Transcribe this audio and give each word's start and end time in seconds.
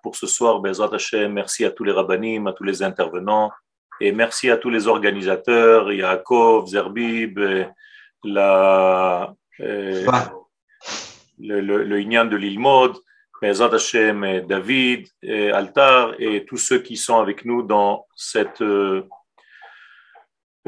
pour 0.00 0.16
ce 0.16 0.26
soir. 0.26 0.62
Merci 0.62 1.64
à 1.64 1.70
tous 1.70 1.84
les 1.84 1.92
rabbinim, 1.92 2.46
à 2.46 2.52
tous 2.52 2.64
les 2.64 2.82
intervenants 2.82 3.50
et 4.02 4.10
merci 4.10 4.50
à 4.50 4.56
tous 4.56 4.70
les 4.70 4.88
organisateurs, 4.88 5.92
Yaakov, 5.92 6.66
Zerbib, 6.66 7.38
la, 8.24 9.32
euh, 9.60 10.06
le, 11.38 11.60
le, 11.60 11.84
le 11.84 12.00
Inyan 12.00 12.24
de 12.24 12.36
l'Ilmod, 12.36 12.96
Bezrat 13.40 13.74
Hashem, 13.74 14.46
David, 14.48 15.06
et 15.22 15.52
Altar 15.52 16.14
et 16.18 16.44
tous 16.44 16.56
ceux 16.56 16.78
qui 16.80 16.96
sont 16.96 17.18
avec 17.18 17.44
nous 17.44 17.62
dans 17.62 18.06
cette. 18.16 18.60
Euh, 18.60 19.02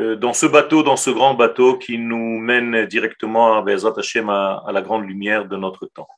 euh, 0.00 0.16
dans 0.16 0.32
ce 0.32 0.46
bateau, 0.46 0.82
dans 0.82 0.96
ce 0.96 1.10
grand 1.10 1.34
bateau 1.34 1.78
qui 1.78 1.98
nous 1.98 2.38
mène 2.38 2.86
directement 2.86 3.58
à 3.58 4.72
la 4.72 4.82
grande 4.82 5.06
lumière 5.06 5.46
de 5.46 5.56
notre 5.56 5.86
temps. 5.86 6.08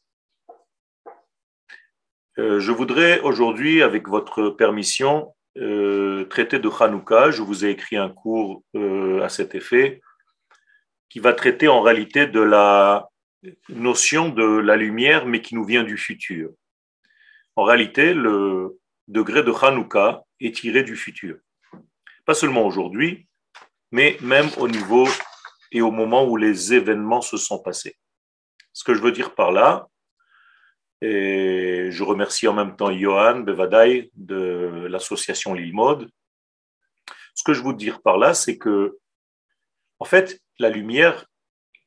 Euh, 2.39 2.61
je 2.61 2.71
voudrais 2.71 3.21
aujourd'hui, 3.21 3.83
avec 3.83 4.09
votre 4.09 4.51
permission, 4.51 5.35
euh, 5.57 6.25
traiter 6.25 6.59
de 6.59 6.69
Hanouka. 6.69 7.31
Je 7.31 7.43
vous 7.43 7.65
ai 7.65 7.71
écrit 7.71 7.97
un 7.97 8.11
cours 8.11 8.63
euh, 8.75 9.23
à 9.23 9.31
cet 9.31 9.55
effet 9.55 10.03
qui 11.09 11.19
va 11.19 11.33
traiter 11.33 11.69
en 11.69 11.81
réalité 11.81 12.27
de 12.27 12.41
la 12.41 13.09
notion 13.71 14.29
de 14.29 14.45
la 14.45 14.77
lumière, 14.77 15.25
mais 15.25 15.41
qui 15.41 15.55
nous 15.55 15.65
vient 15.65 15.85
du 15.85 15.97
futur. 15.97 16.51
En 17.55 17.63
réalité, 17.63 18.13
le 18.13 18.79
degré 19.09 19.43
de 19.43 19.53
Hanouka 19.53 20.25
est 20.41 20.55
tiré 20.55 20.83
du 20.83 20.95
futur. 20.95 21.39
Pas 22.27 22.35
seulement 22.35 22.67
aujourd'hui, 22.67 23.27
mais 23.93 24.19
même 24.21 24.49
au 24.59 24.69
niveau 24.69 25.09
et 25.73 25.81
au 25.81 25.91
moment 25.91 26.27
où 26.27 26.37
les 26.37 26.75
événements 26.75 27.23
se 27.23 27.39
sont 27.39 27.61
passés. 27.61 27.97
Ce 28.75 28.85
que 28.85 28.93
je 28.93 29.01
veux 29.01 29.13
dire 29.13 29.35
par 29.35 29.53
là, 29.53 29.89
et 31.03 31.89
je 31.91 32.03
remercie 32.03 32.49
en 32.49 32.55
même 32.55 32.77
temps 32.77 32.91
Johan 32.91 33.41
Bevadai 33.41 34.11
de 34.15 34.87
l'association 34.89 35.55
Lilmod. 35.55 36.11
Ce 37.35 37.45
que 37.45 37.53
je 37.53 37.63
veux 37.63 37.75
dire 37.75 38.01
par 38.01 38.17
là, 38.17 38.33
c'est 38.33 38.57
que, 38.57 38.99
en 39.99 40.05
fait, 40.05 40.41
la 40.59 40.71
lumière 40.71 41.27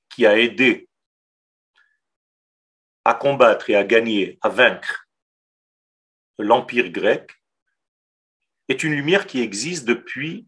qui 0.09 0.25
a 0.25 0.37
aidé 0.37 0.87
à 3.03 3.15
combattre 3.15 3.69
et 3.69 3.75
à 3.75 3.83
gagner, 3.83 4.37
à 4.41 4.49
vaincre 4.49 5.07
l'Empire 6.37 6.89
grec, 6.89 7.31
est 8.67 8.83
une 8.83 8.93
lumière 8.93 9.25
qui 9.25 9.41
existe 9.41 9.85
depuis 9.85 10.47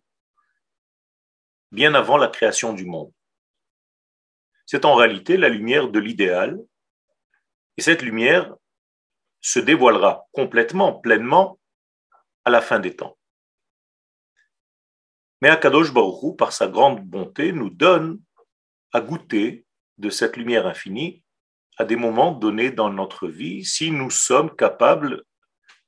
bien 1.71 1.95
avant 1.95 2.17
la 2.17 2.27
création 2.27 2.73
du 2.73 2.85
monde. 2.85 3.11
C'est 4.67 4.85
en 4.85 4.95
réalité 4.95 5.37
la 5.37 5.49
lumière 5.49 5.89
de 5.89 5.99
l'idéal 5.99 6.59
et 7.81 7.83
cette 7.83 8.03
lumière 8.03 8.53
se 9.39 9.57
dévoilera 9.57 10.27
complètement, 10.33 10.99
pleinement, 10.99 11.59
à 12.45 12.51
la 12.51 12.61
fin 12.61 12.77
des 12.77 12.95
temps. 12.95 13.17
Mais 15.41 15.49
Akadosh 15.49 15.91
Baruch 15.91 16.37
par 16.37 16.53
sa 16.53 16.67
grande 16.67 17.03
bonté, 17.03 17.51
nous 17.51 17.71
donne 17.71 18.21
à 18.93 19.01
goûter 19.01 19.65
de 19.97 20.11
cette 20.11 20.37
lumière 20.37 20.67
infinie 20.67 21.23
à 21.79 21.83
des 21.83 21.95
moments 21.95 22.31
donnés 22.31 22.69
dans 22.69 22.91
notre 22.91 23.27
vie 23.27 23.65
si 23.65 23.89
nous 23.89 24.11
sommes 24.11 24.55
capables 24.55 25.23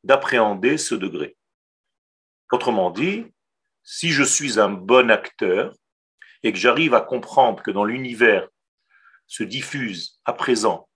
d'appréhender 0.03 0.79
ce 0.79 0.95
degré. 0.95 1.37
Autrement 2.51 2.89
dit, 2.89 3.27
si 3.83 4.09
je 4.09 4.23
suis 4.23 4.59
un 4.59 4.71
bon 4.71 5.11
acteur 5.11 5.75
et 6.41 6.53
que 6.53 6.57
j'arrive 6.57 6.95
à 6.95 7.01
comprendre 7.01 7.61
que 7.61 7.69
dans 7.69 7.85
l'univers 7.85 8.47
se 9.27 9.43
diffuse 9.43 10.19
à 10.25 10.33
présent 10.33 10.89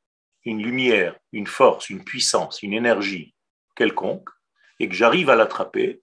une 0.47 0.63
lumière, 0.63 1.19
une 1.33 1.45
force, 1.45 1.89
une 1.89 2.05
puissance, 2.05 2.63
une 2.63 2.73
énergie 2.73 3.35
quelconque, 3.75 4.29
et 4.79 4.87
que 4.87 4.95
j'arrive 4.95 5.29
à 5.29 5.35
l'attraper, 5.35 6.01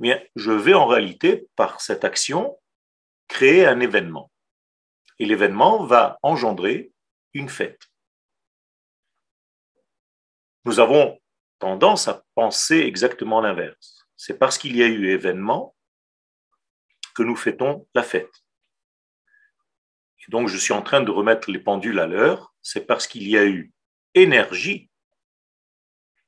mais 0.00 0.30
je 0.34 0.50
vais 0.50 0.74
en 0.74 0.86
réalité, 0.86 1.48
par 1.54 1.80
cette 1.80 2.04
action, 2.04 2.58
créer 3.28 3.64
un 3.64 3.78
événement. 3.78 4.32
Et 5.20 5.26
l'événement 5.26 5.84
va 5.84 6.18
engendrer 6.22 6.92
une 7.34 7.48
fête. 7.48 7.80
Nous 10.64 10.80
avons 10.80 11.20
tendance 11.60 12.08
à 12.08 12.24
penser 12.34 12.78
exactement 12.78 13.40
l'inverse. 13.40 14.08
C'est 14.16 14.38
parce 14.38 14.58
qu'il 14.58 14.76
y 14.76 14.82
a 14.82 14.86
eu 14.86 15.06
événement 15.06 15.76
que 17.14 17.22
nous 17.22 17.36
fêtons 17.36 17.86
la 17.94 18.02
fête. 18.02 18.42
Et 20.26 20.30
donc, 20.30 20.48
je 20.48 20.56
suis 20.56 20.72
en 20.72 20.82
train 20.82 21.00
de 21.00 21.10
remettre 21.12 21.50
les 21.50 21.60
pendules 21.60 22.00
à 22.00 22.06
l'heure. 22.06 22.51
C'est 22.62 22.86
parce 22.86 23.06
qu'il 23.06 23.28
y 23.28 23.36
a 23.36 23.44
eu 23.44 23.72
énergie 24.14 24.90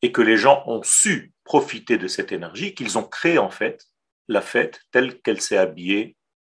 et 0.02 0.12
que 0.12 0.22
les 0.22 0.36
gens 0.36 0.62
ont 0.66 0.82
su 0.82 1.32
profiter 1.44 1.96
de 1.96 2.08
cette 2.08 2.32
énergie 2.32 2.74
qu'ils 2.74 2.98
ont 2.98 3.04
créé 3.04 3.38
en 3.38 3.50
fait 3.50 3.86
la 4.28 4.40
fête 4.40 4.80
telle 4.90 5.20
qu'elle 5.20 5.40
s'est 5.40 5.56
habillée 5.56 6.16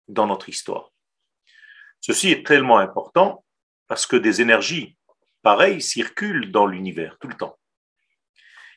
dans 0.08 0.28
notre 0.28 0.50
histoire. 0.50 0.92
Ceci 2.02 2.32
est 2.32 2.46
tellement 2.46 2.78
important 2.78 3.44
parce 3.88 4.06
que 4.06 4.16
des 4.16 4.42
énergies 4.42 4.98
pareilles 5.42 5.82
circulent 5.82 6.52
dans 6.52 6.66
l'univers 6.66 7.18
tout 7.20 7.28
le 7.28 7.36
temps. 7.36 7.60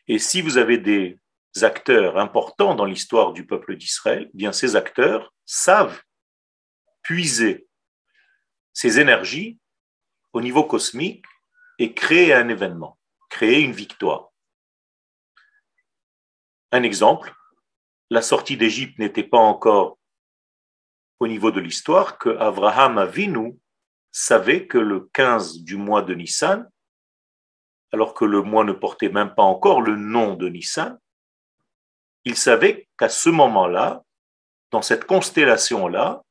Et 0.07 0.19
si 0.19 0.41
vous 0.41 0.57
avez 0.57 0.79
des 0.79 1.19
acteurs 1.63 2.19
importants 2.19 2.75
dans 2.75 2.85
l'histoire 2.85 3.33
du 3.33 3.47
peuple 3.47 3.77
d'Israël, 3.77 4.31
eh 4.33 4.37
bien 4.37 4.53
ces 4.53 4.77
acteurs 4.77 5.35
savent 5.45 6.03
puiser 7.03 7.67
ces 8.73 9.01
énergies 9.01 9.59
au 10.39 10.41
niveau 10.41 10.63
cosmique 10.63 11.25
et 11.81 11.95
créer 11.95 12.33
un 12.33 12.49
événement, 12.49 12.97
créer 13.29 13.61
une 13.61 13.73
victoire. 13.73 14.29
Un 16.71 16.85
exemple, 16.85 17.35
la 18.09 18.23
sortie 18.23 18.57
d'Égypte 18.57 19.01
n'était 19.01 19.25
pas 19.25 19.39
encore 19.39 19.99
au 21.19 21.27
niveau 21.27 21.51
de 21.51 21.59
l'histoire 21.59 22.19
que 22.19 22.29
Abraham 22.39 22.99
Avinu 22.99 23.59
savait 24.13 24.69
que 24.69 24.79
le 24.79 25.11
15 25.13 25.65
du 25.65 25.77
mois 25.77 26.03
de 26.03 26.15
Nissan, 26.15 26.71
alors 27.91 28.15
que 28.15 28.25
le 28.25 28.43
mois 28.43 28.63
ne 28.63 28.73
portait 28.73 29.09
même 29.09 29.35
pas 29.35 29.43
encore 29.43 29.83
le 29.83 29.97
nom 29.97 30.35
de 30.35 30.49
Nissan, 30.49 31.01
il 32.23 32.37
savait 32.37 32.89
qu'à 32.97 33.09
ce 33.09 33.29
moment-là, 33.29 34.05
dans 34.71 34.83
cette 34.83 35.05
constellation-là, 35.05 36.23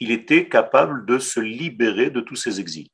il 0.00 0.10
était 0.10 0.48
capable 0.48 1.06
de 1.06 1.20
se 1.20 1.38
libérer 1.38 2.10
de 2.10 2.20
tous 2.20 2.34
ses 2.34 2.58
exils. 2.58 2.90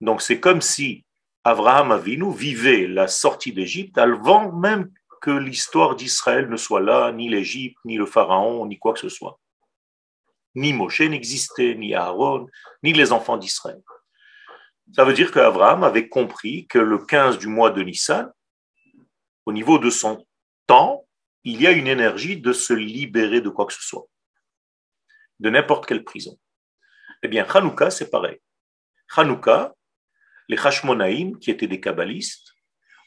Donc 0.00 0.22
c'est 0.22 0.40
comme 0.40 0.60
si 0.60 1.04
Abraham 1.44 1.92
Avinu 1.92 2.34
vivait 2.34 2.86
la 2.86 3.08
sortie 3.08 3.52
d'Égypte 3.52 3.98
avant 3.98 4.52
même 4.52 4.90
que 5.20 5.30
l'histoire 5.30 5.96
d'Israël 5.96 6.48
ne 6.48 6.56
soit 6.56 6.80
là, 6.80 7.12
ni 7.12 7.28
l'Égypte, 7.28 7.78
ni 7.84 7.96
le 7.96 8.06
Pharaon, 8.06 8.66
ni 8.66 8.78
quoi 8.78 8.92
que 8.92 9.00
ce 9.00 9.08
soit. 9.08 9.38
Ni 10.54 10.72
Moshe 10.72 11.00
n'existait, 11.00 11.74
ni 11.74 11.94
Aaron, 11.94 12.46
ni 12.82 12.92
les 12.92 13.12
enfants 13.12 13.36
d'Israël. 13.36 13.80
Ça 14.94 15.04
veut 15.04 15.14
dire 15.14 15.32
qu'Abraham 15.32 15.84
avait 15.84 16.08
compris 16.08 16.66
que 16.66 16.78
le 16.78 16.98
15 16.98 17.38
du 17.38 17.48
mois 17.48 17.70
de 17.70 17.82
Nissan, 17.82 18.30
au 19.44 19.52
niveau 19.52 19.78
de 19.78 19.90
son 19.90 20.24
temps, 20.66 21.06
il 21.44 21.60
y 21.60 21.66
a 21.66 21.72
une 21.72 21.86
énergie 21.86 22.40
de 22.40 22.52
se 22.52 22.72
libérer 22.72 23.40
de 23.40 23.48
quoi 23.48 23.66
que 23.66 23.72
ce 23.72 23.82
soit 23.82 24.06
de 25.40 25.50
n'importe 25.50 25.86
quelle 25.86 26.04
prison. 26.04 26.38
Eh 27.22 27.28
bien, 27.28 27.44
Hanouka, 27.44 27.90
c'est 27.90 28.10
pareil. 28.10 28.40
Hanouka, 29.16 29.74
les 30.48 30.58
Hashmonaïm, 30.58 31.38
qui 31.38 31.50
étaient 31.50 31.66
des 31.66 31.80
kabbalistes, 31.80 32.54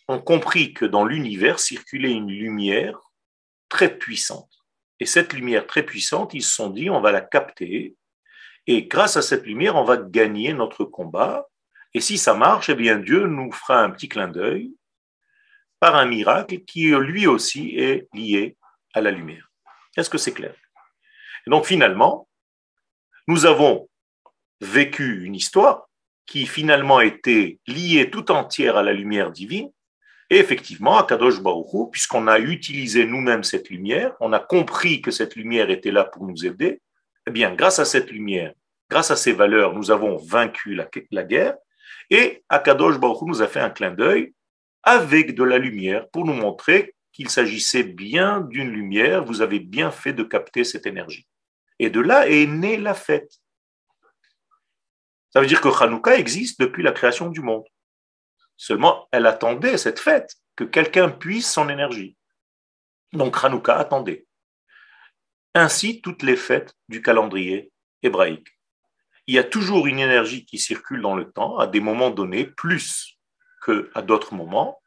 ont 0.07 0.19
compris 0.19 0.73
que 0.73 0.85
dans 0.85 1.05
l'univers 1.05 1.59
circulait 1.59 2.11
une 2.11 2.31
lumière 2.31 3.00
très 3.69 3.97
puissante. 3.97 4.51
Et 5.00 5.05
cette 5.05 5.33
lumière 5.33 5.67
très 5.67 5.83
puissante, 5.83 6.33
ils 6.33 6.44
se 6.44 6.55
sont 6.55 6.69
dit, 6.69 6.89
on 6.89 7.01
va 7.01 7.11
la 7.11 7.22
capter, 7.22 7.95
et 8.67 8.83
grâce 8.85 9.17
à 9.17 9.22
cette 9.22 9.45
lumière, 9.45 9.75
on 9.75 9.83
va 9.83 9.97
gagner 9.97 10.53
notre 10.53 10.85
combat. 10.85 11.47
Et 11.94 12.01
si 12.01 12.17
ça 12.19 12.35
marche, 12.35 12.69
eh 12.69 12.75
bien, 12.75 12.97
Dieu 12.97 13.25
nous 13.25 13.51
fera 13.51 13.81
un 13.81 13.89
petit 13.89 14.07
clin 14.07 14.28
d'œil 14.28 14.75
par 15.79 15.96
un 15.96 16.05
miracle 16.05 16.59
qui, 16.66 16.90
lui 16.90 17.25
aussi, 17.25 17.75
est 17.78 18.08
lié 18.14 18.58
à 18.93 19.02
la 19.02 19.09
lumière. 19.09 19.49
Est-ce 19.97 20.09
que 20.09 20.19
c'est 20.19 20.34
clair? 20.34 20.53
Donc 21.47 21.66
finalement, 21.66 22.29
nous 23.28 23.47
avons 23.47 23.90
vécu 24.61 25.23
une 25.23 25.34
histoire 25.34 25.89
qui 26.29 26.46
finalement 26.46 27.02
était 27.02 27.58
liée 27.66 28.11
tout 28.11 28.31
entière 28.31 28.78
à 28.78 28.84
la 28.84 28.93
lumière 28.93 29.31
divine. 29.31 29.72
Et 30.29 30.37
effectivement, 30.37 30.99
à 30.99 31.03
Kadosh 31.03 31.41
Baruch 31.41 31.90
puisqu'on 31.91 32.28
a 32.28 32.37
utilisé 32.37 33.05
nous-mêmes 33.08 33.43
cette 33.43 33.70
lumière, 33.72 34.14
on 34.20 34.31
a 34.31 34.40
compris 34.40 35.02
que 35.02 35.09
cette 35.09 35.35
lumière 35.35 35.72
était 35.72 35.91
là 35.91 36.03
pour 36.03 36.28
nous 36.28 36.46
aider, 36.46 36.81
eh 37.26 37.31
bien, 37.31 37.55
grâce 37.55 37.79
à 37.79 37.85
cette 37.85 38.11
lumière, 38.11 38.53
grâce 38.91 39.09
à 39.09 39.16
ces 39.16 39.31
valeurs, 39.31 39.73
nous 39.73 39.90
avons 39.90 40.17
vaincu 40.17 40.76
la, 40.76 41.23
guerre. 41.23 41.55
Et 42.11 42.43
Akadosh 42.47 42.99
Baruch 42.99 43.23
nous 43.23 43.41
a 43.41 43.47
fait 43.47 43.59
un 43.59 43.72
clin 43.72 43.91
d'œil 43.91 44.34
avec 44.84 45.34
de 45.34 45.43
la 45.43 45.58
lumière 45.58 46.08
pour 46.09 46.26
nous 46.26 46.34
montrer 46.34 46.93
qu'il 47.11 47.31
s'agissait 47.31 47.84
bien 47.84 48.41
d'une 48.41 48.70
lumière. 48.70 49.26
Vous 49.26 49.41
avez 49.41 49.59
bien 49.59 49.90
fait 49.90 50.14
de 50.14 50.23
capter 50.23 50.64
cette 50.64 50.85
énergie. 50.85 51.26
Et 51.79 51.90
de 51.90 51.99
là 51.99 52.29
est 52.29 52.46
née 52.46 52.78
la 52.78 52.93
fête. 52.93 53.40
Ça 55.31 55.41
veut 55.41 55.47
dire 55.47 55.61
que 55.61 55.70
Hanouka 55.70 56.17
existe 56.17 56.59
depuis 56.59 56.84
la 56.84 56.91
création 56.91 57.29
du 57.29 57.41
monde. 57.41 57.66
Seulement, 58.58 59.08
elle 59.11 59.26
attendait 59.26 59.78
cette 59.78 59.99
fête, 59.99 60.35
que 60.55 60.64
quelqu'un 60.64 61.09
puisse 61.09 61.52
son 61.52 61.70
énergie. 61.70 62.17
Donc 63.14 63.43
Hanouka 63.43 63.78
attendait. 63.78 64.26
Ainsi, 65.55 66.02
toutes 66.02 66.23
les 66.23 66.35
fêtes 66.35 66.73
du 66.90 67.02
calendrier 67.02 67.72
hébraïque. 68.03 68.49
Il 69.28 69.35
y 69.35 69.40
a 69.40 69.43
toujours 69.43 69.87
une 69.87 69.99
énergie 69.99 70.46
qui 70.46 70.58
circule 70.58 71.02
dans 71.02 71.16
le 71.16 71.31
temps, 71.31 71.58
à 71.58 71.67
des 71.67 71.79
moments 71.79 72.09
donnés, 72.09 72.46
plus 72.46 73.20
qu'à 73.66 74.02
d'autres 74.02 74.34
moments. 74.34 74.81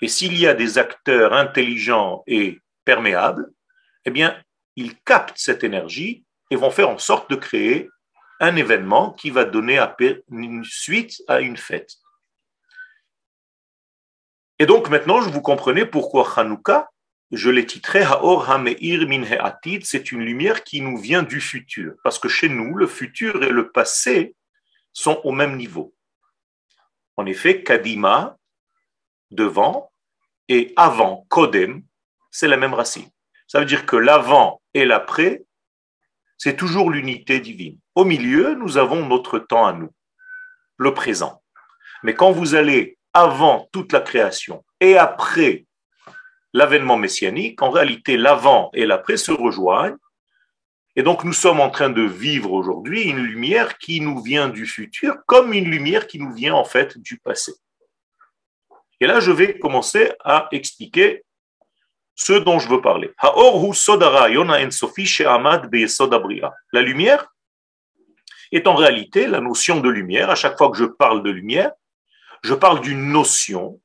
Et 0.00 0.08
s'il 0.08 0.38
y 0.38 0.46
a 0.46 0.54
des 0.54 0.78
acteurs 0.78 1.32
intelligents 1.32 2.22
et 2.26 2.60
perméables, 2.84 3.50
eh 4.04 4.10
bien, 4.10 4.40
ils 4.76 4.98
captent 5.00 5.38
cette 5.38 5.64
énergie 5.64 6.24
et 6.50 6.56
vont 6.56 6.70
faire 6.70 6.88
en 6.88 6.98
sorte 6.98 7.30
de 7.30 7.36
créer 7.36 7.90
un 8.40 8.56
événement 8.56 9.12
qui 9.12 9.30
va 9.30 9.44
donner 9.44 9.80
une 10.30 10.64
suite 10.64 11.22
à 11.28 11.40
une 11.40 11.56
fête. 11.56 11.96
Et 14.58 14.66
donc 14.66 14.88
maintenant, 14.88 15.20
je 15.20 15.30
vous 15.30 15.42
comprenez 15.42 15.84
pourquoi 15.86 16.28
Hanouka 16.36 16.88
je 17.30 17.50
l'ai 17.50 17.66
titré 17.66 18.02
Haor 18.02 18.50
Hameir 18.50 18.76
c'est 19.82 20.12
une 20.12 20.20
lumière 20.20 20.62
qui 20.62 20.80
nous 20.80 20.96
vient 20.96 21.22
du 21.22 21.40
futur. 21.40 21.94
Parce 22.04 22.18
que 22.18 22.28
chez 22.28 22.48
nous, 22.48 22.76
le 22.76 22.86
futur 22.86 23.42
et 23.42 23.50
le 23.50 23.70
passé 23.70 24.34
sont 24.92 25.20
au 25.24 25.32
même 25.32 25.56
niveau. 25.56 25.94
En 27.16 27.26
effet, 27.26 27.62
Kadima, 27.62 28.38
devant, 29.30 29.90
et 30.48 30.72
avant, 30.76 31.26
Kodem, 31.28 31.82
c'est 32.30 32.48
la 32.48 32.56
même 32.56 32.74
racine. 32.74 33.08
Ça 33.46 33.60
veut 33.60 33.66
dire 33.66 33.86
que 33.86 33.96
l'avant 33.96 34.60
et 34.74 34.84
l'après, 34.84 35.44
c'est 36.38 36.56
toujours 36.56 36.90
l'unité 36.90 37.40
divine. 37.40 37.78
Au 37.94 38.04
milieu, 38.04 38.54
nous 38.54 38.76
avons 38.76 39.06
notre 39.06 39.38
temps 39.38 39.66
à 39.66 39.72
nous, 39.72 39.90
le 40.76 40.94
présent. 40.94 41.42
Mais 42.02 42.14
quand 42.14 42.32
vous 42.32 42.54
allez 42.54 42.98
avant 43.14 43.68
toute 43.72 43.92
la 43.92 44.00
création 44.00 44.64
et 44.80 44.98
après 44.98 45.64
l'avènement 46.52 46.96
messianique, 46.96 47.62
en 47.62 47.70
réalité, 47.70 48.16
l'avant 48.16 48.70
et 48.74 48.86
l'après 48.86 49.16
se 49.16 49.32
rejoignent. 49.32 49.96
Et 50.96 51.02
donc, 51.02 51.24
nous 51.24 51.32
sommes 51.32 51.60
en 51.60 51.70
train 51.70 51.90
de 51.90 52.02
vivre 52.02 52.52
aujourd'hui 52.52 53.02
une 53.02 53.18
lumière 53.18 53.78
qui 53.78 54.00
nous 54.00 54.22
vient 54.22 54.48
du 54.48 54.64
futur, 54.64 55.16
comme 55.26 55.52
une 55.52 55.68
lumière 55.68 56.06
qui 56.06 56.20
nous 56.20 56.32
vient 56.32 56.54
en 56.54 56.64
fait 56.64 56.96
du 56.98 57.18
passé. 57.18 57.52
Et 59.00 59.06
là, 59.06 59.18
je 59.18 59.32
vais 59.32 59.58
commencer 59.58 60.12
à 60.24 60.48
expliquer 60.52 61.24
ce 62.14 62.32
dont 62.32 62.58
je 62.58 62.68
veux 62.68 62.80
parler. 62.80 63.12
La 66.72 66.82
lumière 66.82 67.26
est 68.52 68.66
en 68.66 68.74
réalité 68.74 69.26
la 69.26 69.40
notion 69.40 69.80
de 69.80 69.88
lumière. 69.88 70.30
À 70.30 70.34
chaque 70.34 70.56
fois 70.56 70.70
que 70.70 70.76
je 70.76 70.84
parle 70.84 71.22
de 71.22 71.30
lumière, 71.30 71.72
je 72.42 72.54
parle 72.54 72.80
d'une 72.80 73.10
notion 73.10 73.80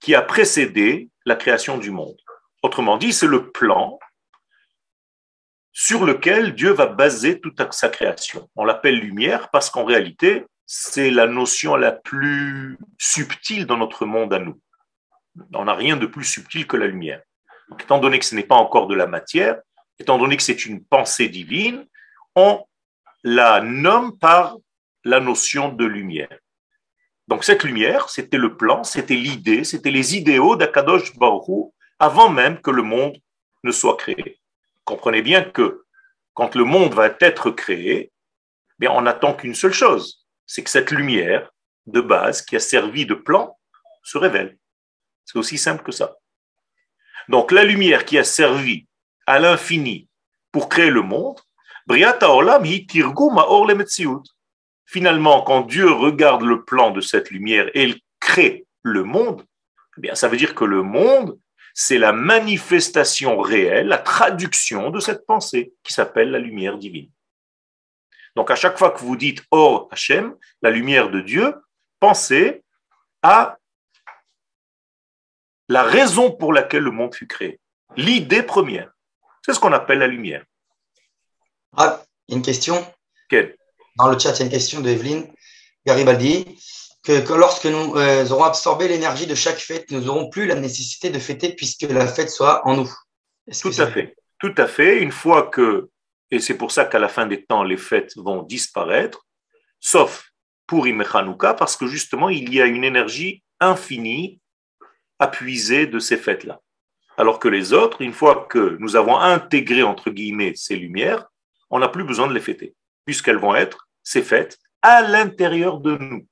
qui 0.00 0.14
a 0.14 0.22
précédé 0.22 1.10
la 1.24 1.34
création 1.34 1.78
du 1.78 1.90
monde. 1.90 2.16
Autrement 2.62 2.98
dit, 2.98 3.12
c'est 3.12 3.26
le 3.26 3.50
plan 3.50 3.98
sur 5.72 6.04
lequel 6.04 6.54
Dieu 6.54 6.70
va 6.70 6.86
baser 6.86 7.40
toute 7.40 7.60
sa 7.72 7.88
création. 7.88 8.48
On 8.56 8.64
l'appelle 8.64 8.98
lumière 8.98 9.50
parce 9.50 9.70
qu'en 9.70 9.84
réalité, 9.84 10.44
c'est 10.64 11.10
la 11.10 11.26
notion 11.26 11.76
la 11.76 11.92
plus 11.92 12.78
subtile 12.98 13.66
dans 13.66 13.76
notre 13.76 14.06
monde 14.06 14.32
à 14.32 14.38
nous. 14.38 14.60
On 15.52 15.64
n'a 15.64 15.74
rien 15.74 15.96
de 15.96 16.06
plus 16.06 16.24
subtil 16.24 16.66
que 16.66 16.76
la 16.76 16.86
lumière. 16.86 17.22
Étant 17.80 17.98
donné 17.98 18.18
que 18.18 18.24
ce 18.24 18.34
n'est 18.34 18.42
pas 18.42 18.56
encore 18.56 18.86
de 18.86 18.94
la 18.94 19.06
matière, 19.06 19.60
étant 19.98 20.18
donné 20.18 20.36
que 20.36 20.42
c'est 20.42 20.66
une 20.66 20.84
pensée 20.84 21.28
divine, 21.28 21.86
on 22.34 22.64
la 23.22 23.60
nomme 23.60 24.18
par 24.18 24.56
la 25.04 25.20
notion 25.20 25.70
de 25.70 25.84
lumière. 25.84 26.38
Donc 27.28 27.44
cette 27.44 27.64
lumière, 27.64 28.08
c'était 28.08 28.36
le 28.36 28.56
plan, 28.56 28.84
c'était 28.84 29.14
l'idée, 29.14 29.64
c'était 29.64 29.90
les 29.90 30.16
idéaux 30.16 30.56
d'Akadosh 30.56 31.16
Baruch 31.16 31.72
avant 31.98 32.28
même 32.28 32.60
que 32.60 32.70
le 32.70 32.82
monde 32.82 33.16
ne 33.64 33.72
soit 33.72 33.96
créé. 33.96 34.38
Comprenez 34.84 35.22
bien 35.22 35.42
que 35.42 35.84
quand 36.34 36.54
le 36.54 36.64
monde 36.64 36.94
va 36.94 37.10
être 37.20 37.50
créé, 37.50 38.12
bien 38.78 38.92
on 38.92 39.02
n'attend 39.02 39.34
qu'une 39.34 39.54
seule 39.54 39.72
chose, 39.72 40.26
c'est 40.46 40.62
que 40.62 40.70
cette 40.70 40.92
lumière 40.92 41.50
de 41.86 42.00
base 42.00 42.42
qui 42.42 42.54
a 42.56 42.60
servi 42.60 43.06
de 43.06 43.14
plan 43.14 43.58
se 44.02 44.18
révèle. 44.18 44.56
C'est 45.24 45.38
aussi 45.38 45.58
simple 45.58 45.82
que 45.82 45.92
ça. 45.92 46.16
Donc 47.28 47.52
la 47.52 47.64
lumière 47.64 48.04
qui 48.04 48.18
a 48.18 48.24
servi 48.24 48.86
à 49.26 49.38
l'infini 49.38 50.08
pour 50.52 50.68
créer 50.68 50.90
le 50.90 51.02
monde, 51.02 51.38
Finalement, 54.86 55.42
quand 55.42 55.60
Dieu 55.62 55.90
regarde 55.90 56.42
le 56.42 56.64
plan 56.64 56.90
de 56.90 57.00
cette 57.00 57.30
lumière 57.30 57.68
et 57.74 57.84
il 57.84 58.00
crée 58.18 58.66
le 58.82 59.04
monde, 59.04 59.44
eh 59.98 60.00
bien, 60.00 60.14
ça 60.14 60.28
veut 60.28 60.36
dire 60.36 60.54
que 60.54 60.64
le 60.64 60.82
monde, 60.82 61.38
c'est 61.74 61.98
la 61.98 62.12
manifestation 62.12 63.38
réelle, 63.40 63.88
la 63.88 63.98
traduction 63.98 64.90
de 64.90 64.98
cette 64.98 65.26
pensée 65.26 65.74
qui 65.84 65.92
s'appelle 65.92 66.30
la 66.30 66.38
lumière 66.38 66.78
divine. 66.78 67.10
Donc, 68.34 68.50
à 68.50 68.56
chaque 68.56 68.78
fois 68.78 68.90
que 68.90 69.00
vous 69.00 69.16
dites 69.16 69.44
Or 69.50 69.88
Hachem, 69.90 70.34
la 70.62 70.70
lumière 70.70 71.10
de 71.10 71.20
Dieu, 71.20 71.54
pensez 72.00 72.62
à 73.22 73.58
la 75.68 75.82
raison 75.82 76.30
pour 76.30 76.52
laquelle 76.52 76.82
le 76.82 76.90
monde 76.90 77.14
fut 77.14 77.26
créé. 77.26 77.60
L'idée 77.96 78.42
première. 78.42 78.90
C'est 79.44 79.54
ce 79.54 79.60
qu'on 79.60 79.72
appelle 79.72 79.98
la 79.98 80.06
lumière. 80.06 80.44
Ah, 81.76 82.02
une 82.28 82.42
question 82.42 82.84
Quelle? 83.28 83.56
Dans 83.96 84.08
le 84.08 84.18
chat, 84.18 84.32
il 84.32 84.38
y 84.38 84.42
a 84.42 84.44
une 84.46 84.50
question 84.50 84.80
de 84.80 84.90
Evelyne 84.90 85.32
Garibaldi. 85.86 86.58
Que, 87.04 87.32
lorsque 87.34 87.66
nous 87.66 87.94
euh, 87.96 88.28
aurons 88.30 88.44
absorbé 88.44 88.88
l'énergie 88.88 89.28
de 89.28 89.36
chaque 89.36 89.58
fête, 89.58 89.90
nous 89.92 90.00
n'aurons 90.00 90.28
plus 90.28 90.46
la 90.46 90.56
nécessité 90.56 91.08
de 91.08 91.20
fêter 91.20 91.54
puisque 91.54 91.82
la 91.82 92.08
fête 92.08 92.30
soit 92.30 92.66
en 92.66 92.76
nous. 92.76 92.92
Tout 93.62 93.72
à 93.78 93.86
fait. 93.86 94.16
Tout 94.40 94.54
à 94.56 94.66
fait. 94.66 94.98
Une 94.98 95.12
fois 95.12 95.46
que, 95.46 95.88
et 96.32 96.40
c'est 96.40 96.56
pour 96.56 96.72
ça 96.72 96.84
qu'à 96.84 96.98
la 96.98 97.08
fin 97.08 97.26
des 97.26 97.44
temps, 97.44 97.62
les 97.62 97.76
fêtes 97.76 98.16
vont 98.16 98.42
disparaître, 98.42 99.24
sauf 99.78 100.30
pour 100.66 100.88
Imechanouka, 100.88 101.54
parce 101.54 101.76
que 101.76 101.86
justement, 101.86 102.28
il 102.28 102.52
y 102.52 102.60
a 102.60 102.66
une 102.66 102.82
énergie 102.82 103.44
infinie 103.60 104.40
à 105.18 105.26
de 105.28 105.98
ces 105.98 106.16
fêtes-là. 106.16 106.60
Alors 107.16 107.38
que 107.38 107.48
les 107.48 107.72
autres, 107.72 108.02
une 108.02 108.12
fois 108.12 108.46
que 108.50 108.76
nous 108.78 108.96
avons 108.96 109.18
intégré, 109.18 109.82
entre 109.82 110.10
guillemets, 110.10 110.52
ces 110.54 110.76
lumières, 110.76 111.26
on 111.70 111.78
n'a 111.78 111.88
plus 111.88 112.04
besoin 112.04 112.26
de 112.26 112.34
les 112.34 112.40
fêter, 112.40 112.74
puisqu'elles 113.04 113.38
vont 113.38 113.54
être 113.54 113.86
c'est 114.06 114.22
fait 114.22 114.58
à 114.82 115.02
l'intérieur 115.02 115.80
de 115.80 115.96
nous. 115.96 116.26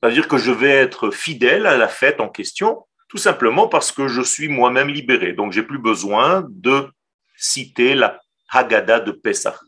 C'est-à-dire 0.00 0.26
que 0.26 0.38
je 0.38 0.50
vais 0.50 0.70
être 0.70 1.10
fidèle 1.10 1.66
à 1.66 1.76
la 1.76 1.86
fête 1.86 2.18
en 2.20 2.28
question, 2.28 2.86
tout 3.08 3.18
simplement 3.18 3.68
parce 3.68 3.92
que 3.92 4.08
je 4.08 4.22
suis 4.22 4.48
moi-même 4.48 4.88
libéré. 4.88 5.34
Donc, 5.34 5.52
j'ai 5.52 5.62
plus 5.62 5.78
besoin 5.78 6.46
de 6.48 6.88
citer 7.36 7.94
la 7.94 8.20
Haggadah 8.48 9.00
de 9.00 9.12
Pessah, 9.12 9.60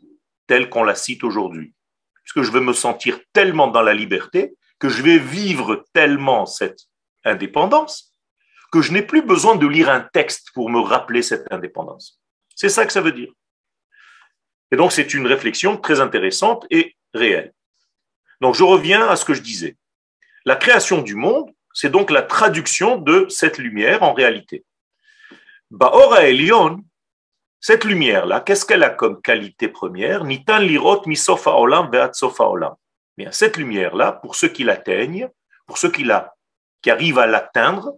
telle 0.47 0.71
qu'on 0.71 0.83
la 0.83 0.95
cite 0.95 1.25
aujourd'hui. 1.25 1.75
Puisque 2.23 2.41
je 2.41 2.53
vais 2.53 2.65
me 2.65 2.73
sentir 2.73 3.21
tellement 3.35 3.69
dans 3.69 3.83
la 3.83 3.93
liberté 3.93 4.55
que 4.79 4.89
je 4.89 5.03
vais 5.03 5.19
vivre 5.19 5.85
tellement 5.93 6.47
cette 6.47 6.87
indépendance 7.23 8.14
que 8.75 8.83
je 8.83 8.93
n'ai 8.93 9.03
plus 9.03 9.23
besoin 9.23 9.55
de 9.55 9.69
lire 9.69 9.89
un 9.89 10.01
texte 10.01 10.51
pour 10.53 10.69
me 10.69 10.81
rappeler 10.81 11.23
cette 11.23 11.47
indépendance. 11.53 12.21
C'est 12.57 12.69
ça 12.69 12.85
que 12.85 12.93
ça 12.93 13.01
veut 13.01 13.13
dire. 13.13 13.33
Et 14.73 14.77
donc, 14.77 14.91
c'est 14.91 15.15
une 15.15 15.29
réflexion 15.29 15.77
très 15.77 16.01
intéressante 16.01 16.67
et 16.71 16.97
réelle. 17.15 17.53
Donc, 18.41 18.57
je 18.57 18.65
reviens 18.65 19.07
à 19.07 19.15
ce 19.15 19.25
que 19.25 19.33
je 19.33 19.43
disais. 19.43 19.77
La 20.45 20.57
création 20.57 21.03
du 21.03 21.15
monde, 21.15 21.53
c'est 21.73 21.89
donc 21.89 22.11
la 22.11 22.23
traduction 22.23 22.97
de 22.97 23.27
cette 23.29 23.59
lumière 23.59 24.03
en 24.03 24.13
réalité. 24.13 24.65
Baora 25.71 26.25
Elion, 26.25 26.83
cette 27.61 27.85
lumière-là, 27.85 28.41
qu'est-ce 28.41 28.67
qu'elle 28.67 28.83
a 28.83 28.91
comme 28.91 29.23
qualité 29.23 29.69
première? 29.69 30.25
Nitan 30.25 30.59
lirot 30.59 31.03
misofa 31.07 31.53
olam 31.53 31.93
sofa 32.13 32.45
olam. 32.45 32.75
Bien, 33.17 33.31
cette 33.31 33.57
lumière-là, 33.57 34.11
pour 34.11 34.35
ceux 34.35 34.49
qui 34.49 34.65
l'atteignent, 34.65 35.29
pour 35.65 35.79
ceux 35.79 35.93
qui, 35.93 36.03
la, 36.03 36.35
qui 36.83 36.91
arrivent 36.91 37.21
à 37.21 37.29
l'atteindre, 37.29 37.93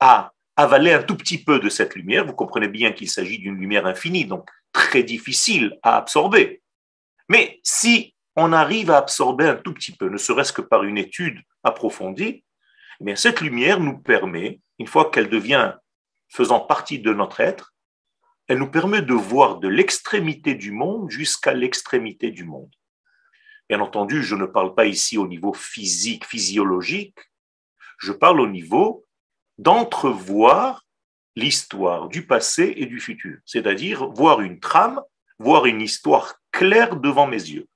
à 0.00 0.32
avaler 0.56 0.92
un 0.92 1.02
tout 1.02 1.16
petit 1.16 1.42
peu 1.42 1.58
de 1.58 1.68
cette 1.68 1.94
lumière, 1.94 2.26
vous 2.26 2.34
comprenez 2.34 2.68
bien 2.68 2.92
qu'il 2.92 3.08
s'agit 3.08 3.38
d'une 3.38 3.56
lumière 3.56 3.86
infinie, 3.86 4.24
donc 4.24 4.48
très 4.72 5.02
difficile 5.02 5.78
à 5.82 5.96
absorber. 5.96 6.62
Mais 7.28 7.60
si 7.62 8.14
on 8.36 8.52
arrive 8.52 8.90
à 8.90 8.98
absorber 8.98 9.46
un 9.46 9.56
tout 9.56 9.72
petit 9.72 9.92
peu, 9.92 10.08
ne 10.08 10.18
serait-ce 10.18 10.52
que 10.52 10.62
par 10.62 10.84
une 10.84 10.98
étude 10.98 11.40
approfondie, 11.62 12.44
eh 13.00 13.04
bien 13.04 13.16
cette 13.16 13.40
lumière 13.40 13.80
nous 13.80 13.98
permet, 13.98 14.60
une 14.78 14.86
fois 14.86 15.10
qu'elle 15.10 15.28
devient 15.28 15.74
faisant 16.28 16.60
partie 16.60 16.98
de 16.98 17.12
notre 17.12 17.40
être, 17.40 17.74
elle 18.48 18.58
nous 18.58 18.70
permet 18.70 19.02
de 19.02 19.14
voir 19.14 19.58
de 19.58 19.68
l'extrémité 19.68 20.54
du 20.54 20.72
monde 20.72 21.10
jusqu'à 21.10 21.52
l'extrémité 21.52 22.30
du 22.30 22.44
monde. 22.44 22.74
Bien 23.68 23.80
entendu, 23.80 24.22
je 24.22 24.34
ne 24.34 24.46
parle 24.46 24.74
pas 24.74 24.86
ici 24.86 25.16
au 25.18 25.28
niveau 25.28 25.52
physique, 25.52 26.26
physiologique, 26.26 27.18
je 27.98 28.12
parle 28.12 28.40
au 28.40 28.48
niveau 28.48 29.06
d'entrevoir 29.60 30.86
l'histoire 31.36 32.08
du 32.08 32.26
passé 32.26 32.72
et 32.76 32.86
du 32.86 32.98
futur, 32.98 33.38
c'est-à-dire 33.44 34.08
voir 34.08 34.40
une 34.40 34.58
trame, 34.58 35.02
voir 35.38 35.66
une 35.66 35.82
histoire 35.82 36.40
claire 36.50 36.96
devant 36.96 37.26
mes 37.26 37.36
yeux. 37.36 37.68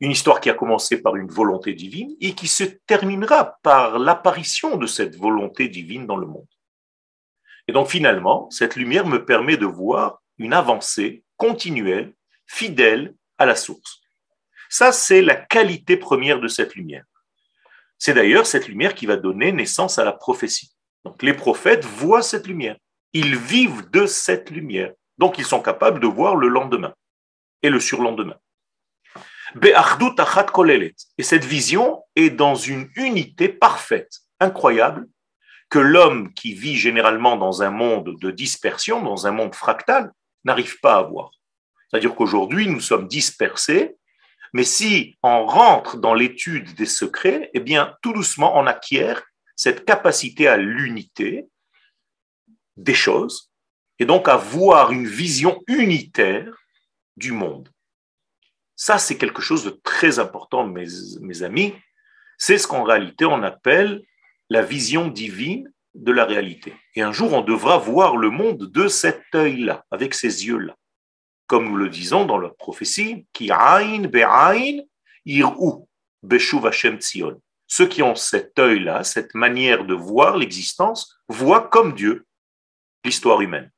Une 0.00 0.10
histoire 0.10 0.40
qui 0.40 0.50
a 0.50 0.54
commencé 0.54 1.00
par 1.00 1.16
une 1.16 1.30
volonté 1.30 1.72
divine 1.72 2.16
et 2.20 2.34
qui 2.34 2.48
se 2.48 2.64
terminera 2.64 3.58
par 3.62 3.98
l'apparition 3.98 4.76
de 4.76 4.86
cette 4.86 5.16
volonté 5.16 5.68
divine 5.68 6.06
dans 6.06 6.16
le 6.16 6.26
monde. 6.26 6.48
Et 7.66 7.72
donc 7.72 7.88
finalement, 7.88 8.50
cette 8.50 8.76
lumière 8.76 9.06
me 9.06 9.24
permet 9.24 9.56
de 9.56 9.66
voir 9.66 10.22
une 10.38 10.52
avancée 10.52 11.24
continuelle, 11.36 12.14
fidèle 12.46 13.14
à 13.38 13.46
la 13.46 13.56
source. 13.56 14.00
Ça, 14.68 14.92
c'est 14.92 15.22
la 15.22 15.34
qualité 15.34 15.96
première 15.96 16.40
de 16.40 16.48
cette 16.48 16.74
lumière. 16.74 17.04
C'est 18.00 18.14
d'ailleurs 18.14 18.46
cette 18.46 18.66
lumière 18.66 18.94
qui 18.94 19.04
va 19.04 19.16
donner 19.16 19.52
naissance 19.52 19.98
à 19.98 20.04
la 20.04 20.12
prophétie. 20.12 20.72
Donc 21.04 21.22
les 21.22 21.34
prophètes 21.34 21.84
voient 21.84 22.22
cette 22.22 22.46
lumière. 22.46 22.76
Ils 23.12 23.36
vivent 23.36 23.90
de 23.90 24.06
cette 24.06 24.50
lumière. 24.50 24.92
Donc 25.18 25.36
ils 25.36 25.44
sont 25.44 25.60
capables 25.60 26.00
de 26.00 26.06
voir 26.06 26.34
le 26.34 26.48
lendemain 26.48 26.94
et 27.62 27.68
le 27.68 27.78
surlendemain. 27.78 28.36
Et 29.62 31.22
cette 31.22 31.44
vision 31.44 32.02
est 32.16 32.30
dans 32.30 32.54
une 32.54 32.88
unité 32.96 33.50
parfaite, 33.50 34.20
incroyable, 34.38 35.06
que 35.68 35.78
l'homme 35.78 36.32
qui 36.32 36.54
vit 36.54 36.76
généralement 36.76 37.36
dans 37.36 37.62
un 37.62 37.70
monde 37.70 38.16
de 38.18 38.30
dispersion, 38.30 39.02
dans 39.02 39.26
un 39.26 39.32
monde 39.32 39.54
fractal, 39.54 40.10
n'arrive 40.44 40.80
pas 40.80 40.96
à 40.96 41.02
voir. 41.02 41.32
C'est-à-dire 41.90 42.14
qu'aujourd'hui, 42.14 42.66
nous 42.66 42.80
sommes 42.80 43.08
dispersés, 43.08 43.96
mais 44.52 44.64
si 44.64 45.16
on 45.22 45.46
rentre 45.46 45.96
dans 45.96 46.14
l'étude 46.14 46.74
des 46.74 46.86
secrets, 46.86 47.50
eh 47.54 47.60
bien, 47.60 47.94
tout 48.02 48.12
doucement, 48.12 48.58
on 48.58 48.66
acquiert 48.66 49.22
cette 49.56 49.84
capacité 49.84 50.48
à 50.48 50.56
l'unité 50.56 51.46
des 52.76 52.94
choses, 52.94 53.50
et 53.98 54.06
donc 54.06 54.28
à 54.28 54.36
voir 54.36 54.92
une 54.92 55.06
vision 55.06 55.62
unitaire 55.68 56.56
du 57.16 57.32
monde. 57.32 57.68
Ça, 58.74 58.96
c'est 58.96 59.18
quelque 59.18 59.42
chose 59.42 59.64
de 59.64 59.78
très 59.84 60.18
important, 60.18 60.66
mes, 60.66 61.42
amis. 61.42 61.74
C'est 62.38 62.56
ce 62.56 62.66
qu'en 62.66 62.82
réalité 62.82 63.26
on 63.26 63.42
appelle 63.42 64.02
la 64.48 64.62
vision 64.62 65.08
divine 65.08 65.70
de 65.94 66.12
la 66.12 66.24
réalité. 66.24 66.74
Et 66.94 67.02
un 67.02 67.12
jour, 67.12 67.34
on 67.34 67.42
devra 67.42 67.76
voir 67.76 68.16
le 68.16 68.30
monde 68.30 68.70
de 68.70 68.88
cet 68.88 69.22
œil-là, 69.34 69.84
avec 69.90 70.14
ces 70.14 70.46
yeux-là. 70.46 70.76
Comme 71.50 71.68
nous 71.68 71.76
le 71.76 71.88
disons 71.88 72.26
dans 72.26 72.38
la 72.38 72.50
prophétie, 72.50 73.26
qui 73.32 73.50
aïn 73.50 74.06
be'aïn 74.06 74.82
ir'u 75.24 75.84
beshuv 76.22 76.64
Hashem. 76.64 77.00
Ceux 77.66 77.88
qui 77.88 78.04
ont 78.04 78.14
cet 78.14 78.56
œil-là, 78.56 79.02
cette 79.02 79.34
manière 79.34 79.84
de 79.84 79.94
voir 79.94 80.36
l'existence, 80.36 81.18
voient 81.26 81.66
comme 81.66 81.94
Dieu 81.94 82.24
l'histoire 83.04 83.40
humaine. 83.40 83.72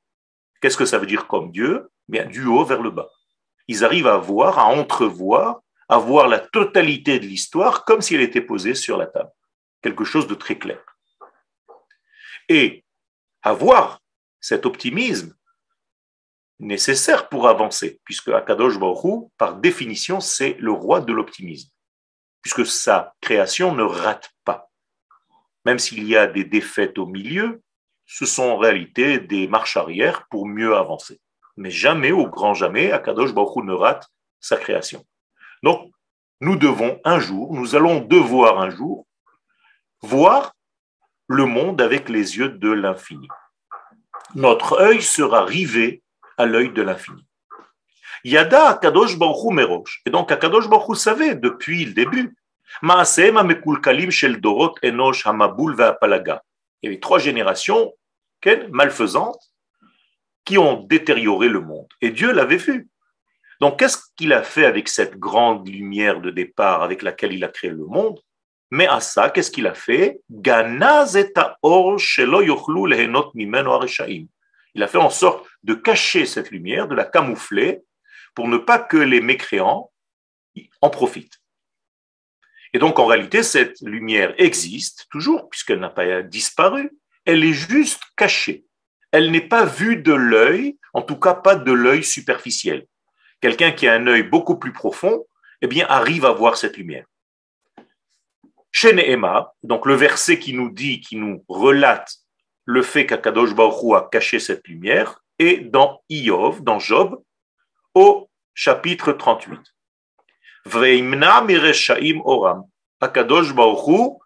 Qu'est-ce 0.60 0.76
que 0.76 0.84
ça 0.84 0.98
veut 0.98 1.06
dire 1.06 1.26
comme 1.26 1.50
Dieu? 1.50 1.90
Bien, 2.08 2.26
du 2.26 2.44
haut 2.44 2.66
vers 2.66 2.82
le 2.82 2.90
bas 2.90 3.08
ils 3.68 3.84
arrivent 3.84 4.06
à 4.06 4.18
voir, 4.18 4.58
à 4.58 4.66
entrevoir, 4.66 5.62
à 5.88 5.96
voir 5.96 6.28
la 6.28 6.40
totalité 6.40 7.18
de 7.18 7.26
l'histoire 7.26 7.86
comme 7.86 8.02
si 8.02 8.14
elle 8.14 8.20
était 8.20 8.42
posée 8.42 8.74
sur 8.74 8.98
la 8.98 9.06
table. 9.06 9.30
Quelque 9.80 10.04
chose 10.04 10.26
de 10.26 10.34
très 10.34 10.58
clair. 10.58 10.82
Et 12.50 12.84
avoir 13.42 14.00
cet 14.40 14.66
optimisme 14.66 15.34
nécessaire 16.62 17.28
pour 17.28 17.48
avancer, 17.48 18.00
puisque 18.04 18.28
Akadosh 18.28 18.78
Baruch 18.78 19.28
par 19.36 19.56
définition, 19.56 20.20
c'est 20.20 20.56
le 20.58 20.72
roi 20.72 21.00
de 21.00 21.12
l'optimisme, 21.12 21.70
puisque 22.40 22.66
sa 22.66 23.14
création 23.20 23.74
ne 23.74 23.82
rate 23.82 24.30
pas. 24.44 24.70
Même 25.64 25.78
s'il 25.78 26.04
y 26.04 26.16
a 26.16 26.26
des 26.26 26.44
défaites 26.44 26.98
au 26.98 27.06
milieu, 27.06 27.62
ce 28.06 28.26
sont 28.26 28.44
en 28.44 28.56
réalité 28.56 29.18
des 29.18 29.46
marches 29.46 29.76
arrière 29.76 30.26
pour 30.28 30.46
mieux 30.46 30.74
avancer 30.76 31.20
mais 31.56 31.70
jamais, 31.70 32.12
au 32.12 32.26
grand 32.26 32.54
jamais, 32.54 32.92
Akadosh 32.92 33.34
Baruch 33.34 33.64
ne 33.64 33.72
rate 33.72 34.08
sa 34.40 34.56
création. 34.56 35.04
Donc, 35.62 35.90
nous 36.40 36.56
devons 36.56 37.00
un 37.04 37.20
jour, 37.20 37.52
nous 37.54 37.76
allons 37.76 38.00
devoir 38.00 38.60
un 38.60 38.70
jour 38.70 39.06
voir 40.00 40.52
le 41.28 41.44
monde 41.44 41.80
avec 41.80 42.08
les 42.08 42.36
yeux 42.36 42.48
de 42.48 42.70
l'infini. 42.70 43.28
Notre 44.34 44.80
œil 44.80 45.02
sera 45.02 45.44
rivé 45.44 46.02
à 46.38 46.46
l'œil 46.46 46.70
de 46.70 46.82
l'infini. 46.82 47.26
Yada 48.24 48.70
Akadosh 48.70 49.18
Baruch 49.18 49.52
Merosh. 49.52 50.02
Et 50.06 50.10
donc 50.10 50.30
Akadosh 50.30 50.68
Baruch 50.68 50.96
savait 50.96 51.34
depuis 51.34 51.84
le 51.84 51.92
début. 51.92 52.34
shel 54.10 54.40
dorot 54.40 54.74
enosh 54.82 55.26
hamabul 55.26 55.76
Il 56.02 56.38
y 56.82 56.86
avait 56.86 57.00
trois 57.00 57.18
générations 57.18 57.92
malfaisantes 58.70 59.52
qui 60.44 60.58
ont 60.58 60.82
détérioré 60.82 61.48
le 61.48 61.60
monde. 61.60 61.88
Et 62.00 62.10
Dieu 62.10 62.32
l'avait 62.32 62.56
vu. 62.56 62.88
Donc, 63.60 63.78
qu'est-ce 63.78 63.98
qu'il 64.16 64.32
a 64.32 64.42
fait 64.42 64.64
avec 64.64 64.88
cette 64.88 65.18
grande 65.18 65.68
lumière 65.68 66.20
de 66.20 66.30
départ 66.30 66.82
avec 66.82 67.02
laquelle 67.02 67.32
il 67.32 67.44
a 67.44 67.48
créé 67.48 67.70
le 67.70 67.86
monde? 67.86 68.18
Mais 68.72 68.88
à 68.88 69.00
ça, 69.00 69.30
qu'est-ce 69.30 69.50
qu'il 69.50 69.66
a 69.66 69.74
fait? 69.74 70.20
Il 74.74 74.82
a 74.82 74.88
fait 74.88 74.98
en 74.98 75.10
sorte 75.10 75.46
de 75.62 75.74
cacher 75.74 76.26
cette 76.26 76.50
lumière, 76.50 76.88
de 76.88 76.94
la 76.94 77.04
camoufler, 77.04 77.82
pour 78.34 78.48
ne 78.48 78.56
pas 78.56 78.78
que 78.78 78.96
les 78.96 79.20
mécréants 79.20 79.90
en 80.80 80.90
profitent. 80.90 81.40
Et 82.72 82.78
donc, 82.78 82.98
en 82.98 83.06
réalité, 83.06 83.42
cette 83.42 83.80
lumière 83.82 84.34
existe 84.38 85.06
toujours, 85.10 85.50
puisqu'elle 85.50 85.80
n'a 85.80 85.90
pas 85.90 86.22
disparu. 86.22 86.90
Elle 87.26 87.44
est 87.44 87.52
juste 87.52 88.02
cachée 88.16 88.64
elle 89.12 89.30
n'est 89.30 89.46
pas 89.46 89.64
vue 89.64 89.96
de 89.96 90.12
l'œil, 90.12 90.78
en 90.94 91.02
tout 91.02 91.16
cas 91.16 91.34
pas 91.34 91.54
de 91.54 91.70
l'œil 91.70 92.02
superficiel. 92.02 92.86
Quelqu'un 93.40 93.70
qui 93.70 93.86
a 93.86 93.92
un 93.92 94.06
œil 94.06 94.22
beaucoup 94.22 94.58
plus 94.58 94.72
profond, 94.72 95.26
eh 95.60 95.66
bien, 95.66 95.86
arrive 95.88 96.24
à 96.24 96.32
voir 96.32 96.56
cette 96.56 96.76
lumière. 96.76 97.04
Chez 98.72 98.94
Nehema, 98.94 99.54
donc 99.62 99.84
le 99.84 99.94
verset 99.94 100.38
qui 100.38 100.54
nous 100.54 100.70
dit, 100.70 101.00
qui 101.00 101.16
nous 101.16 101.44
relate 101.46 102.16
le 102.64 102.82
fait 102.82 103.06
qu'Akadosh 103.06 103.54
Baruch 103.54 103.94
a 103.94 104.08
caché 104.10 104.38
cette 104.38 104.66
lumière, 104.68 105.22
est 105.38 105.58
dans 105.58 106.02
Iov, 106.08 106.62
dans 106.62 106.78
Job, 106.78 107.20
au 107.94 108.30
chapitre 108.54 109.12
38. 109.12 109.60
Veimna 110.64 111.44
oram. 112.24 112.64
Akadosh 113.00 113.52
Baruch 113.54 114.18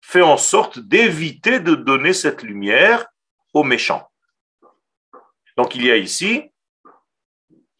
fait 0.00 0.22
en 0.22 0.36
sorte 0.36 0.78
d'éviter 0.78 1.60
de 1.60 1.74
donner 1.74 2.12
cette 2.12 2.42
lumière 2.42 3.06
aux 3.52 3.64
méchants. 3.64 4.08
Donc 5.56 5.74
il 5.74 5.84
y 5.84 5.90
a 5.90 5.96
ici 5.96 6.50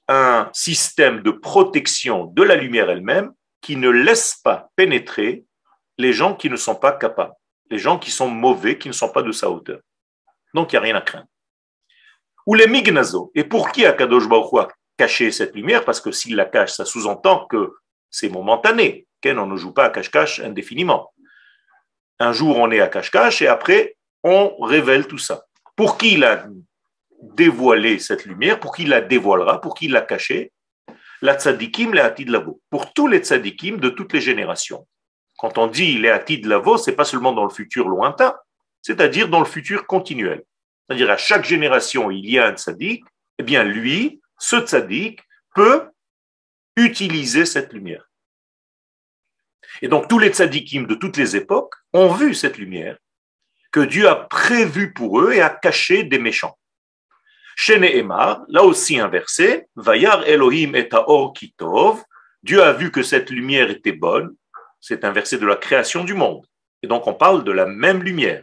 un 0.08 0.50
système 0.52 1.22
de 1.22 1.30
protection 1.30 2.26
de 2.26 2.42
la 2.42 2.56
lumière 2.56 2.90
elle-même 2.90 3.32
qui 3.60 3.76
ne 3.76 3.88
laisse 3.88 4.34
pas 4.34 4.70
pénétrer 4.76 5.44
les 5.98 6.12
gens 6.12 6.34
qui 6.34 6.50
ne 6.50 6.56
sont 6.56 6.74
pas 6.74 6.92
capables, 6.92 7.34
les 7.70 7.78
gens 7.78 7.98
qui 7.98 8.10
sont 8.10 8.28
mauvais, 8.28 8.76
qui 8.76 8.88
ne 8.88 8.92
sont 8.92 9.10
pas 9.10 9.22
de 9.22 9.32
sa 9.32 9.48
hauteur. 9.48 9.80
Donc 10.54 10.72
il 10.72 10.76
n'y 10.76 10.78
a 10.78 10.82
rien 10.82 10.96
à 10.96 11.00
craindre. 11.00 11.26
Ou 12.46 12.54
les 12.54 12.66
mignazo. 12.66 13.30
Et 13.34 13.44
pour 13.44 13.70
qui 13.70 13.86
Akadosh 13.86 14.28
Baruch 14.28 14.52
a 14.54 14.68
caché 14.96 15.30
cette 15.30 15.54
lumière? 15.54 15.84
Parce 15.84 16.00
que 16.00 16.10
s'il 16.10 16.36
la 16.36 16.44
cache, 16.44 16.72
ça 16.72 16.84
sous-entend 16.84 17.46
que 17.46 17.72
c'est 18.10 18.28
momentané. 18.28 19.06
On 19.24 19.46
ne 19.46 19.56
joue 19.56 19.72
pas 19.72 19.84
à 19.84 19.90
cache-cache 19.90 20.40
indéfiniment. 20.40 21.12
Un 22.18 22.32
jour, 22.32 22.58
on 22.58 22.72
est 22.72 22.80
à 22.80 22.88
cache-cache 22.88 23.40
et 23.42 23.46
après, 23.46 23.96
on 24.24 24.56
révèle 24.60 25.06
tout 25.06 25.18
ça. 25.18 25.44
Pour 25.76 25.96
qui 25.96 26.14
il 26.14 26.24
a 26.24 26.44
dévoiler 27.22 28.00
cette 28.00 28.24
lumière, 28.24 28.58
pour 28.58 28.74
qui 28.74 28.84
la 28.84 29.00
dévoilera, 29.00 29.60
pour 29.60 29.74
qui 29.74 29.86
l'a 29.86 30.00
cachée, 30.00 30.52
la 31.20 31.38
tzadikim, 31.38 31.94
la 31.94 32.06
atid 32.06 32.28
lavo, 32.28 32.60
pour 32.68 32.92
tous 32.92 33.06
les 33.06 33.20
tzadikim 33.20 33.78
de 33.78 33.90
toutes 33.90 34.12
les 34.12 34.20
générations. 34.20 34.88
Quand 35.38 35.56
on 35.56 35.68
dit 35.68 35.98
les 35.98 36.10
atid 36.10 36.44
lavo, 36.46 36.76
c'est 36.76 36.96
pas 36.96 37.04
seulement 37.04 37.32
dans 37.32 37.44
le 37.44 37.50
futur 37.50 37.88
lointain, 37.88 38.34
c'est-à-dire 38.82 39.28
dans 39.28 39.40
le 39.40 39.46
futur 39.46 39.86
continuel. 39.86 40.42
C'est-à-dire 40.86 41.10
à 41.10 41.16
chaque 41.16 41.44
génération, 41.44 42.10
il 42.10 42.28
y 42.28 42.38
a 42.38 42.48
un 42.48 42.54
tzadik, 42.54 43.04
eh 43.38 43.42
bien 43.42 43.64
lui, 43.64 44.20
ce 44.38 44.56
tzadik, 44.56 45.20
peut 45.54 45.88
utiliser 46.76 47.46
cette 47.46 47.72
lumière. 47.72 48.10
Et 49.80 49.88
donc 49.88 50.08
tous 50.08 50.18
les 50.18 50.30
tzadikim 50.30 50.86
de 50.86 50.94
toutes 50.94 51.16
les 51.16 51.36
époques 51.36 51.74
ont 51.92 52.12
vu 52.12 52.34
cette 52.34 52.58
lumière 52.58 52.98
que 53.70 53.80
Dieu 53.80 54.08
a 54.08 54.16
prévue 54.16 54.92
pour 54.92 55.20
eux 55.20 55.32
et 55.32 55.40
a 55.40 55.48
caché 55.48 56.04
des 56.04 56.18
méchants. 56.18 56.58
Chez 57.56 57.78
Nehemar, 57.78 58.42
là 58.48 58.62
aussi 58.64 58.98
inversé, 58.98 59.66
Vayar 59.76 60.26
Elohim 60.26 60.74
et 60.74 60.88
Or 60.92 61.32
Kitov, 61.32 62.02
Dieu 62.42 62.62
a 62.62 62.72
vu 62.72 62.90
que 62.90 63.02
cette 63.02 63.30
lumière 63.30 63.70
était 63.70 63.92
bonne, 63.92 64.34
c'est 64.80 65.04
un 65.04 65.12
verset 65.12 65.38
de 65.38 65.46
la 65.46 65.56
création 65.56 66.04
du 66.04 66.14
monde. 66.14 66.44
Et 66.82 66.86
donc 66.86 67.06
on 67.06 67.14
parle 67.14 67.44
de 67.44 67.52
la 67.52 67.66
même 67.66 68.02
lumière. 68.02 68.42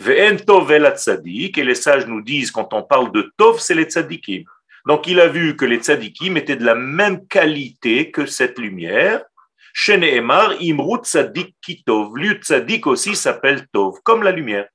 Ve'en 0.00 0.36
Tov 0.36 0.70
el 0.70 0.86
et 0.86 1.64
les 1.64 1.74
sages 1.74 2.06
nous 2.06 2.22
disent 2.22 2.50
quand 2.50 2.72
on 2.72 2.82
parle 2.82 3.12
de 3.12 3.32
Tov, 3.36 3.58
c'est 3.60 3.74
les 3.74 3.84
tzadikim. 3.84 4.44
Donc 4.86 5.06
il 5.06 5.20
a 5.20 5.28
vu 5.28 5.56
que 5.56 5.64
les 5.64 5.78
tzadikim 5.78 6.36
étaient 6.36 6.56
de 6.56 6.64
la 6.64 6.74
même 6.74 7.26
qualité 7.26 8.10
que 8.10 8.26
cette 8.26 8.58
lumière. 8.58 9.22
Chez 9.74 9.96
Nehemar, 9.96 10.54
Imrut 10.60 11.04
Tzadik 11.04 11.54
Kitov, 11.60 12.16
lui 12.16 12.40
aussi 12.86 13.14
s'appelle 13.14 13.66
Tov, 13.72 14.00
comme 14.02 14.22
la 14.22 14.32
lumière. 14.32 14.66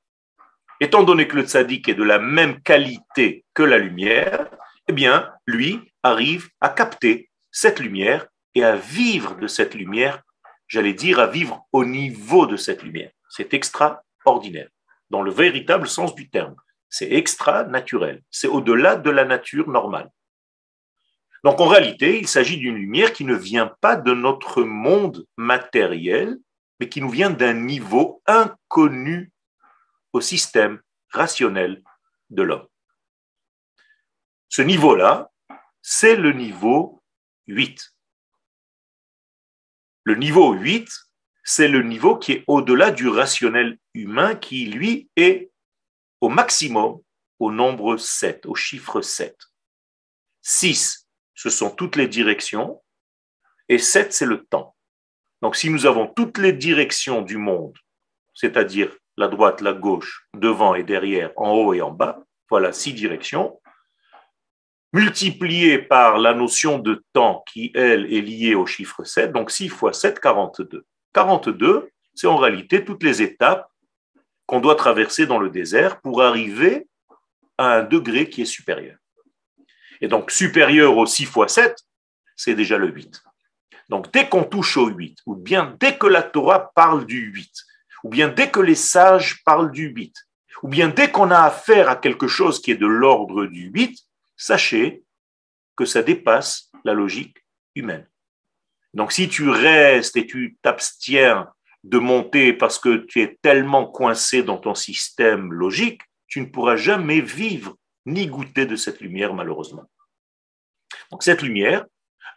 Étant 0.80 1.03
donné 1.03 1.27
que 1.27 1.38
le 1.38 1.44
tzaddik 1.44 1.88
est 1.88 1.94
de 1.94 2.03
la 2.03 2.20
même 2.20 2.62
qualité 2.62 3.46
que 3.53 3.63
la 3.63 3.77
lumière, 3.77 4.50
eh 4.88 4.94
bien, 4.94 5.32
lui 5.48 5.80
arrive 6.03 6.50
à 6.60 6.70
capter 6.70 7.30
cette 7.51 7.80
lumière 7.80 8.27
et 8.56 8.63
à 8.63 8.75
vivre 8.75 9.36
de 9.36 9.48
cette 9.48 9.75
lumière, 9.75 10.22
j'allais 10.68 10.94
dire 10.94 11.20
à 11.20 11.27
vivre 11.27 11.65
au 11.72 11.86
niveau 11.86 12.48
de 12.48 12.58
cette 12.58 12.84
lumière. 12.84 13.12
C'est 13.30 13.53
extraordinaire, 13.53 14.68
dans 15.13 15.22
le 15.22 15.32
véritable 15.32 15.88
sens 15.88 16.15
du 16.15 16.27
terme. 16.27 16.55
C'est 16.89 17.12
extra-naturel, 17.12 18.24
c'est 18.32 18.48
au-delà 18.48 18.96
de 18.96 19.12
la 19.12 19.25
nature 19.25 19.70
normale. 19.70 20.10
Donc 21.43 21.62
en 21.62 21.67
réalité, 21.67 22.17
il 22.17 22.27
s'agit 22.27 22.58
d'une 22.58 22.77
lumière 22.77 23.13
qui 23.13 23.24
ne 23.24 23.36
vient 23.36 23.67
pas 23.79 23.96
de 23.96 24.12
notre 24.12 24.63
monde 24.63 25.27
matériel, 25.38 26.39
mais 26.79 26.89
qui 26.89 27.00
nous 27.00 27.12
vient 27.12 27.29
d'un 27.29 27.53
niveau 27.53 28.24
inconnu 28.25 29.32
au 30.13 30.22
système 30.22 30.82
rationnel 31.10 31.84
de 32.32 32.41
l'homme. 32.41 32.67
Ce 34.50 34.63
niveau-là, 34.63 35.32
c'est 35.84 36.15
le 36.15 36.32
niveau 36.34 37.03
8. 37.46 37.93
Le 40.05 40.15
niveau 40.15 40.53
8, 40.53 40.89
c'est 41.44 41.68
le 41.68 41.84
niveau 41.84 42.18
qui 42.18 42.32
est 42.32 42.44
au-delà 42.48 42.92
du 42.92 43.08
rationnel 43.08 43.78
humain 43.94 44.36
qui, 44.36 44.66
lui, 44.66 45.10
est 45.16 45.52
au 46.22 46.30
maximum 46.30 47.00
au 47.40 47.52
nombre 47.52 47.98
7, 47.98 48.46
au 48.46 48.56
chiffre 48.56 49.02
7. 49.02 49.36
6, 50.42 51.08
ce 51.36 51.50
sont 51.50 51.70
toutes 51.70 51.96
les 51.96 52.08
directions, 52.08 52.82
et 53.68 53.78
7, 53.78 54.14
c'est 54.14 54.26
le 54.26 54.46
temps. 54.46 54.76
Donc 55.42 55.58
si 55.58 55.70
nous 55.70 55.86
avons 55.86 56.08
toutes 56.08 56.38
les 56.38 56.54
directions 56.54 57.22
du 57.22 57.38
monde, 57.38 57.78
c'est-à-dire 58.34 58.96
la 59.18 59.28
droite, 59.28 59.62
la 59.62 59.74
gauche, 59.74 60.28
devant 60.34 60.76
et 60.76 60.84
derrière, 60.84 61.32
en 61.36 61.52
haut 61.52 61.74
et 61.74 61.82
en 61.82 61.92
bas, 61.92 62.24
voilà 62.50 62.72
six 62.72 62.94
directions, 62.94 63.60
multiplié 64.94 65.80
par 65.80 66.18
la 66.20 66.34
notion 66.34 66.80
de 66.80 67.04
temps 67.14 67.44
qui, 67.52 67.72
elle, 67.76 68.12
est 68.14 68.22
liée 68.22 68.56
au 68.56 68.66
chiffre 68.66 69.04
7, 69.04 69.34
donc 69.34 69.52
6 69.52 69.70
fois 69.70 69.92
7, 69.92 70.20
42. 70.20 70.86
42, 71.13 71.89
c'est 72.15 72.27
en 72.27 72.38
réalité 72.38 72.84
toutes 72.84 73.03
les 73.03 73.22
étapes 73.22 73.70
qu'on 74.46 74.60
doit 74.60 74.75
traverser 74.75 75.25
dans 75.25 75.39
le 75.39 75.50
désert 75.50 76.01
pour 76.01 76.22
arriver 76.22 76.88
à 77.58 77.75
un 77.75 77.84
degré 77.84 78.29
qui 78.29 78.41
est 78.41 78.46
supérieur. 78.46 78.98
Et 80.01 80.08
donc 80.08 80.32
supérieur 80.32 80.98
au 80.98 81.05
6 81.05 81.25
fois 81.25 81.48
7, 81.48 81.77
c'est 82.36 82.55
déjà 82.55 82.77
le 82.77 82.89
8. 82.89 83.24
Donc 83.89 84.12
dès 84.12 84.27
qu'on 84.27 84.43
touche 84.43 84.77
au 84.77 84.88
8, 84.88 85.20
ou 85.25 85.36
bien 85.36 85.75
dès 85.79 85.98
que 85.98 86.08
la 86.08 86.24
Torah 86.24 86.72
parle 86.74 87.05
du 87.05 87.32
8, 87.32 87.51
ou 88.03 88.10
bien 88.10 88.27
dès 88.27 88.50
que 88.50 88.60
les 88.60 88.75
sages 88.75 89.43
parlent 89.43 89.72
du 89.72 89.88
8, 89.88 90.15
ou 90.62 90.67
bien 90.67 90.89
dès 90.89 91.12
qu'on 91.12 91.32
a 91.32 91.41
affaire 91.41 91.89
à 91.89 91.96
quelque 91.96 92.27
chose 92.27 92.62
qui 92.62 92.72
est 92.72 92.77
de 92.77 92.88
l'ordre 92.88 93.46
du 93.46 93.70
8, 93.74 93.98
sachez 94.36 95.03
que 95.75 95.86
ça 95.86 96.03
dépasse 96.03 96.72
la 96.84 96.93
logique 96.93 97.46
humaine. 97.75 98.08
Donc 98.94 99.12
si 99.12 99.28
tu 99.28 99.50
restes 99.50 100.16
et 100.18 100.28
tu 100.28 100.58
t'abstiens 100.62 101.52
de 101.84 101.98
monter 101.98 102.54
parce 102.54 102.80
que 102.80 102.98
tu 102.98 103.22
es 103.22 103.38
tellement 103.42 103.86
coincé 103.86 104.44
dans 104.44 104.58
ton 104.58 104.76
système 104.76 105.52
logique, 105.52 106.02
tu 106.28 106.42
ne 106.42 106.46
pourras 106.46 106.76
jamais 106.76 107.22
vivre 107.22 107.76
ni 108.06 108.28
goûter 108.28 108.66
de 108.66 108.76
cette 108.76 109.02
lumière, 109.02 109.34
malheureusement. 109.34 109.90
Donc 111.12 111.24
cette 111.24 111.42
lumière 111.42 111.86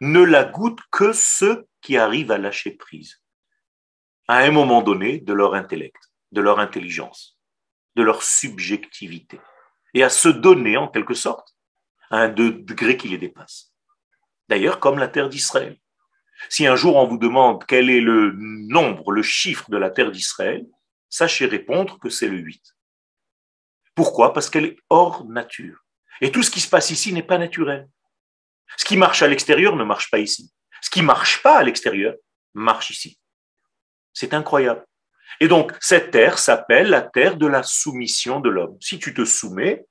ne 0.01 0.21
la 0.21 0.45
goûtent 0.45 0.83
que 0.91 1.13
ceux 1.13 1.67
qui 1.81 1.97
arrivent 1.97 2.33
à 2.33 2.39
lâcher 2.39 2.73
prise, 2.73 3.23
à 4.29 4.39
un 4.39 4.51
moment 4.51 4.83
donné, 4.83 5.19
de 5.21 5.33
leur 5.33 5.55
intellect, 5.55 6.11
de 6.33 6.41
leur 6.41 6.59
intelligence, 6.59 7.39
de 7.95 8.03
leur 8.03 8.23
subjectivité, 8.23 9.41
et 9.95 10.03
à 10.03 10.11
se 10.11 10.29
donner 10.29 10.77
en 10.77 10.89
quelque 10.89 11.15
sorte 11.15 11.57
à 12.11 12.19
un 12.19 12.29
degré 12.29 12.97
qui 12.97 13.09
les 13.09 13.19
dépasse. 13.19 13.73
D'ailleurs, 14.49 14.81
comme 14.81 14.99
la 14.99 15.09
terre 15.09 15.29
d'Israël. 15.29 15.79
Si 16.49 16.67
un 16.67 16.77
jour 16.77 16.97
on 16.97 17.07
vous 17.07 17.19
demande 17.19 17.65
quel 17.67 17.91
est 17.91 18.01
le 18.01 18.33
nombre, 18.37 19.13
le 19.13 19.23
chiffre 19.23 19.71
de 19.71 19.77
la 19.77 19.91
terre 19.91 20.11
d'Israël, 20.11 20.67
sachez 21.09 21.47
répondre 21.47 21.99
que 21.99 22.11
c'est 22.11 22.29
le 22.29 22.39
8. 22.39 22.63
Pourquoi? 23.95 24.33
Parce 24.33 24.51
qu'elle 24.51 24.67
est 24.67 24.77
hors 24.91 25.25
nature. 25.27 25.85
Et 26.21 26.31
tout 26.31 26.43
ce 26.43 26.51
qui 26.51 26.61
se 26.61 26.69
passe 26.69 26.91
ici 26.91 27.13
n'est 27.13 27.23
pas 27.23 27.39
naturel. 27.39 27.89
Ce 28.77 28.85
qui 28.85 28.97
marche 28.97 29.23
à 29.23 29.29
l'extérieur 29.29 29.77
ne 29.77 29.85
marche 29.85 30.11
pas 30.11 30.19
ici. 30.19 30.53
Ce 30.83 30.91
qui 30.91 31.03
marche 31.03 31.43
pas 31.43 31.59
à 31.59 31.63
l'extérieur 31.63 32.15
marche 32.55 32.91
ici. 32.91 33.19
C'est 34.13 34.35
incroyable. 34.35 34.85
Et 35.41 35.49
donc, 35.49 35.73
cette 35.81 36.11
terre 36.11 36.39
s'appelle 36.39 36.89
la 36.89 37.03
terre 37.03 37.37
de 37.37 37.47
la 37.47 37.63
soumission 37.63 38.41
de 38.41 38.49
l'homme. 38.49 38.77
Si 38.81 38.99
tu 38.99 39.13
te 39.13 39.25
soumets, 39.25 39.87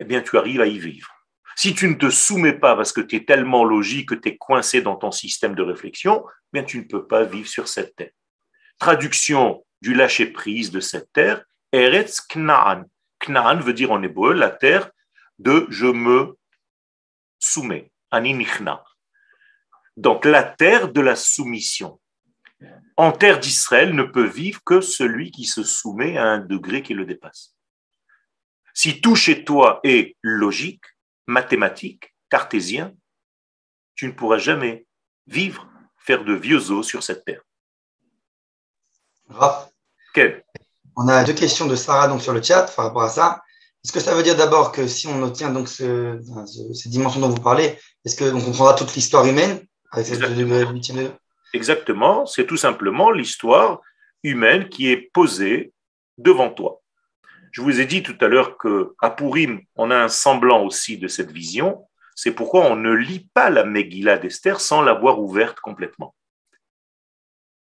eh 0.00 0.04
bien, 0.04 0.22
tu 0.22 0.36
arrives 0.36 0.60
à 0.60 0.66
y 0.66 0.78
vivre. 0.78 1.10
Si 1.58 1.74
tu 1.74 1.88
ne 1.88 1.94
te 1.94 2.08
soumets 2.08 2.56
pas 2.56 2.76
parce 2.76 2.92
que 2.92 3.00
tu 3.00 3.16
es 3.16 3.24
tellement 3.24 3.64
logique 3.64 4.10
que 4.10 4.14
tu 4.14 4.28
es 4.28 4.36
coincé 4.36 4.80
dans 4.80 4.94
ton 4.94 5.10
système 5.10 5.56
de 5.56 5.62
réflexion, 5.64 6.24
eh 6.24 6.32
bien 6.52 6.62
tu 6.62 6.78
ne 6.78 6.84
peux 6.84 7.04
pas 7.04 7.24
vivre 7.24 7.48
sur 7.48 7.66
cette 7.66 7.96
terre. 7.96 8.12
Traduction 8.78 9.66
du 9.82 9.92
lâcher-prise 9.92 10.70
de 10.70 10.78
cette 10.78 11.12
terre, 11.12 11.44
Eretz 11.72 12.20
Knaan. 12.32 12.84
Knaan 13.18 13.58
veut 13.58 13.72
dire 13.72 13.90
en 13.90 14.00
hébreu 14.04 14.34
la 14.34 14.50
terre 14.50 14.92
de 15.40 15.66
je 15.68 15.86
me 15.86 16.36
soumets, 17.40 17.90
Aninichna. 18.12 18.84
Donc 19.96 20.26
la 20.26 20.44
terre 20.44 20.92
de 20.92 21.00
la 21.00 21.16
soumission. 21.16 22.00
En 22.96 23.10
terre 23.10 23.40
d'Israël 23.40 23.96
ne 23.96 24.04
peut 24.04 24.28
vivre 24.28 24.62
que 24.62 24.80
celui 24.80 25.32
qui 25.32 25.44
se 25.44 25.64
soumet 25.64 26.18
à 26.18 26.24
un 26.24 26.38
degré 26.38 26.84
qui 26.84 26.94
le 26.94 27.04
dépasse. 27.04 27.56
Si 28.74 29.00
tout 29.00 29.16
chez 29.16 29.44
toi 29.44 29.80
est 29.82 30.16
logique, 30.22 30.84
mathématique, 31.28 32.14
cartésien, 32.30 32.94
tu 33.94 34.06
ne 34.08 34.12
pourras 34.12 34.38
jamais 34.38 34.86
vivre, 35.26 35.68
faire 35.98 36.24
de 36.24 36.32
vieux 36.34 36.70
os 36.72 36.86
sur 36.86 37.02
cette 37.04 37.24
terre. 37.24 37.42
Raph, 39.28 39.70
Quel 40.14 40.42
on 41.00 41.06
a 41.06 41.22
deux 41.22 41.32
questions 41.34 41.66
de 41.66 41.76
Sarah 41.76 42.08
donc, 42.08 42.20
sur 42.22 42.32
le 42.32 42.42
chat 42.42 42.64
par 42.74 42.86
rapport 42.86 43.02
à 43.02 43.08
ça. 43.08 43.40
Est-ce 43.84 43.92
que 43.92 44.00
ça 44.00 44.16
veut 44.16 44.24
dire 44.24 44.34
d'abord 44.34 44.72
que 44.72 44.88
si 44.88 45.06
on 45.06 45.22
obtient 45.22 45.50
donc 45.52 45.68
ce, 45.68 46.18
enfin, 46.28 46.44
ce- 46.44 46.72
ces 46.74 46.88
dimensions 46.88 47.20
dont 47.20 47.28
vous 47.28 47.40
parlez, 47.40 47.78
est-ce 48.04 48.16
qu'on 48.18 48.40
comprendra 48.40 48.74
toute 48.74 48.92
l'histoire 48.96 49.24
humaine 49.24 49.64
avec 49.92 50.06
cette 50.06 50.18
Exactement, 51.54 52.26
c'est 52.26 52.46
tout 52.46 52.56
simplement 52.56 53.12
l'histoire 53.12 53.80
humaine 54.24 54.68
qui 54.68 54.90
est 54.90 55.08
posée 55.12 55.72
devant 56.16 56.50
toi. 56.50 56.82
Je 57.52 57.60
vous 57.60 57.80
ai 57.80 57.86
dit 57.86 58.02
tout 58.02 58.16
à 58.20 58.28
l'heure 58.28 58.58
que 58.58 58.94
à 59.00 59.10
Purim, 59.10 59.60
on 59.76 59.90
a 59.90 59.96
un 59.96 60.08
semblant 60.08 60.64
aussi 60.64 60.98
de 60.98 61.08
cette 61.08 61.30
vision. 61.30 61.86
C'est 62.14 62.32
pourquoi 62.32 62.66
on 62.66 62.76
ne 62.76 62.92
lit 62.92 63.28
pas 63.32 63.50
la 63.50 63.64
Megillah 63.64 64.18
d'Esther 64.18 64.60
sans 64.60 64.82
l'avoir 64.82 65.20
ouverte 65.20 65.60
complètement. 65.60 66.14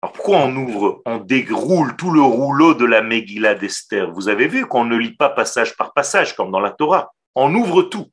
Alors 0.02 0.14
pourquoi 0.14 0.40
on 0.40 0.56
ouvre, 0.56 1.02
on 1.06 1.18
déroule 1.18 1.96
tout 1.96 2.12
le 2.12 2.22
rouleau 2.22 2.74
de 2.74 2.86
la 2.86 3.02
Megillah 3.02 3.56
d'Esther? 3.56 4.12
Vous 4.12 4.28
avez 4.28 4.48
vu 4.48 4.66
qu'on 4.66 4.86
ne 4.86 4.98
lit 4.98 5.16
pas 5.16 5.30
passage 5.30 5.76
par 5.78 5.94
passage 5.94 6.36
comme 6.36 6.52
dans 6.52 6.60
la 6.60 6.72
Torah. 6.72 7.14
On 7.36 7.54
ouvre 7.56 7.84
tout. 7.84 8.12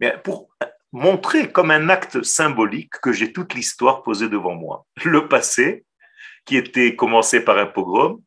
Mais 0.00 0.16
pour 0.22 0.48
montrer 0.92 1.50
comme 1.50 1.72
un 1.72 1.88
acte 1.88 2.22
symbolique 2.22 2.94
que 3.02 3.12
j'ai 3.12 3.32
toute 3.32 3.54
l'histoire 3.54 4.02
posée 4.02 4.28
devant 4.28 4.54
moi. 4.54 4.86
Le 5.04 5.28
passé, 5.28 5.84
qui 6.44 6.56
était 6.56 6.94
commencé 6.94 7.40
par 7.40 7.58
un 7.58 7.66
pogrom, 7.66 8.22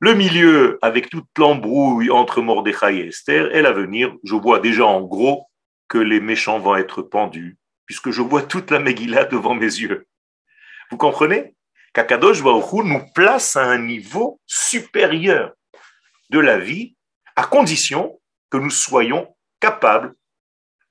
le 0.00 0.14
milieu 0.14 0.78
avec 0.80 1.10
toute 1.10 1.28
l'embrouille 1.38 2.10
entre 2.10 2.40
Mordechai 2.40 2.96
et 2.96 3.08
Esther, 3.08 3.54
et 3.54 3.60
l'avenir, 3.60 4.14
je 4.24 4.34
vois 4.34 4.58
déjà 4.58 4.86
en 4.86 5.02
gros 5.02 5.46
que 5.88 5.98
les 5.98 6.20
méchants 6.20 6.58
vont 6.58 6.76
être 6.76 7.02
pendus, 7.02 7.58
puisque 7.84 8.10
je 8.10 8.22
vois 8.22 8.42
toute 8.42 8.70
la 8.70 8.78
Megillah 8.78 9.26
devant 9.26 9.54
mes 9.54 9.66
yeux. 9.66 10.06
Vous 10.90 10.96
comprenez? 10.96 11.54
Kakadosh 11.92 12.42
Baruch 12.42 12.84
nous 12.84 13.02
place 13.14 13.56
à 13.56 13.64
un 13.64 13.78
niveau 13.78 14.40
supérieur 14.46 15.52
de 16.30 16.38
la 16.38 16.58
vie, 16.58 16.96
à 17.36 17.44
condition 17.44 18.20
que 18.48 18.56
nous 18.56 18.70
soyons 18.70 19.34
capables 19.60 20.14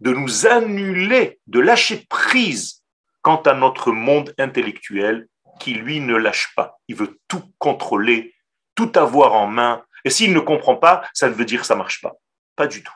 de 0.01 0.11
nous 0.11 0.45
annuler, 0.45 1.39
de 1.47 1.59
lâcher 1.59 2.05
prise 2.09 2.83
quant 3.21 3.41
à 3.41 3.53
notre 3.53 3.91
monde 3.91 4.33
intellectuel 4.37 5.27
qui, 5.59 5.73
lui, 5.73 5.99
ne 5.99 6.15
lâche 6.15 6.53
pas. 6.55 6.79
Il 6.87 6.95
veut 6.95 7.19
tout 7.27 7.43
contrôler, 7.57 8.35
tout 8.79 8.97
avoir 8.97 9.33
en 9.33 9.47
main. 9.47 9.83
Et 10.05 10.09
s'il 10.09 10.33
ne 10.33 10.39
comprend 10.39 10.77
pas, 10.77 11.03
ça 11.13 11.27
ne 11.27 11.33
veut 11.33 11.43
dire 11.43 11.59
que 11.59 11.67
ça 11.67 11.73
ne 11.73 11.79
marche 11.79 12.01
pas. 12.01 12.13
Pas 12.55 12.67
du 12.67 12.81
tout. 12.81 12.93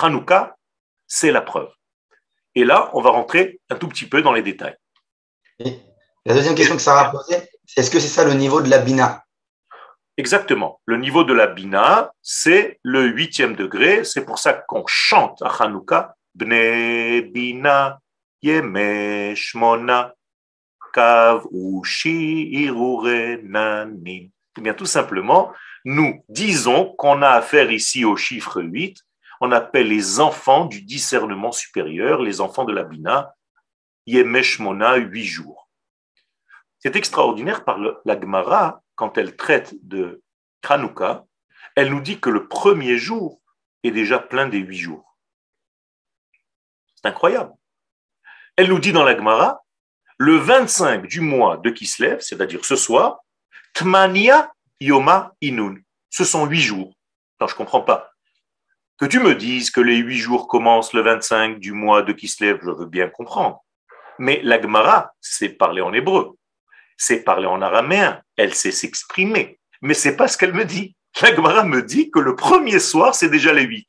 Hanouka, 0.00 0.56
c'est 1.08 1.32
la 1.32 1.40
preuve. 1.40 1.72
Et 2.54 2.64
là, 2.64 2.88
on 2.92 3.00
va 3.00 3.10
rentrer 3.10 3.60
un 3.70 3.76
tout 3.76 3.88
petit 3.88 4.06
peu 4.06 4.22
dans 4.22 4.32
les 4.32 4.42
détails. 4.42 4.76
La 5.58 6.34
deuxième 6.34 6.54
question 6.54 6.76
que 6.76 6.82
Sarah 6.82 7.08
a 7.08 7.10
posée, 7.10 7.38
c'est 7.66 7.80
est-ce 7.80 7.90
que 7.90 7.98
c'est 7.98 8.06
ça 8.06 8.24
le 8.24 8.34
niveau 8.34 8.62
de 8.62 8.70
la 8.70 8.78
Bina? 8.78 9.24
Exactement. 10.16 10.80
Le 10.86 10.96
niveau 10.96 11.24
de 11.24 11.32
la 11.32 11.48
Bina, 11.48 12.12
c'est 12.22 12.78
le 12.84 13.06
huitième 13.06 13.56
degré. 13.56 14.04
C'est 14.04 14.24
pour 14.24 14.38
ça 14.38 14.52
qu'on 14.52 14.86
chante 14.86 15.42
à 15.42 15.48
Hanouka 15.48 16.14
Bne 16.36 17.22
Bina 17.32 17.98
Yemesh 18.42 19.54
Mona 19.56 20.14
Kav 20.92 21.46
Ushi 21.50 22.48
Irure 22.64 23.38
Nanim. 23.42 24.30
Eh 24.58 24.60
bien, 24.60 24.74
tout 24.74 24.86
simplement, 24.86 25.52
nous 25.84 26.24
disons 26.28 26.92
qu'on 26.94 27.22
a 27.22 27.30
affaire 27.30 27.70
ici 27.70 28.04
au 28.04 28.16
chiffre 28.16 28.62
8. 28.62 28.98
On 29.40 29.50
appelle 29.50 29.88
les 29.88 30.20
enfants 30.20 30.66
du 30.66 30.82
discernement 30.82 31.52
supérieur, 31.52 32.22
les 32.22 32.40
enfants 32.40 32.64
de 32.64 32.72
la 32.72 32.84
Bina, 32.84 33.34
Yemeshmona, 34.06 34.96
huit 34.96 35.24
jours. 35.24 35.68
C'est 36.78 36.96
extraordinaire 36.96 37.64
par 37.64 37.78
la 37.78 38.20
Gemara, 38.20 38.82
quand 38.94 39.18
elle 39.18 39.36
traite 39.36 39.74
de 39.82 40.22
Hanouka, 40.68 41.24
elle 41.74 41.90
nous 41.90 42.00
dit 42.00 42.20
que 42.20 42.30
le 42.30 42.48
premier 42.48 42.98
jour 42.98 43.40
est 43.82 43.90
déjà 43.90 44.18
plein 44.18 44.48
des 44.48 44.58
huit 44.58 44.78
jours. 44.78 45.16
C'est 46.94 47.08
incroyable. 47.08 47.52
Elle 48.56 48.68
nous 48.68 48.78
dit 48.78 48.92
dans 48.92 49.04
la 49.04 49.16
Gemara, 49.16 49.64
le 50.18 50.36
25 50.36 51.06
du 51.06 51.20
mois 51.20 51.56
de 51.56 51.70
Kislev, 51.70 52.20
c'est-à-dire 52.20 52.64
ce 52.64 52.76
soir, 52.76 53.20
Tmania 53.74 54.52
Yoma 54.80 55.34
Inun. 55.40 55.76
Ce 56.10 56.24
sont 56.24 56.46
huit 56.46 56.60
jours. 56.60 56.94
Alors 57.38 57.48
je 57.48 57.56
comprends 57.56 57.82
pas. 57.82 58.12
Que 58.98 59.06
tu 59.06 59.18
me 59.18 59.34
dises 59.34 59.70
que 59.70 59.80
les 59.80 59.96
huit 59.96 60.18
jours 60.18 60.46
commencent 60.46 60.92
le 60.92 61.02
25 61.02 61.58
du 61.58 61.72
mois 61.72 62.02
de 62.02 62.12
Kislev, 62.12 62.60
je 62.62 62.70
veux 62.70 62.86
bien 62.86 63.08
comprendre. 63.08 63.64
Mais 64.18 64.40
la 64.42 64.60
Gemara, 64.60 65.12
c'est 65.20 65.48
parler 65.48 65.80
en 65.80 65.92
hébreu, 65.92 66.36
c'est 66.96 67.24
parler 67.24 67.46
en 67.46 67.62
araméen, 67.62 68.22
elle 68.36 68.54
sait 68.54 68.70
s'exprimer. 68.70 69.58
Mais 69.80 69.94
c'est 69.94 70.16
pas 70.16 70.28
ce 70.28 70.38
qu'elle 70.38 70.54
me 70.54 70.64
dit. 70.64 70.94
La 71.20 71.34
Gemara 71.34 71.64
me 71.64 71.82
dit 71.82 72.10
que 72.10 72.20
le 72.20 72.36
premier 72.36 72.78
soir, 72.78 73.14
c'est 73.14 73.28
déjà 73.28 73.52
les 73.52 73.64
huit. 73.64 73.88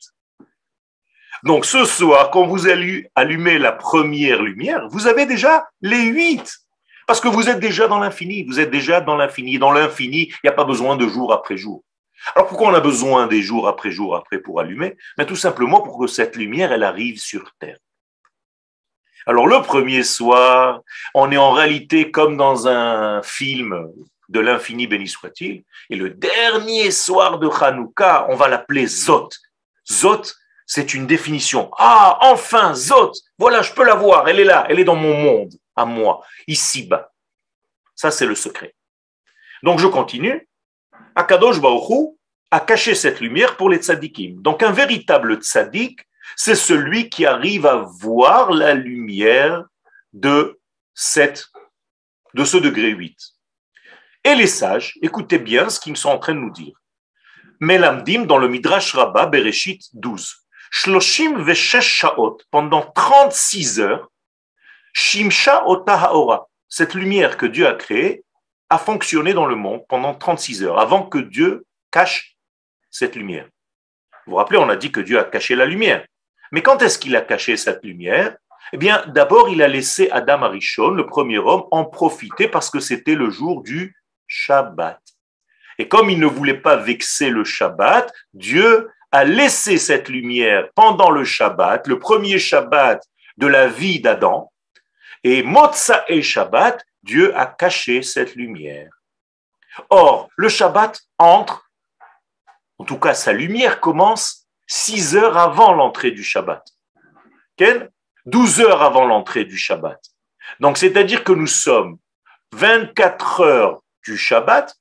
Donc 1.43 1.65
ce 1.65 1.83
soir, 1.85 2.31
quand 2.31 2.47
vous 2.47 2.67
allez 2.67 3.11
allumer 3.15 3.59
la 3.59 3.73
première 3.73 4.41
lumière, 4.41 4.87
vous 4.87 5.07
avez 5.07 5.25
déjà 5.25 5.67
les 5.81 6.03
huit. 6.03 6.62
Parce 7.07 7.19
que 7.19 7.27
vous 7.27 7.49
êtes 7.49 7.59
déjà 7.59 7.87
dans 7.87 7.99
l'infini, 7.99 8.43
vous 8.43 8.59
êtes 8.59 8.71
déjà 8.71 9.01
dans 9.01 9.15
l'infini. 9.15 9.59
Dans 9.59 9.71
l'infini, 9.71 10.27
il 10.29 10.39
n'y 10.45 10.49
a 10.49 10.53
pas 10.53 10.63
besoin 10.63 10.95
de 10.95 11.07
jour 11.07 11.33
après 11.33 11.57
jour. 11.57 11.83
Alors 12.35 12.47
pourquoi 12.47 12.69
on 12.69 12.73
a 12.73 12.79
besoin 12.79 13.27
des 13.27 13.41
jours 13.41 13.67
après 13.67 13.91
jour 13.91 14.15
après 14.15 14.39
pour 14.39 14.59
allumer? 14.59 14.95
Mais 15.17 15.25
Tout 15.25 15.35
simplement 15.35 15.81
pour 15.81 15.99
que 15.99 16.07
cette 16.07 16.35
lumière, 16.35 16.71
elle 16.71 16.83
arrive 16.83 17.19
sur 17.19 17.51
Terre. 17.59 17.77
Alors 19.25 19.47
le 19.47 19.61
premier 19.61 20.03
soir, 20.03 20.81
on 21.13 21.31
est 21.31 21.37
en 21.37 21.51
réalité 21.51 22.11
comme 22.11 22.35
dans 22.35 22.67
un 22.67 23.21
film 23.21 23.89
de 24.29 24.39
l'infini 24.39 24.87
béni 24.87 25.07
soit-il, 25.07 25.63
et 25.89 25.95
le 25.95 26.09
dernier 26.09 26.91
soir 26.91 27.39
de 27.39 27.47
Hanouka, 27.47 28.25
on 28.29 28.35
va 28.35 28.47
l'appeler 28.47 28.87
Zot. 28.87 29.29
Zot, 29.89 30.23
c'est 30.65 30.93
une 30.93 31.05
définition. 31.05 31.69
Ah, 31.77 32.17
enfin, 32.21 32.73
Zot, 32.73 33.11
voilà, 33.37 33.61
je 33.61 33.73
peux 33.73 33.83
la 33.83 33.95
voir, 33.95 34.27
elle 34.27 34.39
est 34.39 34.45
là, 34.45 34.65
elle 34.69 34.79
est 34.79 34.85
dans 34.85 34.95
mon 34.95 35.13
monde, 35.13 35.53
à 35.75 35.85
moi, 35.85 36.21
ici-bas. 36.47 37.11
Ça, 37.95 38.11
c'est 38.11 38.25
le 38.25 38.35
secret. 38.35 38.75
Donc, 39.61 39.79
je 39.79 39.87
continue. 39.87 40.47
Akadosh 41.15 41.59
Baruch 41.59 42.15
a 42.51 42.59
caché 42.59 42.95
cette 42.95 43.19
lumière 43.19 43.57
pour 43.57 43.69
les 43.69 43.77
tzadikim. 43.77 44.41
Donc, 44.41 44.63
un 44.63 44.71
véritable 44.71 45.35
tzadik, 45.35 46.01
c'est 46.35 46.55
celui 46.55 47.09
qui 47.09 47.25
arrive 47.25 47.65
à 47.65 47.77
voir 47.77 48.51
la 48.51 48.73
lumière 48.73 49.65
de 50.13 50.59
cette, 50.93 51.47
de 52.33 52.43
ce 52.43 52.57
degré 52.57 52.89
8. 52.89 53.17
Et 54.25 54.35
les 54.35 54.47
sages, 54.47 54.97
écoutez 55.01 55.37
bien 55.37 55.69
ce 55.69 55.79
qu'ils 55.79 55.97
sont 55.97 56.09
en 56.09 56.19
train 56.19 56.33
de 56.33 56.39
nous 56.39 56.51
dire. 56.51 56.79
Melamdim 57.59 58.25
dans 58.25 58.37
le 58.37 58.47
Midrash 58.47 58.93
Rabbah, 58.93 59.27
Bereshit 59.27 59.89
12. 59.93 60.35
Shloshim 60.71 61.43
veshesh 61.43 61.85
shaot, 61.85 62.37
pendant 62.49 62.81
36 62.81 63.79
heures, 63.79 64.09
Shimsha 64.93 65.63
Haora, 65.65 66.47
cette 66.69 66.93
lumière 66.93 67.37
que 67.37 67.45
Dieu 67.45 67.67
a 67.67 67.73
créée, 67.73 68.23
a 68.69 68.77
fonctionné 68.77 69.33
dans 69.33 69.45
le 69.45 69.55
monde 69.55 69.83
pendant 69.89 70.15
36 70.15 70.63
heures, 70.63 70.79
avant 70.79 71.03
que 71.03 71.17
Dieu 71.17 71.65
cache 71.91 72.35
cette 72.89 73.15
lumière. 73.15 73.47
Vous 74.25 74.31
vous 74.31 74.37
rappelez, 74.37 74.57
on 74.57 74.69
a 74.69 74.75
dit 74.75 74.91
que 74.91 75.01
Dieu 75.01 75.19
a 75.19 75.23
caché 75.23 75.55
la 75.55 75.65
lumière. 75.65 76.05
Mais 76.51 76.61
quand 76.61 76.81
est-ce 76.81 76.97
qu'il 76.97 77.15
a 77.15 77.21
caché 77.21 77.57
cette 77.57 77.83
lumière? 77.83 78.37
Eh 78.71 78.77
bien, 78.77 79.03
d'abord, 79.07 79.49
il 79.49 79.61
a 79.61 79.67
laissé 79.67 80.09
Adam 80.11 80.43
Arishon, 80.43 80.91
le 80.91 81.05
premier 81.05 81.39
homme, 81.39 81.65
en 81.71 81.85
profiter 81.85 82.47
parce 82.47 82.69
que 82.69 82.79
c'était 82.79 83.15
le 83.15 83.29
jour 83.29 83.61
du 83.61 83.95
Shabbat. 84.27 85.01
Et 85.79 85.87
comme 85.87 86.09
il 86.09 86.19
ne 86.19 86.27
voulait 86.27 86.59
pas 86.59 86.77
vexer 86.77 87.29
le 87.29 87.43
Shabbat, 87.43 88.13
Dieu 88.33 88.89
a 89.11 89.25
laissé 89.25 89.77
cette 89.77 90.09
lumière 90.09 90.69
pendant 90.75 91.09
le 91.09 91.23
Shabbat, 91.23 91.87
le 91.87 91.99
premier 91.99 92.39
Shabbat 92.39 93.03
de 93.37 93.47
la 93.47 93.67
vie 93.67 93.99
d'Adam, 93.99 94.52
et 95.23 95.43
Motza 95.43 96.05
et 96.07 96.21
Shabbat, 96.21 96.83
Dieu 97.01 97.35
a 97.37 97.45
caché 97.45 98.01
cette 98.01 98.35
lumière. 98.35 98.89
Or, 99.89 100.29
le 100.35 100.49
Shabbat 100.49 101.01
entre, 101.17 101.69
en 102.77 102.85
tout 102.85 102.99
cas 102.99 103.13
sa 103.13 103.33
lumière 103.33 103.79
commence 103.79 104.47
six 104.67 105.15
heures 105.15 105.37
avant 105.37 105.73
l'entrée 105.73 106.11
du 106.11 106.23
Shabbat. 106.23 106.63
Quelle 107.55 107.91
12 108.25 108.61
heures 108.61 108.81
avant 108.81 109.05
l'entrée 109.05 109.45
du 109.45 109.57
Shabbat. 109.57 109.99
Donc, 110.59 110.77
c'est-à-dire 110.77 111.23
que 111.23 111.33
nous 111.33 111.47
sommes 111.47 111.97
24 112.53 113.41
heures 113.41 113.83
du 114.05 114.17
Shabbat, 114.17 114.75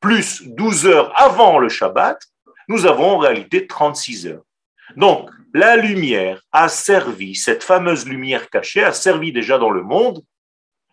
plus 0.00 0.42
12 0.42 0.86
heures 0.86 1.20
avant 1.20 1.58
le 1.58 1.68
Shabbat, 1.68 2.20
nous 2.68 2.86
avons 2.86 3.12
en 3.12 3.18
réalité 3.18 3.66
36 3.66 4.26
heures. 4.26 4.42
Donc, 4.96 5.30
la 5.54 5.76
lumière 5.76 6.42
a 6.52 6.68
servi, 6.68 7.34
cette 7.34 7.62
fameuse 7.62 8.06
lumière 8.06 8.48
cachée 8.48 8.82
a 8.82 8.92
servi 8.92 9.32
déjà 9.32 9.58
dans 9.58 9.70
le 9.70 9.82
monde 9.82 10.24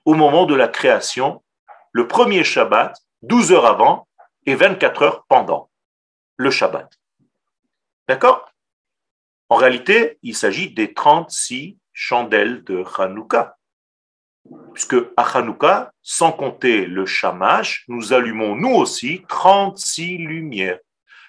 au 0.05 0.13
moment 0.13 0.45
de 0.45 0.55
la 0.55 0.67
création, 0.67 1.43
le 1.91 2.07
premier 2.07 2.43
Shabbat, 2.43 2.95
12 3.21 3.51
heures 3.51 3.65
avant 3.65 4.07
et 4.45 4.55
24 4.55 5.01
heures 5.03 5.25
pendant 5.27 5.69
le 6.37 6.51
Shabbat. 6.51 6.89
D'accord? 8.07 8.51
En 9.49 9.55
réalité, 9.55 10.19
il 10.23 10.35
s'agit 10.35 10.71
des 10.71 10.93
36 10.93 11.77
chandelles 11.93 12.63
de 12.63 12.83
Hanouka. 12.97 13.57
Puisque 14.73 14.95
à 15.17 15.37
Hanouka, 15.37 15.93
sans 16.01 16.31
compter 16.31 16.85
le 16.85 17.05
Shamash, 17.05 17.85
nous 17.87 18.13
allumons 18.13 18.55
nous 18.55 18.73
aussi 18.73 19.23
36 19.27 20.17
lumières. 20.17 20.79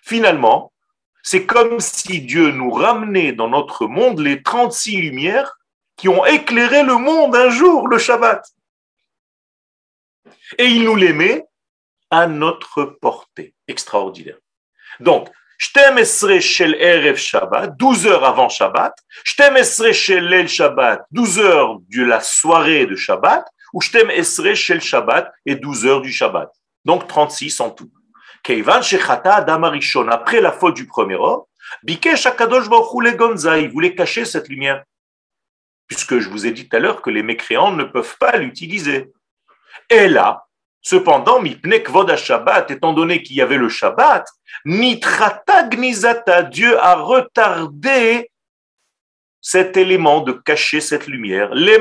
Finalement, 0.02 0.72
c'est 1.22 1.46
comme 1.46 1.80
si 1.80 2.20
Dieu 2.22 2.50
nous 2.50 2.70
ramenait 2.70 3.32
dans 3.32 3.48
notre 3.48 3.86
monde 3.86 4.20
les 4.20 4.42
36 4.42 5.00
lumières 5.00 5.58
qui 5.96 6.08
ont 6.08 6.24
éclairé 6.24 6.82
le 6.82 6.96
monde 6.96 7.36
un 7.36 7.50
jour, 7.50 7.86
le 7.88 7.98
Shabbat. 7.98 8.42
Et 10.58 10.66
il 10.66 10.84
nous 10.84 10.96
les 10.96 11.12
met 11.12 11.44
à 12.10 12.26
notre 12.26 12.84
portée. 12.84 13.54
Extraordinaire. 13.68 14.38
Donc, 14.98 15.28
Shtemesre 15.58 16.40
shel 16.40 16.74
Erev 16.74 17.16
Shabbat, 17.16 17.76
12 17.76 18.06
heures 18.06 18.24
avant 18.24 18.48
Shabbat, 18.48 18.94
Shtemesre 19.24 19.92
shel 19.92 20.32
El 20.32 20.48
Shabbat, 20.48 21.04
12 21.10 21.38
heures 21.38 21.78
de 21.88 22.02
la 22.02 22.20
soirée 22.20 22.86
de 22.86 22.96
Shabbat, 22.96 23.44
ou 23.74 23.82
Shtemesre 23.82 24.54
shel 24.54 24.80
Shabbat 24.80 25.30
et 25.44 25.56
12 25.56 25.86
heures 25.86 26.00
du 26.00 26.12
Shabbat. 26.12 26.50
Donc 26.86 27.06
36 27.06 27.60
en 27.60 27.70
tout. 27.70 27.90
Après 28.44 30.40
la 30.40 30.52
faute 30.52 30.74
du 30.74 30.86
premier 30.86 31.16
homme, 31.16 31.42
il 33.58 33.70
voulait 33.70 33.94
cacher 33.94 34.24
cette 34.24 34.48
lumière. 34.48 34.84
Puisque 35.86 36.18
je 36.18 36.28
vous 36.28 36.46
ai 36.46 36.52
dit 36.52 36.68
tout 36.68 36.76
à 36.76 36.80
l'heure 36.80 37.02
que 37.02 37.10
les 37.10 37.22
mécréants 37.22 37.72
ne 37.72 37.84
peuvent 37.84 38.16
pas 38.18 38.36
l'utiliser. 38.36 39.12
Et 39.88 40.08
là, 40.08 40.46
cependant, 40.80 41.42
Shabbat, 42.16 42.70
étant 42.70 42.92
donné 42.92 43.22
qu'il 43.22 43.36
y 43.36 43.42
avait 43.42 43.58
le 43.58 43.68
Shabbat, 43.68 44.26
Nitrata 44.64 45.64
Gnizata, 45.64 46.44
Dieu 46.44 46.78
a 46.78 46.94
retardé 46.94 48.30
cet 49.40 49.76
élément 49.76 50.20
de 50.20 50.32
cacher 50.32 50.80
cette 50.80 51.06
lumière, 51.06 51.54
les 51.54 51.78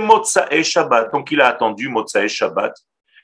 et 0.50 0.64
Shabbat. 0.64 1.12
Donc 1.12 1.32
il 1.32 1.42
a 1.42 1.48
attendu 1.48 1.94
et 2.16 2.28
Shabbat. 2.28 2.74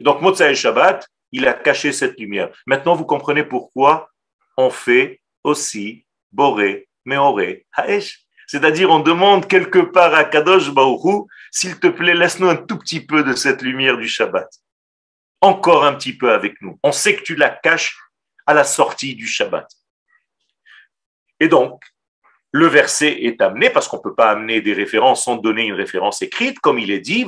Donc 0.02 0.22
et 0.40 0.56
Shabbat, 0.56 1.08
il 1.32 1.48
a 1.48 1.54
caché 1.54 1.92
cette 1.92 2.20
lumière. 2.20 2.50
Maintenant, 2.66 2.96
vous 2.96 3.06
comprenez 3.06 3.44
pourquoi 3.44 4.10
on 4.58 4.70
fait 4.70 5.22
aussi 5.44 6.06
Boré, 6.32 6.88
Meoré, 7.06 7.66
Haesh. 7.78 8.22
C'est-à-dire, 8.48 8.92
on 8.92 9.00
demande 9.00 9.48
quelque 9.48 9.80
part 9.80 10.14
à 10.14 10.24
Kadosh 10.24 10.72
Baoru, 10.72 11.26
s'il 11.52 11.80
te 11.80 11.88
plaît, 11.88 12.14
laisse-nous 12.14 12.50
un 12.50 12.56
tout 12.56 12.78
petit 12.78 13.06
peu 13.06 13.24
de 13.24 13.34
cette 13.34 13.62
lumière 13.62 13.98
du 13.98 14.08
Shabbat. 14.08 14.50
Encore 15.42 15.86
un 15.86 15.94
petit 15.94 16.16
peu 16.16 16.32
avec 16.32 16.62
nous. 16.62 16.80
On 16.84 16.92
sait 16.92 17.16
que 17.16 17.24
tu 17.24 17.36
la 17.36 17.50
caches 17.50 17.98
à 18.46 18.54
la 18.54 18.64
sortie 18.64 19.16
du 19.16 19.28
Shabbat. 19.28 19.68
Et 21.40 21.48
donc, 21.48 21.84
le 22.52 22.68
verset 22.68 23.24
est 23.24 23.42
amené, 23.42 23.70
parce 23.70 23.88
qu'on 23.88 23.98
ne 23.98 24.02
peut 24.02 24.16
pas 24.16 24.32
amener 24.32 24.62
des 24.62 24.74
références 24.74 25.26
sans 25.26 25.36
donner 25.36 25.66
une 25.66 25.74
référence 25.74 26.22
écrite, 26.22 26.60
comme 26.60 26.80
il 26.80 26.92
est 26.92 27.00
dit, 27.00 27.26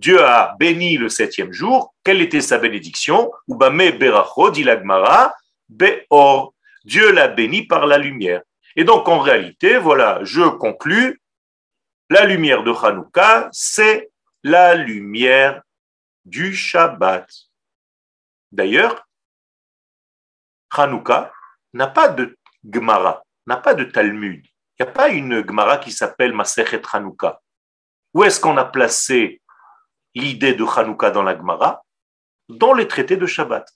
Dieu 0.00 0.24
a 0.24 0.56
béni 0.58 0.96
le 0.96 1.10
septième 1.10 1.52
jour. 1.52 1.94
Quelle 2.02 2.22
était 2.22 2.40
sa 2.40 2.56
bénédiction? 2.56 3.30
Beor. 5.68 6.54
Dieu 6.84 7.12
l'a 7.12 7.28
béni 7.28 7.66
par 7.66 7.86
la 7.86 7.98
lumière. 7.98 8.40
Et 8.76 8.84
donc, 8.84 9.06
en 9.08 9.18
réalité, 9.18 9.76
voilà, 9.76 10.20
je 10.22 10.48
conclus, 10.48 11.20
la 12.08 12.24
lumière 12.24 12.62
de 12.62 12.72
Hanouka, 12.72 13.50
c'est 13.52 14.10
la 14.42 14.74
lumière 14.74 15.60
du 16.24 16.54
Shabbat. 16.54 17.28
D'ailleurs, 18.50 19.06
Hanouka 20.74 21.30
n'a 21.74 21.88
pas 21.88 22.08
de 22.08 22.38
Gemara, 22.64 23.22
n'a 23.46 23.58
pas 23.58 23.74
de 23.74 23.84
Talmud. 23.84 24.42
Il 24.78 24.82
n'y 24.82 24.88
a 24.88 24.92
pas 24.92 25.10
une 25.10 25.46
Gemara 25.46 25.76
qui 25.76 25.92
s'appelle 25.92 26.32
Masechet 26.32 26.80
Hanouka. 26.90 27.42
Où 28.14 28.24
est-ce 28.24 28.40
qu'on 28.40 28.56
a 28.56 28.64
placé 28.64 29.39
l'idée 30.14 30.54
de 30.54 30.64
Hanouka 30.64 31.10
dans 31.10 31.22
la 31.22 31.36
Gemara 31.36 31.82
Dans 32.48 32.72
les 32.72 32.88
traités 32.88 33.16
de 33.16 33.26
Shabbat. 33.26 33.68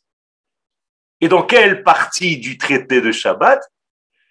Et 1.20 1.28
dans 1.28 1.42
quelle 1.42 1.82
partie 1.82 2.38
du 2.38 2.58
traité 2.58 3.00
de 3.00 3.12
Shabbat? 3.12 3.60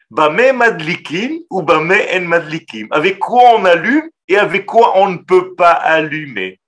Bame 0.09 0.55
madlikim 0.55 1.39
ou 1.49 1.61
bame 1.61 1.97
en 2.13 2.21
madlikim. 2.21 2.87
Avec 2.91 3.19
quoi 3.19 3.55
on 3.55 3.65
allume 3.65 4.09
et 4.27 4.37
avec 4.37 4.65
quoi 4.65 4.97
on 4.97 5.09
ne 5.09 5.17
peut 5.17 5.55
pas 5.55 5.71
allumer? 5.71 6.59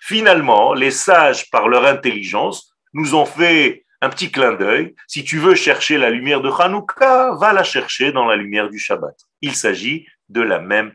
Finalement, 0.00 0.74
les 0.74 0.90
sages, 0.90 1.50
par 1.50 1.68
leur 1.68 1.86
intelligence, 1.86 2.72
nous 2.92 3.14
ont 3.14 3.24
fait 3.24 3.84
un 4.00 4.10
petit 4.10 4.30
clin 4.30 4.52
d'œil. 4.52 4.94
Si 5.06 5.24
tu 5.24 5.38
veux 5.38 5.54
chercher 5.54 5.96
la 5.96 6.10
lumière 6.10 6.40
de 6.40 6.50
Hanouka, 6.50 7.34
va 7.34 7.52
la 7.52 7.62
chercher 7.62 8.12
dans 8.12 8.26
la 8.26 8.36
lumière 8.36 8.68
du 8.68 8.78
Shabbat. 8.78 9.16
Il 9.40 9.54
s'agit 9.54 10.06
de 10.28 10.40
la 10.40 10.58
même 10.58 10.92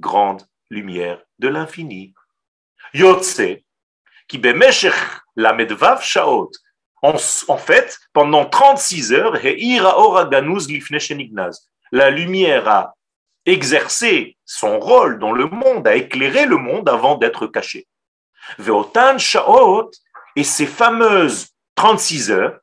grande 0.00 0.42
lumière 0.70 1.22
de 1.38 1.48
l'infini. 1.48 2.14
Yotse, 2.94 3.62
qui 4.28 4.38
bemeshech 4.38 4.94
la 5.36 5.52
medvav 5.52 6.02
shaot. 6.02 6.50
En, 7.02 7.58
fait, 7.58 7.98
pendant 8.12 8.46
36 8.46 9.12
heures, 9.12 9.36
la 11.92 12.10
lumière 12.10 12.68
a 12.68 12.94
exercé 13.44 14.36
son 14.44 14.80
rôle 14.80 15.20
dans 15.20 15.32
le 15.32 15.46
monde, 15.46 15.86
a 15.86 15.94
éclairé 15.94 16.46
le 16.46 16.56
monde 16.56 16.88
avant 16.88 17.16
d'être 17.16 17.46
caché. 17.46 17.86
Veotan 18.58 19.18
shaot, 19.18 19.90
et 20.34 20.42
ces 20.42 20.66
fameuses 20.66 21.48
36 21.76 22.30
heures, 22.30 22.58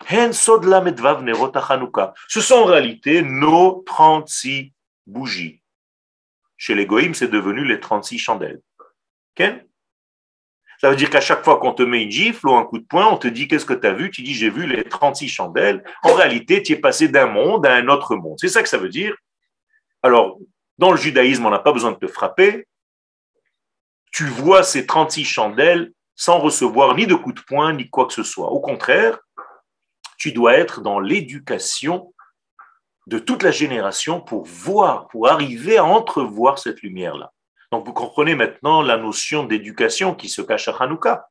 ce 0.00 0.32
sont 2.40 2.54
en 2.54 2.64
réalité 2.64 3.22
nos 3.22 3.82
36 3.84 4.72
bougies. 5.06 5.62
Chez 6.56 6.74
les 6.74 6.86
goïms, 6.86 7.14
c'est 7.14 7.28
devenu 7.28 7.64
les 7.64 7.80
36 7.80 8.18
chandelles. 8.18 8.60
Ça 10.80 10.90
veut 10.90 10.96
dire 10.96 11.10
qu'à 11.10 11.20
chaque 11.20 11.44
fois 11.44 11.58
qu'on 11.58 11.72
te 11.72 11.82
met 11.82 12.04
une 12.04 12.10
gifle 12.10 12.48
ou 12.48 12.54
un 12.54 12.64
coup 12.64 12.78
de 12.78 12.84
poing, 12.84 13.08
on 13.08 13.16
te 13.16 13.26
dit 13.26 13.48
qu'est-ce 13.48 13.66
que 13.66 13.74
tu 13.74 13.86
as 13.86 13.92
vu? 13.92 14.10
Tu 14.10 14.22
dis 14.22 14.34
j'ai 14.34 14.50
vu 14.50 14.66
les 14.66 14.84
36 14.84 15.28
chandelles. 15.28 15.82
En 16.04 16.14
réalité, 16.14 16.62
tu 16.62 16.72
es 16.72 16.76
passé 16.76 17.08
d'un 17.08 17.26
monde 17.26 17.66
à 17.66 17.74
un 17.74 17.88
autre 17.88 18.14
monde. 18.14 18.36
C'est 18.38 18.48
ça 18.48 18.62
que 18.62 18.68
ça 18.68 18.78
veut 18.78 18.88
dire. 18.88 19.16
Alors, 20.02 20.38
dans 20.78 20.92
le 20.92 20.96
judaïsme, 20.96 21.44
on 21.46 21.50
n'a 21.50 21.58
pas 21.58 21.72
besoin 21.72 21.90
de 21.90 21.96
te 21.96 22.06
frapper. 22.06 22.68
Tu 24.12 24.24
vois 24.24 24.62
ces 24.62 24.86
36 24.86 25.24
chandelles 25.24 25.92
sans 26.14 26.38
recevoir 26.38 26.94
ni 26.94 27.06
de 27.06 27.14
coup 27.14 27.32
de 27.32 27.40
poing, 27.40 27.72
ni 27.72 27.90
quoi 27.90 28.06
que 28.06 28.12
ce 28.12 28.22
soit. 28.22 28.48
Au 28.48 28.60
contraire, 28.60 29.18
tu 30.16 30.32
dois 30.32 30.54
être 30.54 30.80
dans 30.80 31.00
l'éducation 31.00 32.12
de 33.06 33.18
toute 33.18 33.42
la 33.42 33.50
génération 33.50 34.20
pour 34.20 34.44
voir, 34.44 35.08
pour 35.08 35.28
arriver 35.28 35.78
à 35.78 35.84
entrevoir 35.84 36.58
cette 36.58 36.82
lumière-là. 36.82 37.32
Donc 37.70 37.86
vous 37.86 37.92
comprenez 37.92 38.34
maintenant 38.34 38.82
la 38.82 38.96
notion 38.96 39.44
d'éducation 39.44 40.14
qui 40.14 40.28
se 40.28 40.42
cache 40.42 40.68
à 40.68 40.76
Hanouka. 40.76 41.28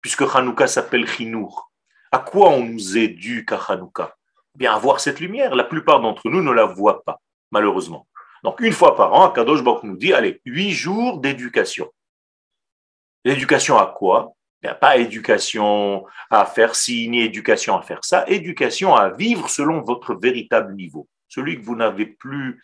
Puisque 0.00 0.22
Hanouka 0.22 0.66
s'appelle 0.66 1.08
Chinour. 1.08 1.72
À 2.12 2.18
quoi 2.18 2.50
on 2.50 2.64
nous 2.64 2.96
éduque 2.96 3.52
à 3.52 3.60
Hanouka? 3.68 4.16
Bien, 4.54 4.74
à 4.74 4.78
voir 4.78 5.00
cette 5.00 5.20
lumière. 5.20 5.54
La 5.54 5.64
plupart 5.64 6.00
d'entre 6.00 6.28
nous 6.28 6.42
ne 6.42 6.52
la 6.52 6.64
voient 6.64 7.02
pas, 7.04 7.20
malheureusement. 7.50 8.06
Donc 8.44 8.60
une 8.60 8.72
fois 8.72 8.96
par 8.96 9.12
an, 9.12 9.30
Kadosh 9.30 9.62
Baruch 9.62 9.82
nous 9.82 9.96
dit, 9.96 10.12
allez, 10.12 10.40
huit 10.44 10.70
jours 10.70 11.18
d'éducation. 11.18 11.90
L'éducation 13.24 13.76
à 13.76 13.86
quoi? 13.86 14.34
Bien, 14.62 14.74
Pas 14.74 14.98
éducation 14.98 16.06
à 16.30 16.46
faire 16.46 16.76
ci, 16.76 17.08
ni 17.08 17.22
éducation 17.22 17.76
à 17.76 17.82
faire 17.82 18.04
ça, 18.04 18.24
éducation 18.28 18.94
à 18.94 19.10
vivre 19.10 19.50
selon 19.50 19.80
votre 19.80 20.14
véritable 20.14 20.74
niveau, 20.74 21.08
celui 21.28 21.60
que 21.60 21.64
vous 21.64 21.76
n'avez 21.76 22.06
plus 22.06 22.62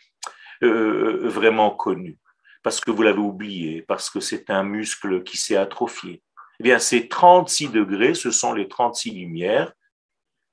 euh, 0.63 1.27
vraiment 1.27 1.71
connu, 1.71 2.17
parce 2.63 2.79
que 2.79 2.91
vous 2.91 3.01
l'avez 3.01 3.19
oublié, 3.19 3.81
parce 3.81 4.09
que 4.09 4.19
c'est 4.19 4.49
un 4.49 4.63
muscle 4.63 5.23
qui 5.23 5.37
s'est 5.37 5.55
atrophié. 5.55 6.23
Eh 6.59 6.63
bien, 6.63 6.79
ces 6.79 7.07
36 7.07 7.69
degrés, 7.69 8.13
ce 8.13 8.31
sont 8.31 8.53
les 8.53 8.67
36 8.67 9.11
lumières 9.11 9.73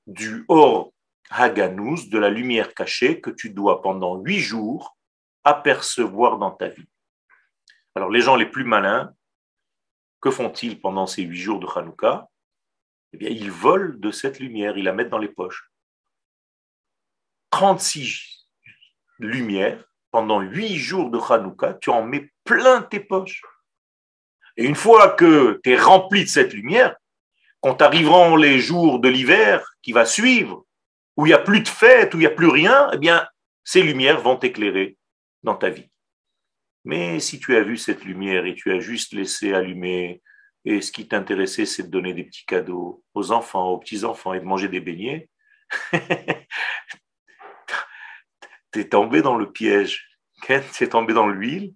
du 0.07 0.45
Or 0.47 0.91
Haganous, 1.29 2.09
de 2.09 2.17
la 2.17 2.29
lumière 2.29 2.73
cachée 2.73 3.21
que 3.21 3.29
tu 3.29 3.51
dois 3.51 3.81
pendant 3.81 4.17
huit 4.17 4.39
jours 4.39 4.97
apercevoir 5.43 6.37
dans 6.37 6.51
ta 6.51 6.67
vie. 6.67 6.89
Alors, 7.95 8.09
les 8.09 8.21
gens 8.21 8.35
les 8.35 8.45
plus 8.45 8.63
malins, 8.63 9.13
que 10.21 10.29
font-ils 10.29 10.79
pendant 10.79 11.07
ces 11.07 11.23
huit 11.23 11.39
jours 11.39 11.59
de 11.59 11.67
Hanouka? 11.67 12.27
Eh 13.13 13.17
bien, 13.17 13.29
ils 13.29 13.51
volent 13.51 13.95
de 13.97 14.11
cette 14.11 14.39
lumière, 14.39 14.77
ils 14.77 14.83
la 14.83 14.93
mettent 14.93 15.09
dans 15.09 15.17
les 15.17 15.29
poches. 15.29 15.71
36 17.51 18.47
lumières 19.19 19.83
pendant 20.11 20.41
huit 20.41 20.77
jours 20.77 21.09
de 21.09 21.17
Hanouka, 21.17 21.75
tu 21.75 21.89
en 21.89 22.03
mets 22.03 22.31
plein 22.43 22.81
tes 22.81 22.99
poches. 22.99 23.41
Et 24.57 24.65
une 24.65 24.75
fois 24.75 25.09
que 25.09 25.59
tu 25.63 25.71
es 25.71 25.77
rempli 25.77 26.23
de 26.23 26.29
cette 26.29 26.53
lumière, 26.53 26.95
quand 27.61 27.81
arriveront 27.81 28.35
les 28.35 28.59
jours 28.59 28.99
de 28.99 29.07
l'hiver 29.07 29.75
qui 29.81 29.93
va 29.93 30.05
suivre, 30.05 30.65
où 31.15 31.25
il 31.25 31.29
n'y 31.29 31.35
a 31.35 31.39
plus 31.39 31.61
de 31.61 31.67
fête, 31.67 32.13
où 32.13 32.17
il 32.17 32.21
n'y 32.21 32.25
a 32.25 32.31
plus 32.31 32.49
rien, 32.49 32.89
eh 32.93 32.97
bien, 32.97 33.27
ces 33.63 33.83
lumières 33.83 34.19
vont 34.19 34.37
t'éclairer 34.37 34.97
dans 35.43 35.55
ta 35.55 35.69
vie. 35.69 35.89
Mais 36.83 37.19
si 37.19 37.39
tu 37.39 37.55
as 37.55 37.61
vu 37.61 37.77
cette 37.77 38.03
lumière 38.03 38.45
et 38.45 38.55
tu 38.55 38.71
as 38.71 38.79
juste 38.79 39.13
laissé 39.13 39.53
allumer, 39.53 40.21
et 40.65 40.81
ce 40.81 40.91
qui 40.91 41.07
t'intéressait, 41.07 41.65
c'est 41.65 41.83
de 41.83 41.89
donner 41.89 42.13
des 42.13 42.23
petits 42.23 42.45
cadeaux 42.45 43.03
aux 43.13 43.31
enfants, 43.31 43.69
aux 43.69 43.77
petits-enfants 43.77 44.33
et 44.33 44.39
de 44.39 44.45
manger 44.45 44.67
des 44.67 44.79
beignets, 44.79 45.29
tu 48.71 48.79
es 48.79 48.89
tombé 48.89 49.21
dans 49.21 49.37
le 49.37 49.51
piège, 49.51 50.07
tu 50.43 50.53
es 50.53 50.87
tombé 50.87 51.13
dans 51.13 51.27
l'huile 51.27 51.73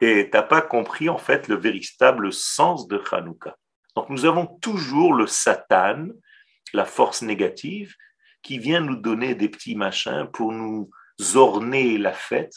et 0.00 0.28
tu 0.30 0.36
n'as 0.36 0.42
pas 0.42 0.60
compris 0.60 1.08
en 1.08 1.18
fait 1.18 1.48
le 1.48 1.56
véritable 1.56 2.32
sens 2.32 2.88
de 2.88 3.02
Hanouka. 3.10 3.56
Donc 3.96 4.08
nous 4.08 4.24
avons 4.24 4.46
toujours 4.46 5.14
le 5.14 5.26
Satan, 5.26 6.08
la 6.72 6.84
force 6.84 7.22
négative, 7.22 7.94
qui 8.42 8.58
vient 8.58 8.80
nous 8.80 8.96
donner 8.96 9.34
des 9.34 9.48
petits 9.48 9.76
machins 9.76 10.26
pour 10.32 10.52
nous 10.52 10.90
orner 11.34 11.98
la 11.98 12.12
fête. 12.12 12.54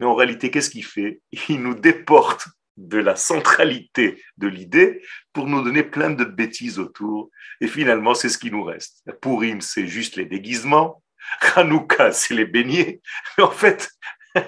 Mais 0.00 0.06
en 0.06 0.14
réalité, 0.14 0.50
qu'est-ce 0.50 0.70
qu'il 0.70 0.84
fait? 0.84 1.20
Il 1.48 1.62
nous 1.62 1.74
déporte 1.74 2.48
de 2.76 2.98
la 2.98 3.16
centralité 3.16 4.22
de 4.36 4.46
l'idée 4.46 5.02
pour 5.32 5.46
nous 5.46 5.62
donner 5.62 5.82
plein 5.82 6.10
de 6.10 6.24
bêtises 6.24 6.78
autour. 6.78 7.30
Et 7.60 7.66
finalement, 7.66 8.14
c'est 8.14 8.28
ce 8.28 8.38
qui 8.38 8.50
nous 8.50 8.62
reste. 8.62 9.02
Pourim, 9.20 9.60
c'est 9.60 9.86
juste 9.86 10.16
les 10.16 10.24
déguisements. 10.24 11.02
Hanouka, 11.56 12.12
c'est 12.12 12.34
les 12.34 12.44
beignets. 12.44 13.00
Mais 13.36 13.44
en 13.44 13.50
fait, 13.50 13.90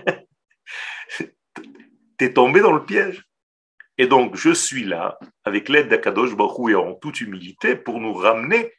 t'es 2.18 2.32
tombé 2.32 2.60
dans 2.60 2.72
le 2.72 2.84
piège. 2.84 3.24
Et 3.98 4.06
donc, 4.06 4.34
je 4.36 4.50
suis 4.50 4.84
là, 4.84 5.18
avec 5.44 5.68
l'aide 5.68 5.88
d'Akadosh 5.88 6.34
Baruch 6.34 6.70
et 6.70 6.74
en 6.74 6.94
toute 6.94 7.20
humilité, 7.20 7.76
pour 7.76 8.00
nous 8.00 8.14
ramener 8.14 8.72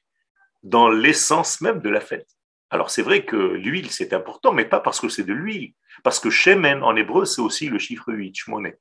dans 0.64 0.90
l'essence 0.90 1.62
même 1.62 1.80
de 1.80 1.90
la 1.90 2.02
fête. 2.02 2.28
Alors, 2.72 2.90
c'est 2.90 3.02
vrai 3.02 3.26
que 3.26 3.36
l'huile, 3.36 3.92
c'est 3.92 4.14
important, 4.14 4.54
mais 4.54 4.66
pas 4.66 4.80
parce 4.80 5.00
que 5.00 5.10
c'est 5.10 5.24
de 5.24 5.34
l'huile. 5.34 5.74
Parce 6.04 6.20
que 6.20 6.30
Shemen, 6.30 6.82
en 6.84 6.96
hébreu, 6.96 7.26
c'est 7.26 7.42
aussi 7.42 7.68
le 7.68 7.78
chiffre 7.78 8.12
8, 8.12 8.36
Shmoné. 8.36 8.76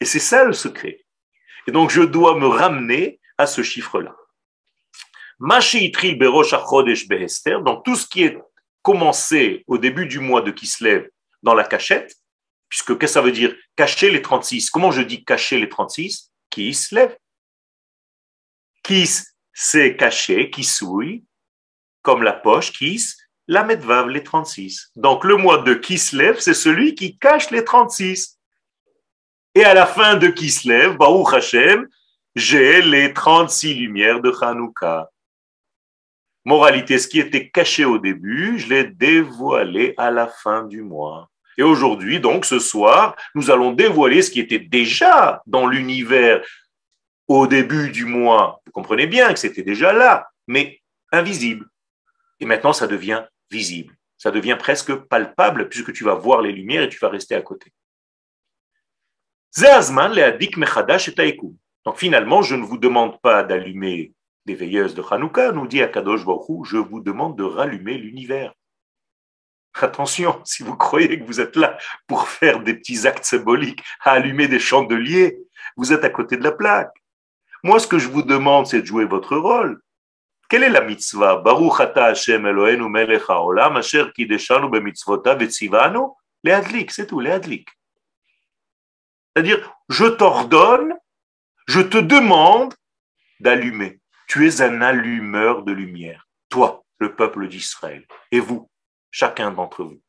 Et 0.00 0.04
c'est 0.04 0.18
ça 0.18 0.44
le 0.44 0.52
secret. 0.52 1.04
Et 1.66 1.72
donc, 1.72 1.90
je 1.90 2.02
dois 2.02 2.38
me 2.38 2.46
ramener 2.46 3.20
à 3.38 3.46
ce 3.46 3.62
chiffre-là. 3.62 4.14
Donc, 7.64 7.84
tout 7.84 7.96
ce 7.96 8.06
qui 8.06 8.22
est 8.22 8.38
commencer 8.82 9.64
au 9.66 9.78
début 9.78 10.06
du 10.06 10.18
mois 10.18 10.42
de 10.42 10.50
Kislev 10.50 11.08
dans 11.42 11.54
la 11.54 11.64
cachette, 11.64 12.14
puisque 12.68 12.98
qu'est-ce 12.98 12.98
que 12.98 13.06
ça 13.06 13.22
veut 13.22 13.32
dire 13.32 13.54
cacher 13.76 14.10
les 14.10 14.22
36 14.22 14.70
Comment 14.70 14.90
je 14.90 15.02
dis 15.02 15.24
cacher 15.24 15.58
les 15.58 15.68
36 15.68 16.32
Kislev. 16.50 17.16
Kis, 18.82 19.22
c'est 19.52 19.96
caché, 19.96 20.50
souille, 20.62 21.24
comme 22.02 22.22
la 22.22 22.32
poche, 22.32 22.72
kis, 22.72 23.14
la 23.48 23.64
medvav, 23.64 24.08
les 24.08 24.22
36. 24.22 24.90
Donc 24.96 25.24
le 25.24 25.36
mois 25.36 25.58
de 25.58 25.74
Kislev, 25.74 26.40
c'est 26.40 26.54
celui 26.54 26.94
qui 26.94 27.16
cache 27.18 27.50
les 27.50 27.64
36. 27.64 28.38
Et 29.54 29.64
à 29.64 29.74
la 29.74 29.86
fin 29.86 30.16
de 30.16 30.28
Kislev, 30.28 30.96
Baruch 30.96 31.32
Hashem, 31.32 31.88
j'ai 32.34 32.82
les 32.82 33.12
36 33.12 33.74
lumières 33.74 34.20
de 34.20 34.32
Hanouka. 34.40 35.10
Moralité, 36.44 36.98
ce 36.98 37.06
qui 37.06 37.20
était 37.20 37.50
caché 37.50 37.84
au 37.84 37.98
début, 37.98 38.58
je 38.58 38.68
l'ai 38.68 38.84
dévoilé 38.84 39.94
à 39.96 40.10
la 40.10 40.26
fin 40.26 40.64
du 40.64 40.82
mois. 40.82 41.30
Et 41.56 41.62
aujourd'hui, 41.62 42.18
donc, 42.18 42.44
ce 42.44 42.58
soir, 42.58 43.14
nous 43.34 43.50
allons 43.50 43.72
dévoiler 43.72 44.22
ce 44.22 44.30
qui 44.30 44.40
était 44.40 44.58
déjà 44.58 45.42
dans 45.46 45.66
l'univers 45.66 46.44
au 47.28 47.46
début 47.46 47.90
du 47.90 48.04
mois. 48.04 48.60
Vous 48.66 48.72
comprenez 48.72 49.06
bien 49.06 49.32
que 49.32 49.38
c'était 49.38 49.62
déjà 49.62 49.92
là, 49.92 50.28
mais 50.46 50.80
invisible. 51.12 51.66
Et 52.40 52.46
maintenant, 52.46 52.72
ça 52.72 52.86
devient 52.86 53.24
visible. 53.50 53.94
Ça 54.18 54.30
devient 54.30 54.56
presque 54.58 54.94
palpable 54.94 55.68
puisque 55.68 55.92
tu 55.92 56.04
vas 56.04 56.14
voir 56.14 56.42
les 56.42 56.52
lumières 56.52 56.82
et 56.82 56.88
tu 56.88 56.98
vas 56.98 57.08
rester 57.08 57.34
à 57.34 57.42
côté. 57.42 57.72
Donc 61.84 61.98
finalement, 61.98 62.42
je 62.42 62.54
ne 62.54 62.64
vous 62.64 62.78
demande 62.78 63.20
pas 63.20 63.42
d'allumer 63.42 64.12
des 64.46 64.54
veilleuses 64.54 64.94
de 64.94 65.02
Hanouka, 65.08 65.52
nous 65.52 65.66
dit 65.66 65.82
Akadosh 65.82 66.24
Baruch 66.24 66.64
je 66.64 66.76
vous 66.76 67.00
demande 67.00 67.36
de 67.36 67.44
rallumer 67.44 67.98
l'univers. 67.98 68.52
Attention, 69.74 70.40
si 70.44 70.62
vous 70.62 70.76
croyez 70.76 71.18
que 71.18 71.24
vous 71.24 71.40
êtes 71.40 71.56
là 71.56 71.78
pour 72.06 72.28
faire 72.28 72.62
des 72.62 72.74
petits 72.74 73.06
actes 73.06 73.24
symboliques, 73.24 73.82
à 74.00 74.12
allumer 74.12 74.48
des 74.48 74.58
chandeliers, 74.58 75.38
vous 75.76 75.92
êtes 75.92 76.04
à 76.04 76.10
côté 76.10 76.36
de 76.36 76.44
la 76.44 76.52
plaque. 76.52 76.92
Moi, 77.62 77.78
ce 77.78 77.86
que 77.86 77.98
je 77.98 78.08
vous 78.08 78.22
demande, 78.22 78.66
c'est 78.66 78.82
de 78.82 78.86
jouer 78.86 79.04
votre 79.04 79.36
rôle. 79.36 79.80
Quelle 80.48 80.64
est 80.64 80.68
la 80.68 80.82
mitzvah? 80.82 81.36
Baruch 81.36 81.80
ata 81.80 82.06
Hashem 82.06 82.44
Eloheinu 82.46 82.88
melech 82.88 83.22
haolam 83.28 83.76
asher 83.76 84.12
kideshanu 84.14 84.68
bemitzvotav 84.68 85.40
etzivanu 85.40 86.00
Leadlik, 86.44 86.90
c'est 86.90 87.06
tout, 87.06 87.20
leadlik. 87.20 87.68
C'est-à-dire, 89.34 89.74
je 89.88 90.04
t'ordonne, 90.04 90.92
je 91.66 91.80
te 91.80 91.98
demande 91.98 92.74
d'allumer. 93.40 94.01
Tu 94.26 94.46
es 94.46 94.62
un 94.62 94.80
allumeur 94.80 95.62
de 95.62 95.72
lumière. 95.72 96.26
Toi, 96.48 96.84
le 96.98 97.14
peuple 97.14 97.48
d'Israël. 97.48 98.06
Et 98.30 98.40
vous, 98.40 98.70
chacun 99.10 99.50
d'entre 99.50 99.84
vous. 99.84 100.00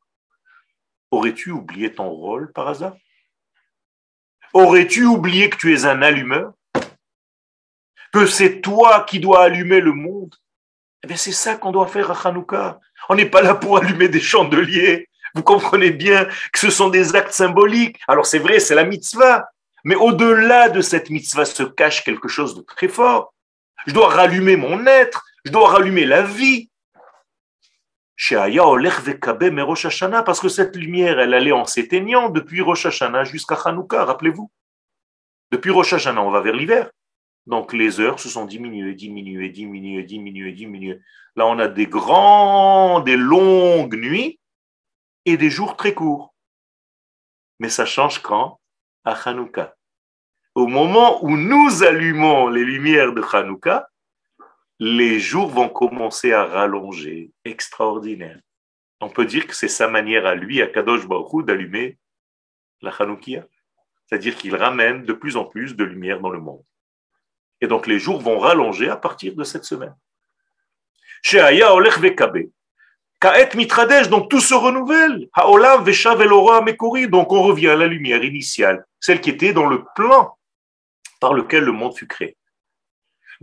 Aurais-tu 1.11 1.51
oublié 1.51 1.93
ton 1.93 2.09
rôle 2.09 2.51
par 2.53 2.67
hasard? 2.67 2.95
Aurais-tu 4.53 5.05
oublié 5.05 5.49
que 5.49 5.57
tu 5.57 5.73
es 5.73 5.85
un 5.85 6.01
allumeur? 6.01 6.53
Que 8.11 8.25
c'est 8.27 8.61
toi 8.61 9.03
qui 9.03 9.19
dois 9.19 9.43
allumer 9.43 9.81
le 9.81 9.91
monde? 9.91 10.35
Eh 11.03 11.07
bien, 11.07 11.17
c'est 11.17 11.31
ça 11.31 11.55
qu'on 11.55 11.71
doit 11.71 11.87
faire 11.87 12.11
à 12.11 12.27
Hanouka. 12.27 12.79
On 13.09 13.15
n'est 13.15 13.29
pas 13.29 13.41
là 13.41 13.55
pour 13.55 13.77
allumer 13.77 14.07
des 14.07 14.21
chandeliers. 14.21 15.09
Vous 15.35 15.43
comprenez 15.43 15.91
bien 15.91 16.25
que 16.25 16.59
ce 16.59 16.69
sont 16.69 16.89
des 16.89 17.15
actes 17.15 17.33
symboliques. 17.33 17.99
Alors, 18.07 18.25
c'est 18.25 18.39
vrai, 18.39 18.59
c'est 18.59 18.75
la 18.75 18.85
mitzvah. 18.85 19.49
Mais 19.83 19.95
au-delà 19.95 20.69
de 20.69 20.81
cette 20.81 21.09
mitzvah 21.09 21.45
se 21.45 21.63
cache 21.63 22.03
quelque 22.03 22.27
chose 22.27 22.55
de 22.55 22.61
très 22.61 22.87
fort. 22.87 23.32
Je 23.87 23.93
dois 23.93 24.09
rallumer 24.09 24.55
mon 24.55 24.85
être. 24.85 25.23
Je 25.45 25.51
dois 25.51 25.69
rallumer 25.69 26.05
la 26.05 26.23
vie 26.23 26.69
parce 30.23 30.39
que 30.39 30.47
cette 30.47 30.75
lumière, 30.75 31.19
elle 31.19 31.33
allait 31.33 31.51
en 31.51 31.65
s'éteignant 31.65 32.29
depuis 32.29 32.61
Rosh 32.61 32.85
Hashanah 32.85 33.25
jusqu'à 33.25 33.55
Hanouka, 33.55 34.05
rappelez-vous. 34.05 34.51
Depuis 35.51 35.71
Rosh 35.71 35.93
Hashanah, 35.93 36.21
on 36.21 36.31
va 36.31 36.41
vers 36.41 36.53
l'hiver. 36.53 36.89
Donc 37.45 37.73
les 37.73 37.99
heures 37.99 38.19
se 38.19 38.29
sont 38.29 38.45
diminuées, 38.45 38.93
diminuées, 38.93 39.49
diminuées, 39.49 40.03
diminuées, 40.03 40.53
diminuées. 40.53 41.01
Là, 41.35 41.47
on 41.47 41.59
a 41.59 41.67
des 41.67 41.87
grandes, 41.87 43.05
des 43.05 43.17
longues 43.17 43.95
nuits 43.95 44.39
et 45.25 45.35
des 45.35 45.49
jours 45.49 45.75
très 45.75 45.93
courts. 45.93 46.33
Mais 47.59 47.69
ça 47.69 47.85
change 47.85 48.19
quand? 48.19 48.59
À 49.03 49.11
Hanouka. 49.11 49.75
Au 50.55 50.67
moment 50.67 51.23
où 51.25 51.35
nous 51.35 51.81
allumons 51.81 52.47
les 52.47 52.63
lumières 52.63 53.13
de 53.13 53.23
Hanouka, 53.23 53.89
les 54.79 55.19
jours 55.19 55.49
vont 55.49 55.67
commencer 55.67 56.31
à 56.31 56.45
rallonger. 56.45 57.31
Extraordinaire. 57.43 58.39
On 59.01 59.09
peut 59.09 59.25
dire 59.25 59.47
que 59.47 59.55
c'est 59.55 59.67
sa 59.67 59.87
manière 59.87 60.27
à 60.27 60.35
lui, 60.35 60.61
à 60.61 60.67
Kadosh 60.67 61.07
Baruch 61.07 61.45
d'allumer 61.45 61.97
la 62.81 62.91
Hanoukia. 62.91 63.45
C'est-à-dire 64.05 64.35
qu'il 64.35 64.55
ramène 64.55 65.05
de 65.05 65.13
plus 65.13 65.37
en 65.37 65.45
plus 65.45 65.75
de 65.75 65.83
lumière 65.83 66.19
dans 66.19 66.29
le 66.29 66.39
monde. 66.39 66.63
Et 67.59 67.65
donc 67.65 67.87
les 67.87 67.97
jours 67.97 68.21
vont 68.21 68.37
rallonger 68.37 68.89
à 68.89 68.95
partir 68.95 69.35
de 69.35 69.43
cette 69.43 69.63
semaine. 69.63 69.95
Mitradesh, 73.55 74.09
donc 74.09 74.29
tout 74.29 74.41
se 74.41 74.53
renouvelle. 74.53 75.29
Mekori, 76.61 77.07
donc 77.07 77.31
on 77.31 77.41
revient 77.41 77.69
à 77.69 77.75
la 77.75 77.87
lumière 77.87 78.23
initiale, 78.23 78.85
celle 78.99 79.21
qui 79.21 79.31
était 79.31 79.53
dans 79.53 79.67
le 79.67 79.83
plan 79.95 80.37
par 81.23 81.33
lequel 81.39 81.63
le 81.63 81.71
monde 81.71 81.95
fut 81.99 82.09
créé. 82.15 82.35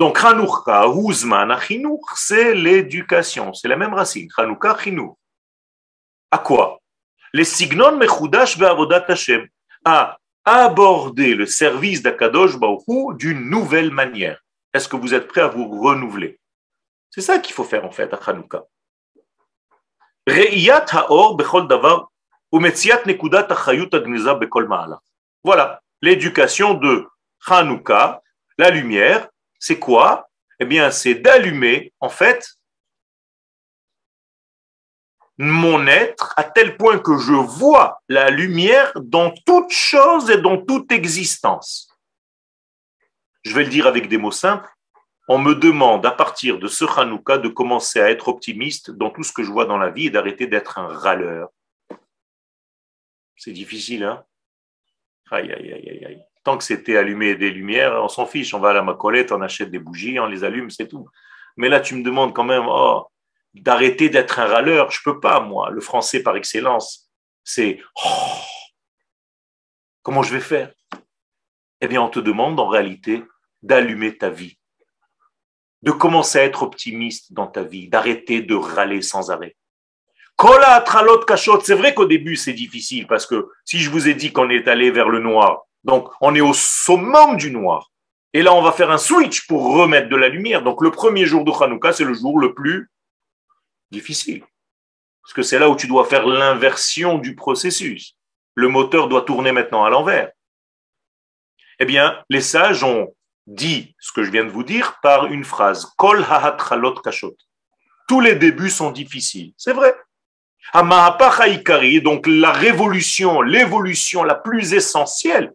Donc, 0.01 0.15
Hanouka, 0.23 0.79
Huzman, 0.95 1.51
Achinour, 1.51 2.03
c'est 2.15 2.55
l'éducation. 2.55 3.45
C'est 3.55 3.71
la 3.75 3.79
même 3.83 3.95
racine. 4.01 4.29
Hanouka, 4.37 4.71
Chinour. 4.83 5.13
À 6.31 6.39
quoi? 6.39 6.65
Les 7.33 7.49
signon 7.57 7.97
mechudash 7.97 8.53
ve'avodat 8.59 9.07
Hashem. 9.09 9.43
À 9.85 10.19
aborder 10.45 11.35
le 11.35 11.47
service 11.47 12.03
d'Akadosh 12.03 12.55
Baruch 12.63 13.17
d'une 13.23 13.43
nouvelle 13.55 13.91
manière. 13.91 14.39
Est-ce 14.75 14.89
que 14.91 14.97
vous 15.03 15.15
êtes 15.15 15.27
prêt 15.27 15.45
à 15.49 15.49
vous 15.49 15.67
renouveler? 15.85 16.39
C'est 17.13 17.27
ça 17.29 17.39
qu'il 17.39 17.55
faut 17.55 17.69
faire 17.73 17.85
en 17.91 17.95
fait 17.99 18.13
à 18.13 18.21
Hanouka. 18.27 18.61
Re'iyat 20.27 20.87
ha'or 20.97 21.31
bechol 21.39 21.67
davar 21.67 21.99
umetziat 22.53 23.03
nekudat 23.07 23.49
achayut 23.57 23.93
agniza 23.99 24.35
bekol 24.35 24.67
ma'ala. 24.69 25.01
Voilà 25.43 25.81
l'éducation 26.03 26.75
de 26.75 26.95
Hanouka, 27.47 28.23
la 28.59 28.71
lumière, 28.71 29.29
c'est 29.59 29.79
quoi? 29.79 30.29
Eh 30.59 30.65
bien, 30.65 30.91
c'est 30.91 31.15
d'allumer, 31.15 31.93
en 32.01 32.09
fait, 32.09 32.49
mon 35.39 35.87
être 35.87 36.35
à 36.37 36.45
tel 36.45 36.77
point 36.77 36.99
que 36.99 37.17
je 37.17 37.33
vois 37.33 38.03
la 38.09 38.29
lumière 38.29 38.93
dans 38.97 39.31
toute 39.47 39.71
chose 39.71 40.29
et 40.29 40.37
dans 40.37 40.59
toute 40.59 40.93
existence. 40.93 41.89
Je 43.43 43.55
vais 43.55 43.65
le 43.65 43.71
dire 43.71 43.87
avec 43.87 44.09
des 44.09 44.19
mots 44.19 44.31
simples. 44.31 44.69
On 45.29 45.39
me 45.39 45.55
demande 45.55 46.05
à 46.05 46.11
partir 46.11 46.59
de 46.59 46.69
ce 46.69 46.85
Hanouka 46.85 47.39
de 47.39 47.49
commencer 47.49 48.01
à 48.01 48.11
être 48.11 48.29
optimiste 48.29 48.91
dans 48.91 49.09
tout 49.11 49.23
ce 49.23 49.33
que 49.33 49.43
je 49.43 49.51
vois 49.51 49.65
dans 49.65 49.79
la 49.79 49.89
vie 49.89 50.07
et 50.07 50.11
d'arrêter 50.11 50.47
d'être 50.47 50.77
un 50.79 50.89
râleur. 50.89 51.49
C'est 53.37 53.53
difficile, 53.53 54.05
hein? 54.05 54.25
Aïe, 55.31 55.51
aïe, 55.51 55.73
aïe, 55.73 56.05
aïe. 56.05 56.25
Tant 56.43 56.57
que 56.57 56.65
c'était 56.65 56.97
allumé 56.97 57.35
des 57.35 57.51
lumières, 57.51 57.93
on 58.03 58.09
s'en 58.09 58.27
fiche. 58.27 58.55
On 58.55 58.61
va 58.61 58.71
à 58.71 58.73
la 58.73 58.83
macolette, 58.83 59.33
on 59.33 59.43
achète 59.43 59.71
des 59.71 59.79
bougies, 59.79 60.19
on 60.19 60.27
les 60.27 60.45
allume, 60.45 60.71
c'est 60.71 60.89
tout. 60.89 61.07
Mais 61.57 61.69
là, 61.69 61.81
tu 61.81 61.95
me 61.95 62.03
demandes 62.03 62.35
quand 62.35 62.45
même 62.45 62.65
oh, 62.67 63.07
d'arrêter 63.55 64.09
d'être 64.09 64.39
un 64.39 64.47
râleur. 64.47 64.91
Je 64.91 65.01
peux 65.05 65.21
pas, 65.21 65.41
moi. 65.41 65.71
Le 65.71 65.81
français 65.81 66.23
par 66.23 66.37
excellence, 66.37 67.11
c'est 67.45 67.81
oh, 68.05 68.09
comment 70.03 70.23
je 70.23 70.33
vais 70.33 70.41
faire? 70.41 70.73
Eh 71.83 71.89
bien, 71.89 72.01
on 72.01 72.09
te 72.09 72.21
demande 72.21 72.59
en 72.59 72.69
réalité 72.69 73.23
d'allumer 73.63 74.17
ta 74.17 74.31
vie, 74.31 74.59
de 75.83 75.91
commencer 75.91 76.39
à 76.39 76.45
être 76.45 76.63
optimiste 76.63 77.33
dans 77.33 77.47
ta 77.47 77.63
vie, 77.63 77.89
d'arrêter 77.89 78.41
de 78.41 78.55
râler 78.55 79.03
sans 79.03 79.31
arrêt. 79.31 79.57
C'est 81.37 81.75
vrai 81.75 81.95
qu'au 81.95 82.07
début, 82.07 82.37
c'est 82.37 82.55
difficile 82.55 83.07
parce 83.07 83.27
que 83.27 83.49
si 83.65 83.79
je 83.79 83.91
vous 83.91 84.09
ai 84.09 84.15
dit 84.15 84.33
qu'on 84.33 84.49
est 84.49 84.69
allé 84.69 84.91
vers 84.91 85.11
le 85.11 85.19
noir, 85.19 85.67
donc, 85.85 86.11
on 86.21 86.35
est 86.35 86.41
au 86.41 86.53
summum 86.53 87.37
du 87.37 87.51
noir. 87.51 87.91
Et 88.33 88.43
là, 88.43 88.55
on 88.55 88.63
va 88.63 88.73
faire 88.73 88.91
un 88.91 88.99
switch 88.99 89.47
pour 89.47 89.75
remettre 89.75 90.09
de 90.09 90.17
la 90.17 90.29
lumière. 90.29 90.63
Donc, 90.63 90.83
le 90.83 90.91
premier 90.91 91.27
jour 91.27 91.45
de 91.45 91.51
Hanouka, 91.51 91.93
c'est 91.93 92.05
le 92.05 92.15
jour 92.15 92.39
le 92.39 92.55
plus 92.55 92.91
difficile. 93.91 94.45
Parce 95.23 95.33
que 95.33 95.43
c'est 95.43 95.59
là 95.59 95.69
où 95.69 95.77
tu 95.77 95.87
dois 95.87 96.05
faire 96.05 96.27
l'inversion 96.27 97.19
du 97.19 97.35
processus. 97.35 98.17
Le 98.55 98.69
moteur 98.69 99.09
doit 99.09 99.23
tourner 99.23 99.53
maintenant 99.53 99.85
à 99.85 99.91
l'envers. 99.91 100.31
Eh 101.79 101.87
bien, 101.87 102.23
les 102.29 102.41
sages 102.41 102.85
ont 102.85 103.15
dit 103.47 103.95
ce 103.99 104.13
que 104.13 104.23
je 104.23 104.31
viens 104.31 104.45
de 104.45 104.51
vous 104.51 104.65
dire 104.65 104.99
par 105.03 105.27
une 105.27 105.45
phrase. 105.45 105.87
Kol 105.97 106.25
kashot. 107.03 107.37
Tous 108.07 108.21
les 108.21 108.35
débuts 108.35 108.71
sont 108.71 108.91
difficiles. 108.91 109.53
C'est 109.57 109.73
vrai. 109.73 109.95
donc 110.75 112.27
la 112.27 112.53
révolution, 112.53 113.43
l'évolution 113.43 114.25
la 114.25 114.35
plus 114.35 114.75
essentielle, 114.75 115.53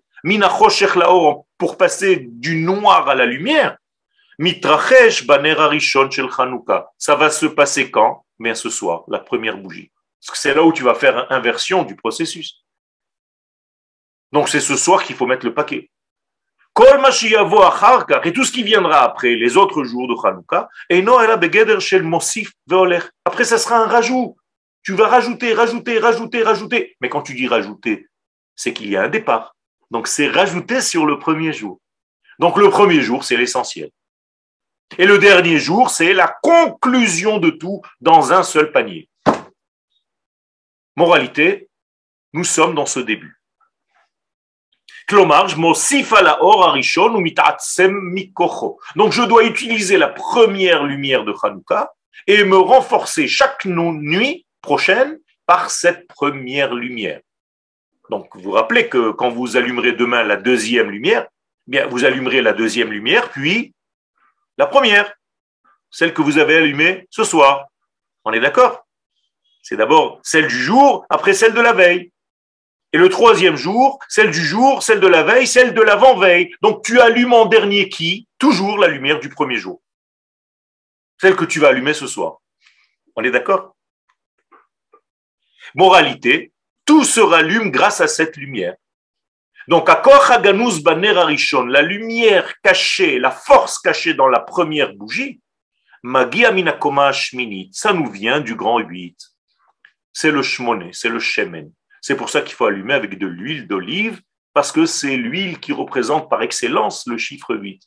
pour 1.58 1.78
passer 1.78 2.28
du 2.30 2.56
noir 2.58 3.08
à 3.08 3.16
la 3.16 3.26
lumière. 3.26 3.78
Ça 6.98 7.16
va 7.16 7.30
se 7.30 7.46
passer 7.46 7.92
quand? 7.92 8.26
Mais 8.40 8.56
ce 8.56 8.70
soir, 8.70 9.04
la 9.08 9.20
première 9.20 9.58
bougie. 9.58 9.92
C'est 10.20 10.54
là 10.54 10.64
où 10.64 10.74
tu 10.74 10.84
vas 10.84 10.96
faire 10.96 11.32
inversion 11.32 11.84
du 11.84 11.96
processus. 11.96 12.66
Donc 14.32 14.50
c'est 14.50 14.60
ce 14.60 14.76
soir 14.76 15.04
qu'il 15.04 15.16
faut 15.16 15.28
mettre 15.28 15.46
le 15.46 15.54
paquet. 15.54 15.90
Et 18.24 18.34
tout 18.34 18.44
ce 18.44 18.52
qui 18.52 18.64
viendra 18.64 19.04
après, 19.04 19.36
les 19.36 19.56
autres 19.56 19.84
jours 19.86 20.08
de 20.08 20.28
Hanouka, 20.28 20.68
Après, 23.26 23.44
ça 23.46 23.58
sera 23.58 23.78
un 23.78 23.88
rajout. 23.88 24.36
Tu 24.84 24.94
vas 24.94 25.08
rajouter, 25.08 25.54
rajouter, 25.54 26.00
rajouter, 26.00 26.44
rajouter. 26.44 26.98
Mais 27.00 27.08
quand 27.08 27.22
tu 27.22 27.34
dis 27.34 27.48
rajouter, 27.48 28.08
c'est 28.56 28.74
qu'il 28.74 28.90
y 28.90 28.98
a 28.98 29.04
un 29.04 29.08
départ. 29.08 29.55
Donc 29.92 30.08
c'est 30.08 30.28
rajouté 30.28 30.82
sur 30.82 31.06
le 31.06 31.20
premier 31.20 31.54
jour. 31.54 31.80
Donc 32.40 32.58
le 32.58 32.70
premier 32.70 33.02
jour, 33.02 33.24
c'est 33.24 33.38
l'essentiel. 33.38 33.90
Et 34.98 35.06
le 35.06 35.18
dernier 35.18 35.58
jour, 35.58 35.90
c'est 35.90 36.14
la 36.14 36.28
conclusion 36.42 37.38
de 37.40 37.50
tout 37.50 37.82
dans 38.02 38.34
un 38.34 38.44
seul 38.44 38.72
panier. 38.72 39.10
Moralité, 40.96 41.70
nous 42.34 42.44
sommes 42.44 42.76
dans 42.76 42.86
ce 42.86 43.00
début. 43.00 43.42
Donc 48.96 49.12
je 49.12 49.22
dois 49.22 49.44
utiliser 49.46 49.98
la 49.98 50.08
première 50.08 50.84
lumière 50.84 51.24
de 51.26 51.34
Hanouka 51.44 51.94
et 52.28 52.44
me 52.44 52.58
renforcer 52.58 53.28
chaque 53.28 53.66
nuit 53.66 54.46
prochaine 54.62 55.20
par 55.46 55.70
cette 55.70 56.08
première 56.08 56.74
lumière. 56.74 57.22
Donc, 58.10 58.36
vous 58.36 58.42
vous 58.42 58.52
rappelez 58.52 58.88
que 58.88 59.12
quand 59.12 59.30
vous 59.30 59.58
allumerez 59.58 59.94
demain 59.94 60.24
la 60.24 60.36
deuxième 60.36 60.92
lumière, 60.92 61.28
eh 61.68 61.72
bien, 61.72 61.88
vous 61.88 62.06
allumerez 62.06 62.42
la 62.42 62.54
deuxième 62.54 62.92
lumière, 62.92 63.32
puis 63.32 63.74
la 64.58 64.68
première, 64.68 65.14
celle 65.90 66.14
que 66.14 66.22
vous 66.22 66.38
avez 66.38 66.58
allumée 66.58 67.08
ce 67.10 67.24
soir. 67.24 67.66
On 68.24 68.34
est 68.34 68.40
d'accord? 68.40 68.86
C'est 69.62 69.78
d'abord 69.78 70.20
celle 70.24 70.48
du 70.48 70.62
jour, 70.62 71.06
après 71.10 71.34
celle 71.34 71.54
de 71.54 71.62
la 71.62 71.74
veille. 71.74 72.12
Et 72.94 72.98
le 72.98 73.10
troisième 73.10 73.56
jour, 73.56 74.00
celle 74.08 74.32
du 74.32 74.46
jour, 74.46 74.84
celle 74.84 75.00
de 75.00 75.08
la 75.08 75.24
veille, 75.24 75.48
celle 75.48 75.74
de 75.74 75.82
l'avant-veille. 75.82 76.54
Donc 76.62 76.84
tu 76.84 77.02
allumes 77.02 77.34
en 77.34 77.46
dernier 77.46 77.90
qui? 77.90 78.28
Toujours 78.38 78.78
la 78.78 78.88
lumière 78.88 79.20
du 79.20 79.30
premier 79.30 79.58
jour. 79.58 79.82
Celle 81.20 81.36
que 81.36 81.46
tu 81.46 81.60
vas 81.60 81.70
allumer 81.70 81.94
ce 81.94 82.08
soir. 82.08 82.38
On 83.16 83.24
est 83.24 83.32
d'accord? 83.32 83.76
Moralité, 85.74 86.54
tout 86.86 87.04
se 87.04 87.20
rallume 87.20 87.72
grâce 87.72 88.00
à 88.00 88.08
cette 88.08 88.38
lumière. 88.38 88.76
Donc, 89.68 89.90
Baner 90.84 91.18
Arishon, 91.18 91.66
la 91.66 91.82
lumière 91.82 92.62
cachée, 92.62 93.20
la 93.20 93.32
force 93.32 93.80
cachée 93.80 94.14
dans 94.14 94.28
la 94.28 94.40
première 94.40 94.94
bougie, 94.94 95.42
Magia 96.04 96.52
Minakoma 96.52 97.12
Shminit, 97.12 97.72
ça 97.74 97.92
nous 97.92 98.10
vient 98.12 98.40
du 98.40 98.54
grand 98.54 98.78
8. 98.78 99.18
C'est 100.14 100.30
le 100.30 100.44
shmoné, 100.44 100.92
c'est 100.94 101.10
le 101.10 101.20
shemen. 101.20 101.72
C'est 102.00 102.16
pour 102.16 102.30
ça 102.30 102.44
qu'il 102.44 102.54
faut 102.54 102.66
allumer 102.66 102.94
avec 102.94 103.18
de 103.18 103.26
l'huile 103.26 103.68
d'olive, 103.68 104.22
parce 104.54 104.72
que 104.72 104.86
c'est 104.86 105.18
l'huile 105.18 105.60
qui 105.60 105.74
représente 105.74 106.30
par 106.30 106.44
excellence 106.44 107.08
le 107.08 107.18
chiffre 107.18 107.56
8, 107.56 107.82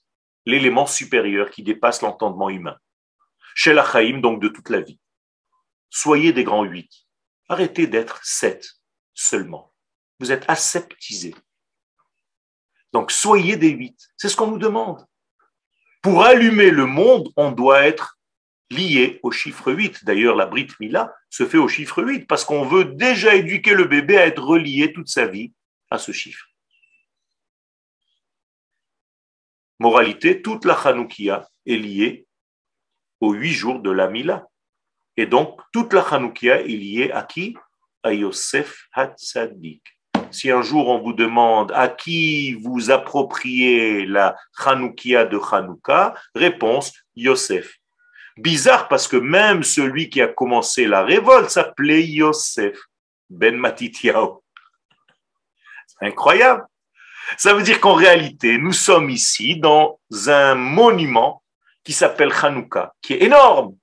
l'élément 0.47 0.87
supérieur 0.87 1.51
qui 1.51 1.63
dépasse 1.63 2.03
l'entendement 2.03 2.51
humain. 2.51 2.77
La 3.67 3.85
donc 4.13 4.41
de 4.43 4.49
toute 4.49 4.71
la 4.71 4.81
vie. 4.81 4.99
Soyez 5.91 6.33
des 6.33 6.45
grands 6.45 6.65
8. 6.65 6.91
Arrêtez 7.49 7.87
d'être 7.87 8.21
7 8.25 8.78
seulement. 9.19 9.73
Vous 10.21 10.31
êtes 10.31 10.45
aseptisés. 10.49 11.35
Donc 12.93 13.11
soyez 13.11 13.57
des 13.57 13.71
8. 13.71 14.11
C'est 14.17 14.29
ce 14.29 14.37
qu'on 14.37 14.47
nous 14.47 14.59
demande. 14.59 15.05
Pour 16.03 16.25
allumer 16.25 16.71
le 16.71 16.87
monde, 16.87 17.29
on 17.37 17.51
doit 17.51 17.83
être 17.83 18.19
lié 18.71 19.19
au 19.23 19.31
chiffre 19.31 19.73
8. 19.73 20.05
D'ailleurs, 20.05 20.37
la 20.37 20.47
Brit 20.47 20.69
Mila 20.79 21.13
se 21.31 21.47
fait 21.47 21.59
au 21.59 21.69
chiffre 21.69 22.03
8 22.03 22.27
parce 22.27 22.45
qu'on 22.45 22.65
veut 22.65 22.85
déjà 22.85 23.35
éduquer 23.35 23.75
le 23.75 23.85
bébé 23.85 24.17
à 24.19 24.27
être 24.27 24.43
relié 24.43 24.93
toute 24.93 25.09
sa 25.09 25.27
vie 25.27 25.53
à 25.91 25.99
ce 25.99 26.13
chiffre. 26.13 26.47
Moralité, 29.81 30.43
toute 30.43 30.65
la 30.65 30.75
Hanoukia 30.75 31.49
est 31.67 31.77
liée 31.77 32.27
aux 33.21 33.33
huit 33.33 33.53
jours 33.53 33.81
de 33.81 33.91
la 33.91 34.09
Mila. 34.09 34.47
Et 35.17 35.27
donc, 35.27 35.61
toute 35.73 35.93
la 35.93 36.03
Hanoukia 36.03 36.61
est 36.61 36.67
liée 36.67 37.11
à 37.11 37.23
qui? 37.23 37.57
À 38.03 38.13
Yosef 38.13 38.87
Hatzadik. 38.93 39.83
Si 40.31 40.51
un 40.51 40.63
jour 40.63 40.89
on 40.89 41.01
vous 41.01 41.13
demande 41.13 41.73
à 41.73 41.89
qui 41.89 42.55
vous 42.55 42.91
appropriez 42.91 44.07
la 44.07 44.37
Hanoukia 44.65 45.25
de 45.25 45.39
Hanouka, 45.39 46.15
réponse 46.35 46.93
Yosef. 47.17 47.77
Bizarre 48.37 48.89
parce 48.89 49.09
que 49.09 49.17
même 49.17 49.63
celui 49.63 50.11
qui 50.11 50.21
a 50.21 50.29
commencé 50.29 50.87
la 50.87 51.03
révolte 51.03 51.51
s'appelait 51.51 52.05
Yosef 52.05 52.79
ben 53.31 53.57
Matityahu. 53.57 54.39
Incroyable. 56.01 56.65
Ça 57.37 57.53
veut 57.53 57.63
dire 57.63 57.81
qu'en 57.81 57.95
réalité, 57.95 58.59
nous 58.59 58.73
sommes 58.73 59.11
ici 59.11 59.59
dans 59.59 59.99
un 60.29 60.55
monument 60.55 61.43
qui 61.85 61.93
s'appelle 61.93 62.33
Hanouka, 62.33 62.95
qui 63.03 63.15
est 63.15 63.25
énorme 63.25 63.77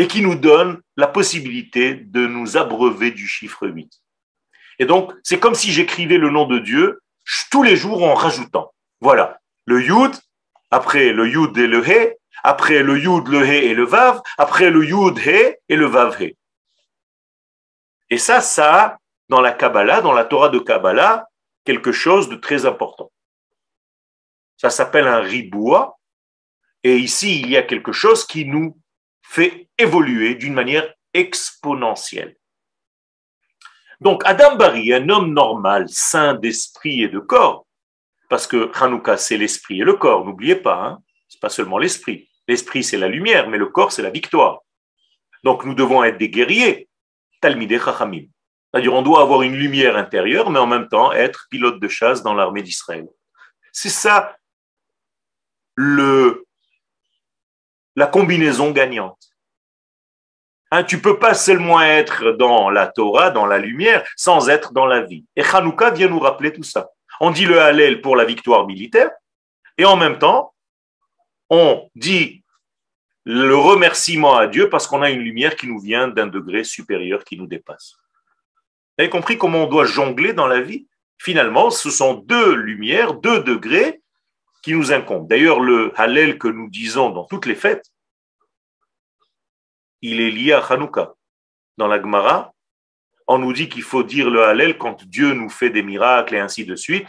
et 0.00 0.08
qui 0.08 0.22
nous 0.22 0.34
donne 0.34 0.80
la 0.96 1.06
possibilité 1.06 1.94
de 1.94 2.26
nous 2.26 2.56
abreuver 2.56 3.10
du 3.10 3.28
chiffre 3.28 3.68
8. 3.68 4.00
Et 4.78 4.86
donc, 4.86 5.12
c'est 5.22 5.38
comme 5.38 5.54
si 5.54 5.72
j'écrivais 5.72 6.16
le 6.16 6.30
nom 6.30 6.46
de 6.46 6.58
Dieu 6.58 7.02
tous 7.50 7.62
les 7.62 7.76
jours 7.76 8.02
en 8.02 8.14
rajoutant. 8.14 8.72
Voilà, 9.02 9.40
le 9.66 9.82
Yud, 9.82 10.12
après 10.70 11.12
le 11.12 11.28
Yud 11.28 11.58
et 11.58 11.66
le 11.66 11.86
He, 11.86 12.16
après 12.42 12.82
le 12.82 12.98
Yud, 12.98 13.28
le 13.28 13.44
He 13.44 13.66
et 13.66 13.74
le 13.74 13.84
Vav, 13.84 14.22
après 14.38 14.70
le 14.70 14.86
Yud, 14.86 15.18
He 15.18 15.58
et 15.68 15.76
le 15.76 15.84
Vav, 15.84 16.16
He. 16.18 16.34
Et 18.08 18.16
ça, 18.16 18.40
ça 18.40 18.82
a, 18.82 18.98
dans 19.28 19.42
la 19.42 19.52
Kabbalah, 19.52 20.00
dans 20.00 20.14
la 20.14 20.24
Torah 20.24 20.48
de 20.48 20.60
Kabbalah, 20.60 21.28
quelque 21.66 21.92
chose 21.92 22.30
de 22.30 22.36
très 22.36 22.64
important. 22.64 23.12
Ça 24.56 24.70
s'appelle 24.70 25.06
un 25.06 25.20
riboua, 25.20 25.98
et 26.84 26.96
ici, 26.96 27.42
il 27.42 27.50
y 27.50 27.58
a 27.58 27.62
quelque 27.62 27.92
chose 27.92 28.26
qui 28.26 28.46
nous 28.46 28.79
fait 29.30 29.68
évoluer 29.78 30.34
d'une 30.34 30.54
manière 30.54 30.92
exponentielle. 31.14 32.34
Donc, 34.00 34.22
Adam 34.24 34.56
Bari, 34.56 34.92
un 34.92 35.08
homme 35.08 35.32
normal, 35.32 35.86
saint 35.88 36.34
d'esprit 36.34 37.02
et 37.04 37.08
de 37.08 37.20
corps, 37.20 37.64
parce 38.28 38.48
que 38.48 38.72
Hanouka, 38.74 39.16
c'est 39.16 39.36
l'esprit 39.36 39.82
et 39.82 39.84
le 39.84 39.94
corps, 39.94 40.24
n'oubliez 40.24 40.56
pas, 40.56 40.82
hein, 40.84 40.98
c'est 41.28 41.40
pas 41.40 41.48
seulement 41.48 41.78
l'esprit. 41.78 42.28
L'esprit, 42.48 42.82
c'est 42.82 42.96
la 42.96 43.06
lumière, 43.06 43.48
mais 43.48 43.58
le 43.58 43.66
corps, 43.66 43.92
c'est 43.92 44.02
la 44.02 44.10
victoire. 44.10 44.62
Donc, 45.44 45.64
nous 45.64 45.74
devons 45.74 46.02
être 46.02 46.18
des 46.18 46.28
guerriers, 46.28 46.88
Talmideh 47.40 47.78
Chachamim. 47.78 48.24
C'est-à-dire, 48.72 48.94
on 48.94 49.02
doit 49.02 49.22
avoir 49.22 49.42
une 49.42 49.54
lumière 49.54 49.96
intérieure, 49.96 50.50
mais 50.50 50.58
en 50.58 50.66
même 50.66 50.88
temps 50.88 51.12
être 51.12 51.46
pilote 51.50 51.78
de 51.78 51.88
chasse 51.88 52.24
dans 52.24 52.34
l'armée 52.34 52.62
d'Israël. 52.62 53.06
C'est 53.70 53.90
ça 53.90 54.36
le, 55.76 56.39
la 57.96 58.06
combinaison 58.06 58.70
gagnante. 58.70 59.30
Hein, 60.70 60.84
tu 60.84 61.00
peux 61.00 61.18
pas 61.18 61.34
seulement 61.34 61.82
être 61.82 62.32
dans 62.32 62.70
la 62.70 62.86
Torah, 62.86 63.30
dans 63.30 63.46
la 63.46 63.58
lumière, 63.58 64.08
sans 64.16 64.48
être 64.48 64.72
dans 64.72 64.86
la 64.86 65.00
vie. 65.00 65.24
Et 65.34 65.42
Hanouka 65.42 65.90
vient 65.90 66.08
nous 66.08 66.20
rappeler 66.20 66.52
tout 66.52 66.62
ça. 66.62 66.90
On 67.20 67.32
dit 67.32 67.44
le 67.44 67.60
Hallel 67.60 68.00
pour 68.00 68.14
la 68.14 68.24
victoire 68.24 68.66
militaire, 68.66 69.10
et 69.76 69.84
en 69.84 69.96
même 69.96 70.18
temps, 70.18 70.54
on 71.48 71.88
dit 71.96 72.44
le 73.24 73.56
remerciement 73.56 74.36
à 74.36 74.46
Dieu 74.46 74.70
parce 74.70 74.86
qu'on 74.86 75.02
a 75.02 75.10
une 75.10 75.20
lumière 75.20 75.56
qui 75.56 75.66
nous 75.66 75.80
vient 75.80 76.08
d'un 76.08 76.26
degré 76.26 76.64
supérieur 76.64 77.24
qui 77.24 77.36
nous 77.36 77.46
dépasse. 77.46 77.96
Vous 78.96 79.02
avez 79.02 79.10
compris 79.10 79.38
comment 79.38 79.64
on 79.64 79.66
doit 79.66 79.84
jongler 79.84 80.32
dans 80.32 80.46
la 80.46 80.60
vie? 80.60 80.86
Finalement, 81.18 81.70
ce 81.70 81.90
sont 81.90 82.14
deux 82.14 82.54
lumières, 82.54 83.14
deux 83.14 83.42
degrés 83.42 83.99
qui 84.62 84.74
nous 84.74 84.92
incombent. 84.92 85.28
D'ailleurs, 85.28 85.60
le 85.60 85.92
Hallel 85.96 86.38
que 86.38 86.48
nous 86.48 86.68
disons 86.68 87.10
dans 87.10 87.24
toutes 87.24 87.46
les 87.46 87.54
fêtes, 87.54 87.86
il 90.02 90.20
est 90.20 90.30
lié 90.30 90.52
à 90.52 90.60
Hanouka. 90.60 91.14
Dans 91.76 91.86
la 91.86 92.00
Gemara, 92.00 92.52
on 93.26 93.38
nous 93.38 93.52
dit 93.52 93.68
qu'il 93.68 93.82
faut 93.82 94.02
dire 94.02 94.28
le 94.30 94.42
Hallel 94.44 94.76
quand 94.78 95.04
Dieu 95.04 95.34
nous 95.34 95.48
fait 95.48 95.70
des 95.70 95.82
miracles 95.82 96.34
et 96.34 96.40
ainsi 96.40 96.64
de 96.64 96.74
suite. 96.74 97.08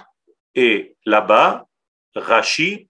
Et 0.55 0.95
là-bas, 1.05 1.65
Rashi 2.15 2.89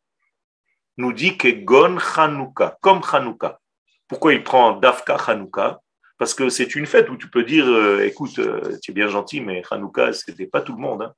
nous 0.97 1.13
dit 1.13 1.37
que 1.37 1.47
Gon 1.47 1.97
Hanouka, 2.15 2.77
comme 2.81 3.01
Hanouka. 3.11 3.59
Pourquoi 4.07 4.33
il 4.33 4.43
prend 4.43 4.73
Dafka 4.73 5.15
Hanouka? 5.15 5.79
Parce 6.17 6.33
que 6.33 6.49
c'est 6.49 6.75
une 6.75 6.85
fête 6.85 7.09
où 7.09 7.17
tu 7.17 7.29
peux 7.29 7.43
dire, 7.43 7.65
euh, 7.65 8.05
écoute, 8.05 8.37
euh, 8.39 8.77
bien 8.89 9.07
gentil, 9.07 9.41
mais 9.41 9.63
Hanouka, 9.71 10.13
c'était 10.13 10.45
pas 10.45 10.61
tout 10.61 10.73
le 10.73 10.81
monde. 10.81 11.01
Hein. 11.03 11.13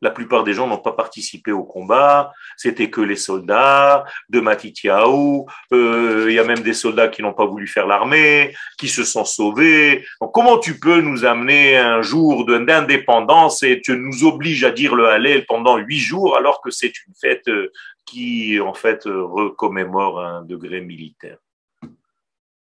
La 0.00 0.10
plupart 0.10 0.44
des 0.44 0.52
gens 0.52 0.66
n'ont 0.66 0.78
pas 0.78 0.92
participé 0.92 1.50
au 1.50 1.64
combat, 1.64 2.32
c'était 2.56 2.90
que 2.90 3.00
les 3.00 3.16
soldats 3.16 4.04
de 4.28 4.40
Matitiaou, 4.40 5.46
euh, 5.72 6.26
il 6.28 6.34
y 6.34 6.38
a 6.38 6.44
même 6.44 6.60
des 6.60 6.74
soldats 6.74 7.08
qui 7.08 7.22
n'ont 7.22 7.32
pas 7.32 7.46
voulu 7.46 7.66
faire 7.66 7.86
l'armée, 7.86 8.54
qui 8.78 8.88
se 8.88 9.04
sont 9.04 9.24
sauvés. 9.24 10.04
comment 10.32 10.58
tu 10.58 10.78
peux 10.78 11.00
nous 11.00 11.24
amener 11.24 11.76
un 11.76 12.02
jour 12.02 12.46
d'indépendance 12.46 13.62
et 13.62 13.80
tu 13.80 13.96
nous 13.96 14.24
obliges 14.24 14.64
à 14.64 14.70
dire 14.70 14.94
le 14.94 15.08
Hallel 15.08 15.46
pendant 15.46 15.76
huit 15.76 15.98
jours 15.98 16.36
alors 16.36 16.60
que 16.60 16.70
c'est 16.70 16.92
une 17.06 17.14
fête 17.20 17.48
euh, 17.48 17.72
qui, 18.06 18.60
en 18.60 18.74
fait, 18.74 19.02
recommémore 19.04 20.20
un 20.20 20.42
degré 20.42 20.80
militaire? 20.80 21.38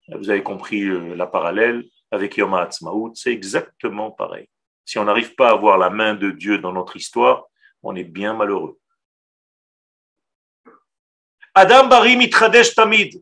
Vous 0.09 0.31
avez 0.31 0.43
compris 0.43 0.85
euh, 0.85 1.15
la 1.17 1.27
parallèle 1.27 1.85
avec 2.11 2.37
Yom 2.37 2.55
HaAtzmaut, 2.55 3.13
c'est 3.15 3.33
exactement 3.33 4.11
pareil. 4.11 4.49
Si 4.87 4.99
on 4.99 5.05
n'arrive 5.05 5.35
pas 5.35 5.51
à 5.51 5.55
voir 5.57 5.77
la 5.79 5.91
main 5.91 6.15
de 6.15 6.31
Dieu 6.31 6.59
dans 6.59 6.73
notre 6.73 6.97
histoire, 6.97 7.47
on 7.83 7.97
est 7.97 8.05
bien 8.05 8.35
malheureux. 8.35 8.79
Adam 11.55 11.89
Bari 11.89 12.17
Mitradesh 12.17 12.75
Tamid. 12.75 13.21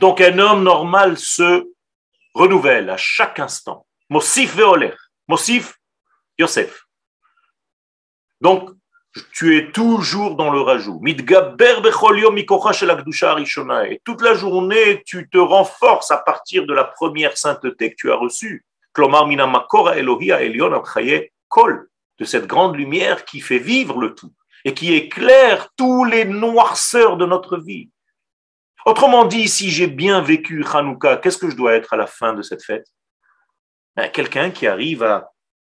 Donc 0.00 0.20
un 0.22 0.38
homme 0.38 0.62
normal 0.62 1.18
se 1.18 1.70
renouvelle 2.32 2.88
à 2.88 2.96
chaque 2.96 3.38
instant. 3.38 3.86
Mosif 4.08 4.56
Veoler. 4.56 4.94
Mosif 5.28 5.78
Yosef. 6.38 6.84
Donc, 8.40 8.70
tu 9.32 9.58
es 9.58 9.70
toujours 9.72 10.36
dans 10.36 10.50
le 10.50 10.60
rajout. 10.60 11.02
Et 11.06 11.16
toute 14.04 14.22
la 14.22 14.34
journée, 14.34 15.02
tu 15.04 15.28
te 15.28 15.38
renforces 15.38 16.10
à 16.10 16.18
partir 16.18 16.64
de 16.66 16.72
la 16.72 16.84
première 16.84 17.36
sainteté 17.36 17.90
que 17.90 17.96
tu 17.96 18.12
as 18.12 18.16
reçue 18.16 18.64
de 22.18 22.24
cette 22.24 22.46
grande 22.46 22.76
lumière 22.76 23.24
qui 23.24 23.40
fait 23.40 23.58
vivre 23.58 23.98
le 23.98 24.14
tout 24.14 24.32
et 24.64 24.74
qui 24.74 24.92
éclaire 24.94 25.68
tous 25.76 26.04
les 26.04 26.24
noirceurs 26.24 27.16
de 27.16 27.26
notre 27.26 27.58
vie. 27.58 27.90
Autrement 28.86 29.24
dit, 29.24 29.48
si 29.48 29.70
j'ai 29.70 29.86
bien 29.86 30.20
vécu 30.20 30.64
Hanouka, 30.64 31.18
qu'est-ce 31.18 31.38
que 31.38 31.50
je 31.50 31.56
dois 31.56 31.74
être 31.74 31.92
à 31.92 31.96
la 31.96 32.06
fin 32.06 32.34
de 32.34 32.42
cette 32.42 32.64
fête? 32.64 32.86
Ben, 33.96 34.08
Quelqu'un 34.08 34.50
qui 34.50 34.66
arrive 34.66 35.02
à 35.02 35.32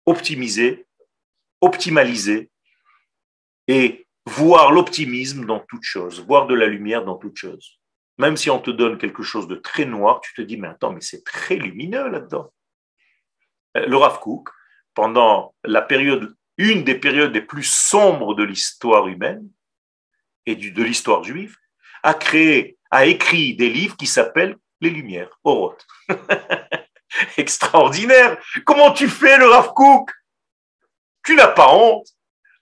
optimiser, 0.06 0.88
optimaliser 1.62 2.50
et 3.68 4.08
voir 4.26 4.72
l'optimisme 4.72 5.46
dans 5.46 5.60
toute 5.60 5.84
chose, 5.84 6.22
voir 6.26 6.48
de 6.48 6.56
la 6.56 6.68
lumière 6.68 7.06
dans 7.06 7.16
toute 7.16 7.38
chose. 7.38 7.80
Même 8.18 8.38
si 8.38 8.50
on 8.50 8.60
te 8.60 8.72
donne 8.72 8.98
quelque 8.98 9.24
chose 9.24 9.48
de 9.48 9.56
très 9.56 9.86
noir, 9.86 10.22
tu 10.22 10.34
te 10.34 10.42
dis, 10.42 10.58
mais 10.58 10.68
attends, 10.68 10.92
mais 10.92 11.02
c'est 11.02 11.24
très 11.24 11.56
lumineux 11.56 12.08
là-dedans. 12.10 12.52
Euh, 13.78 13.86
le 13.86 13.98
Rav 13.98 14.20
Kook, 14.20 14.50
pendant 14.94 15.54
la 15.64 15.82
période, 15.82 16.36
une 16.58 16.84
des 16.84 16.96
périodes 16.96 17.34
les 17.34 17.42
plus 17.42 17.64
sombres 17.64 18.36
de 18.36 18.44
l'histoire 18.44 19.08
humaine 19.08 19.48
et 20.46 20.56
de 20.56 20.84
l'histoire 20.84 21.24
juive, 21.24 21.56
a 22.04 22.14
créé, 22.14 22.78
a 22.90 23.06
écrit 23.06 23.56
des 23.56 23.70
livres 23.70 23.96
qui 23.96 24.08
s'appellent 24.08 24.58
Les 24.82 24.90
Lumières, 24.90 25.40
Oroth. 25.44 25.86
Extraordinaire. 27.38 28.38
Comment 28.66 28.92
tu 28.92 29.08
fais 29.08 29.38
le 29.38 29.48
Rav 29.48 29.74
Kook? 29.74 30.12
Tu 31.24 31.36
n'as 31.36 31.48
pas 31.48 31.74
honte. 31.74 32.08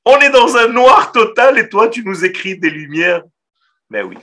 On 0.05 0.18
est 0.20 0.30
dans 0.30 0.57
un 0.57 0.68
noir 0.68 1.12
total 1.12 1.57
et 1.60 1.70
toi, 1.70 1.88
tu 1.88 2.03
nous 2.03 2.26
écris 2.26 2.57
des 2.57 2.70
lumières. 2.70 3.24
Mais 3.89 4.01
oui, 4.01 4.18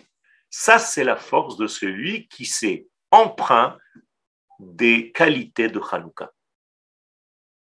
ça, 0.51 0.79
c'est 0.79 1.05
la 1.05 1.17
force 1.17 1.57
de 1.57 1.67
celui 1.67 2.29
qui 2.29 2.45
s'est 2.45 2.87
emprunt 3.11 3.79
des 4.59 5.13
qualités 5.13 5.69
de 5.69 5.81
Hanouka 5.91 6.31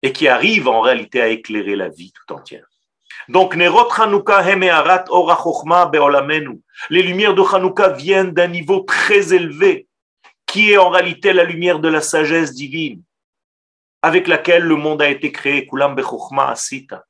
et 0.05 0.13
qui 0.13 0.27
arrive 0.27 0.67
en 0.67 0.81
réalité 0.81 1.19
à 1.19 1.29
éclairer 1.29 1.75
la 1.75 1.89
vie 1.89 2.13
tout 2.13 2.31
entière. 2.31 2.67
Donc, 3.27 3.55
Nerot 3.55 3.89
Hemearat 3.89 5.05
Ora 5.09 5.87
Beolamenu. 5.87 6.61
Les 6.91 7.01
lumières 7.01 7.33
de 7.33 7.41
Hanouka 7.41 7.89
viennent 7.89 8.29
d'un 8.29 8.47
niveau 8.47 8.81
très 8.81 9.33
élevé, 9.33 9.87
qui 10.45 10.73
est 10.73 10.77
en 10.77 10.89
réalité 10.89 11.33
la 11.33 11.43
lumière 11.43 11.79
de 11.79 11.87
la 11.87 12.01
sagesse 12.01 12.53
divine, 12.53 13.01
avec 14.03 14.27
laquelle 14.27 14.61
le 14.61 14.75
monde 14.75 15.01
a 15.01 15.09
été 15.09 15.31
créé. 15.31 15.65
Kulam 15.65 15.95
Bechokma 15.95 16.49
Asita. 16.49 17.03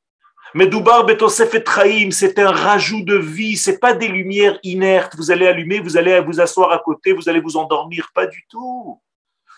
Mais 0.54 0.68
Doubar 0.68 1.06
Betosef 1.06 1.54
et 1.54 2.12
c'est 2.12 2.40
un 2.40 2.52
rajout 2.52 3.04
de 3.04 3.18
vie, 3.18 3.58
c'est 3.58 3.78
pas 3.78 3.92
des 3.92 4.08
lumières 4.08 4.58
inertes. 4.64 5.18
Vous 5.18 5.32
allez 5.32 5.48
allumer, 5.48 5.80
vous 5.80 5.98
allez 5.98 6.18
vous 6.22 6.40
asseoir 6.40 6.72
à 6.72 6.80
côté, 6.80 7.12
vous 7.12 7.28
allez 7.28 7.42
vous 7.42 7.58
endormir, 7.58 8.10
pas 8.16 8.26
du 8.26 8.46
tout. 8.50 9.02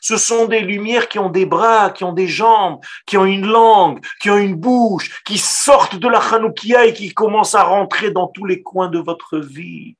Ce 0.07 0.15
sont 0.15 0.45
des 0.45 0.61
lumières 0.61 1.09
qui 1.09 1.19
ont 1.19 1.29
des 1.29 1.45
bras, 1.45 1.89
qui 1.89 2.05
ont 2.05 2.13
des 2.13 2.29
jambes, 2.29 2.79
qui 3.05 3.17
ont 3.17 3.25
une 3.25 3.45
langue, 3.45 3.99
qui 4.21 4.29
ont 4.29 4.37
une 4.37 4.55
bouche, 4.55 5.21
qui 5.25 5.37
sortent 5.37 5.97
de 5.97 6.07
la 6.07 6.19
Hanoukia 6.19 6.85
et 6.85 6.93
qui 6.93 7.13
commencent 7.13 7.55
à 7.55 7.63
rentrer 7.63 8.11
dans 8.11 8.27
tous 8.27 8.45
les 8.45 8.63
coins 8.63 8.87
de 8.87 8.99
votre 8.99 9.37
vie. 9.37 9.97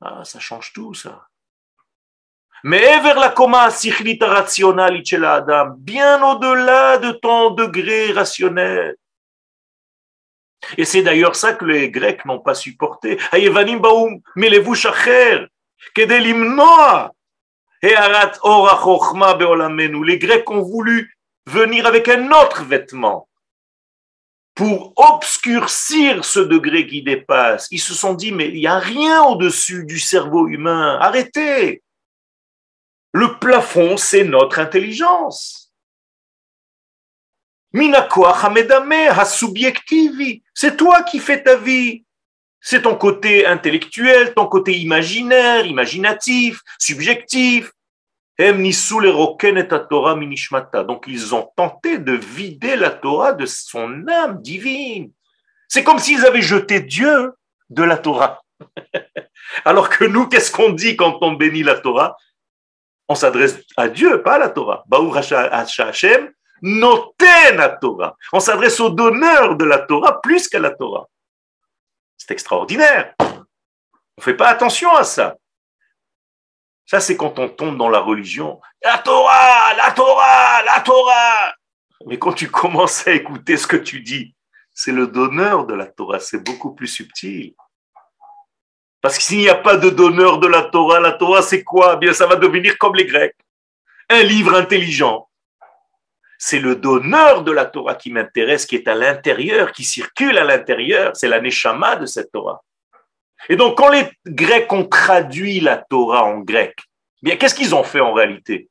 Ah, 0.00 0.22
ça 0.22 0.38
change 0.38 0.72
tout, 0.72 0.94
ça. 0.94 1.26
Mais 2.62 3.00
vers 3.00 3.18
la 3.18 3.30
coma 3.30 3.70
rationnelle 4.20 5.04
chez 5.04 5.24
Adam, 5.24 5.74
bien 5.78 6.22
au-delà 6.22 6.98
de 6.98 7.10
ton 7.10 7.50
degré 7.50 8.12
rationnel. 8.12 8.94
Et 10.78 10.84
c'est 10.84 11.02
d'ailleurs 11.02 11.34
ça 11.34 11.54
que 11.54 11.64
les 11.64 11.90
Grecs 11.90 12.24
n'ont 12.24 12.38
pas 12.38 12.54
supporté. 12.54 13.18
Les 17.82 17.90
Grecs 20.18 20.50
ont 20.50 20.62
voulu 20.62 21.16
venir 21.46 21.86
avec 21.86 22.08
un 22.08 22.30
autre 22.30 22.64
vêtement 22.64 23.28
pour 24.54 24.92
obscurcir 24.96 26.24
ce 26.24 26.38
degré 26.38 26.86
qui 26.86 27.02
dépasse. 27.02 27.68
Ils 27.70 27.80
se 27.80 27.94
sont 27.94 28.14
dit, 28.14 28.32
mais 28.32 28.48
il 28.48 28.54
n'y 28.54 28.66
a 28.66 28.78
rien 28.78 29.22
au-dessus 29.24 29.84
du 29.84 29.98
cerveau 29.98 30.48
humain. 30.48 30.98
Arrêtez. 31.00 31.82
Le 33.12 33.38
plafond, 33.38 33.96
c'est 33.96 34.24
notre 34.24 34.58
intelligence. 34.58 35.72
C'est 40.54 40.76
toi 40.76 41.02
qui 41.02 41.18
fais 41.18 41.42
ta 41.42 41.56
vie. 41.56 42.04
C'est 42.64 42.82
ton 42.82 42.94
côté 42.94 43.44
intellectuel, 43.44 44.34
ton 44.34 44.46
côté 44.46 44.78
imaginaire, 44.78 45.66
imaginatif, 45.66 46.60
subjectif. 46.78 47.72
Donc 48.38 48.64
ils 51.08 51.34
ont 51.34 51.50
tenté 51.56 51.98
de 51.98 52.12
vider 52.12 52.76
la 52.76 52.90
Torah 52.90 53.32
de 53.32 53.46
son 53.46 54.06
âme 54.06 54.40
divine. 54.40 55.10
C'est 55.68 55.82
comme 55.82 55.98
s'ils 55.98 56.24
avaient 56.24 56.40
jeté 56.40 56.80
Dieu 56.80 57.32
de 57.68 57.82
la 57.82 57.98
Torah. 57.98 58.40
Alors 59.64 59.88
que 59.88 60.04
nous, 60.04 60.28
qu'est-ce 60.28 60.52
qu'on 60.52 60.70
dit 60.70 60.96
quand 60.96 61.18
on 61.20 61.32
bénit 61.32 61.64
la 61.64 61.74
Torah? 61.74 62.16
On 63.08 63.16
s'adresse 63.16 63.58
à 63.76 63.88
Dieu, 63.88 64.22
pas 64.22 64.34
à 64.34 64.38
la 64.38 64.50
Torah. 64.50 64.84
Hashem, 64.90 66.30
Noten 66.62 67.76
Torah. 67.80 68.16
On 68.32 68.38
s'adresse 68.40 68.78
au 68.78 68.90
donneur 68.90 69.56
de 69.56 69.64
la 69.64 69.78
Torah 69.80 70.20
plus 70.20 70.48
qu'à 70.48 70.60
la 70.60 70.70
Torah. 70.70 71.08
C'est 72.24 72.34
extraordinaire. 72.34 73.14
On 73.18 73.26
ne 74.18 74.22
fait 74.22 74.36
pas 74.36 74.46
attention 74.46 74.94
à 74.94 75.02
ça. 75.02 75.34
Ça, 76.86 77.00
c'est 77.00 77.16
quand 77.16 77.40
on 77.40 77.48
tombe 77.48 77.76
dans 77.76 77.88
la 77.88 77.98
religion. 77.98 78.60
La 78.80 78.98
Torah, 78.98 79.74
la 79.74 79.90
Torah, 79.90 80.62
la 80.62 80.80
Torah. 80.82 81.52
Mais 82.06 82.20
quand 82.20 82.32
tu 82.32 82.48
commences 82.48 83.08
à 83.08 83.10
écouter 83.10 83.56
ce 83.56 83.66
que 83.66 83.76
tu 83.76 84.02
dis, 84.02 84.36
c'est 84.72 84.92
le 84.92 85.08
donneur 85.08 85.66
de 85.66 85.74
la 85.74 85.86
Torah. 85.86 86.20
C'est 86.20 86.38
beaucoup 86.44 86.76
plus 86.76 86.86
subtil. 86.86 87.56
Parce 89.00 89.16
que 89.16 89.24
s'il 89.24 89.38
n'y 89.38 89.48
a 89.48 89.56
pas 89.56 89.76
de 89.76 89.90
donneur 89.90 90.38
de 90.38 90.46
la 90.46 90.62
Torah, 90.62 91.00
la 91.00 91.12
Torah, 91.12 91.42
c'est 91.42 91.64
quoi? 91.64 91.96
Bien, 91.96 92.12
ça 92.12 92.28
va 92.28 92.36
devenir 92.36 92.78
comme 92.78 92.94
les 92.94 93.06
Grecs. 93.06 93.34
Un 94.08 94.22
livre 94.22 94.54
intelligent 94.54 95.28
c'est 96.44 96.58
le 96.58 96.74
donneur 96.74 97.44
de 97.44 97.52
la 97.52 97.66
Torah 97.66 97.94
qui 97.94 98.10
m'intéresse, 98.10 98.66
qui 98.66 98.74
est 98.74 98.88
à 98.88 98.96
l'intérieur, 98.96 99.70
qui 99.70 99.84
circule 99.84 100.36
à 100.36 100.42
l'intérieur. 100.42 101.12
C'est 101.14 101.28
la 101.28 101.40
neshama 101.40 101.94
de 101.94 102.04
cette 102.04 102.32
Torah. 102.32 102.64
Et 103.48 103.54
donc, 103.54 103.78
quand 103.78 103.90
les 103.90 104.10
Grecs 104.26 104.72
ont 104.72 104.84
traduit 104.84 105.60
la 105.60 105.76
Torah 105.76 106.24
en 106.24 106.40
grec, 106.40 106.74
eh 107.22 107.26
bien, 107.26 107.36
qu'est-ce 107.36 107.54
qu'ils 107.54 107.76
ont 107.76 107.84
fait 107.84 108.00
en 108.00 108.12
réalité? 108.12 108.68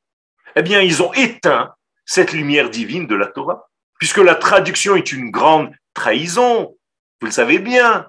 Eh 0.54 0.60
bien, 0.60 0.82
ils 0.82 1.02
ont 1.02 1.14
éteint 1.14 1.74
cette 2.04 2.34
lumière 2.34 2.68
divine 2.68 3.06
de 3.06 3.14
la 3.14 3.26
Torah, 3.26 3.70
puisque 3.98 4.18
la 4.18 4.34
traduction 4.34 4.94
est 4.94 5.10
une 5.10 5.30
grande 5.30 5.74
trahison. 5.94 6.76
Vous 7.22 7.26
le 7.26 7.32
savez 7.32 7.58
bien. 7.58 8.06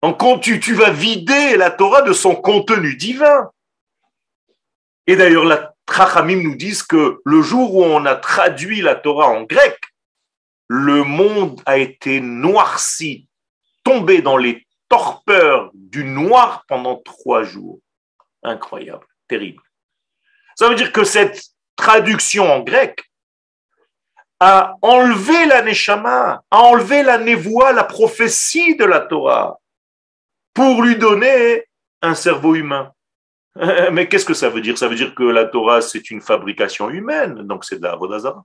En 0.00 0.14
tu, 0.38 0.60
tu 0.60 0.72
vas 0.72 0.90
vider 0.90 1.58
la 1.58 1.70
Torah 1.70 2.00
de 2.00 2.14
son 2.14 2.34
contenu 2.34 2.96
divin. 2.96 3.50
Et 5.06 5.14
d'ailleurs, 5.14 5.44
la 5.44 5.75
Trachamim 5.86 6.42
nous 6.42 6.56
disent 6.56 6.82
que 6.82 7.20
le 7.24 7.42
jour 7.42 7.74
où 7.74 7.84
on 7.84 8.04
a 8.04 8.16
traduit 8.16 8.82
la 8.82 8.96
Torah 8.96 9.28
en 9.28 9.44
grec, 9.44 9.78
le 10.68 11.04
monde 11.04 11.62
a 11.64 11.78
été 11.78 12.20
noirci, 12.20 13.28
tombé 13.84 14.20
dans 14.20 14.36
les 14.36 14.66
torpeurs 14.88 15.70
du 15.74 16.04
noir 16.04 16.64
pendant 16.68 16.96
trois 16.96 17.44
jours. 17.44 17.78
Incroyable, 18.42 19.06
terrible. 19.28 19.62
Ça 20.56 20.68
veut 20.68 20.74
dire 20.74 20.92
que 20.92 21.04
cette 21.04 21.40
traduction 21.76 22.50
en 22.50 22.60
grec 22.60 23.04
a 24.40 24.74
enlevé 24.82 25.46
la 25.46 25.62
neshama, 25.62 26.42
a 26.50 26.58
enlevé 26.58 27.02
la 27.02 27.18
névoie, 27.18 27.72
la 27.72 27.84
prophétie 27.84 28.76
de 28.76 28.84
la 28.84 29.00
Torah, 29.00 29.58
pour 30.52 30.82
lui 30.82 30.96
donner 30.96 31.64
un 32.02 32.14
cerveau 32.14 32.54
humain. 32.54 32.92
Mais 33.92 34.08
qu'est-ce 34.08 34.24
que 34.24 34.34
ça 34.34 34.50
veut 34.50 34.60
dire? 34.60 34.76
Ça 34.76 34.88
veut 34.88 34.96
dire 34.96 35.14
que 35.14 35.22
la 35.22 35.46
Torah, 35.46 35.80
c'est 35.80 36.10
une 36.10 36.20
fabrication 36.20 36.90
humaine, 36.90 37.46
donc 37.46 37.64
c'est 37.64 37.78
de 37.78 37.84
la 37.84 37.96
Vodazara. 37.96 38.44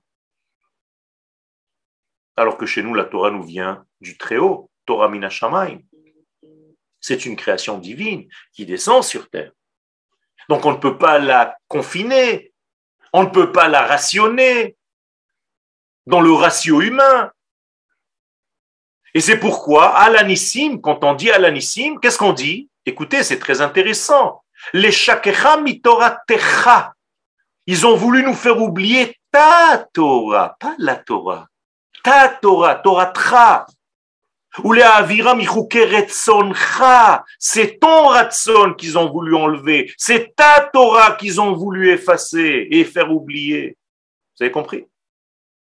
Alors 2.36 2.56
que 2.56 2.64
chez 2.64 2.82
nous, 2.82 2.94
la 2.94 3.04
Torah 3.04 3.30
nous 3.30 3.42
vient 3.42 3.84
du 4.00 4.16
Très-Haut, 4.16 4.70
Torah 4.86 5.08
Minashamayim. 5.08 5.80
C'est 7.00 7.26
une 7.26 7.36
création 7.36 7.78
divine 7.78 8.28
qui 8.52 8.64
descend 8.64 9.04
sur 9.04 9.28
terre. 9.28 9.52
Donc 10.48 10.64
on 10.64 10.72
ne 10.72 10.78
peut 10.78 10.96
pas 10.96 11.18
la 11.18 11.58
confiner, 11.68 12.52
on 13.12 13.24
ne 13.24 13.28
peut 13.28 13.52
pas 13.52 13.68
la 13.68 13.86
rationner 13.86 14.76
dans 16.06 16.20
le 16.20 16.32
ratio 16.32 16.80
humain. 16.80 17.30
Et 19.14 19.20
c'est 19.20 19.38
pourquoi, 19.38 19.94
Alanissim, 19.94 20.80
quand 20.80 21.04
on 21.04 21.12
dit 21.12 21.30
Alanissim, 21.30 21.98
qu'est-ce 22.00 22.16
qu'on 22.16 22.32
dit? 22.32 22.70
Écoutez, 22.86 23.22
c'est 23.22 23.38
très 23.38 23.60
intéressant. 23.60 24.41
Les 24.72 24.92
shakecha 24.92 25.58
mitora 25.58 26.22
techa. 26.26 26.94
Ils 27.66 27.86
ont 27.86 27.96
voulu 27.96 28.22
nous 28.22 28.34
faire 28.34 28.60
oublier 28.60 29.16
ta 29.30 29.86
Torah, 29.92 30.56
pas 30.58 30.74
la 30.78 30.96
Torah. 30.96 31.46
Ta 32.02 32.28
Torah, 32.28 32.76
Torah 32.76 33.06
tra. 33.06 33.66
Ou 34.62 34.72
les 34.74 34.82
avira 34.82 35.34
C'est 37.38 37.78
ton 37.80 38.08
ratson 38.08 38.74
qu'ils 38.74 38.98
ont 38.98 39.10
voulu 39.10 39.34
enlever. 39.34 39.90
C'est 39.96 40.34
ta 40.36 40.68
Torah 40.72 41.16
qu'ils 41.16 41.40
ont 41.40 41.54
voulu 41.54 41.90
effacer 41.90 42.68
et 42.70 42.84
faire 42.84 43.10
oublier. 43.10 43.78
Vous 44.36 44.44
avez 44.44 44.52
compris? 44.52 44.86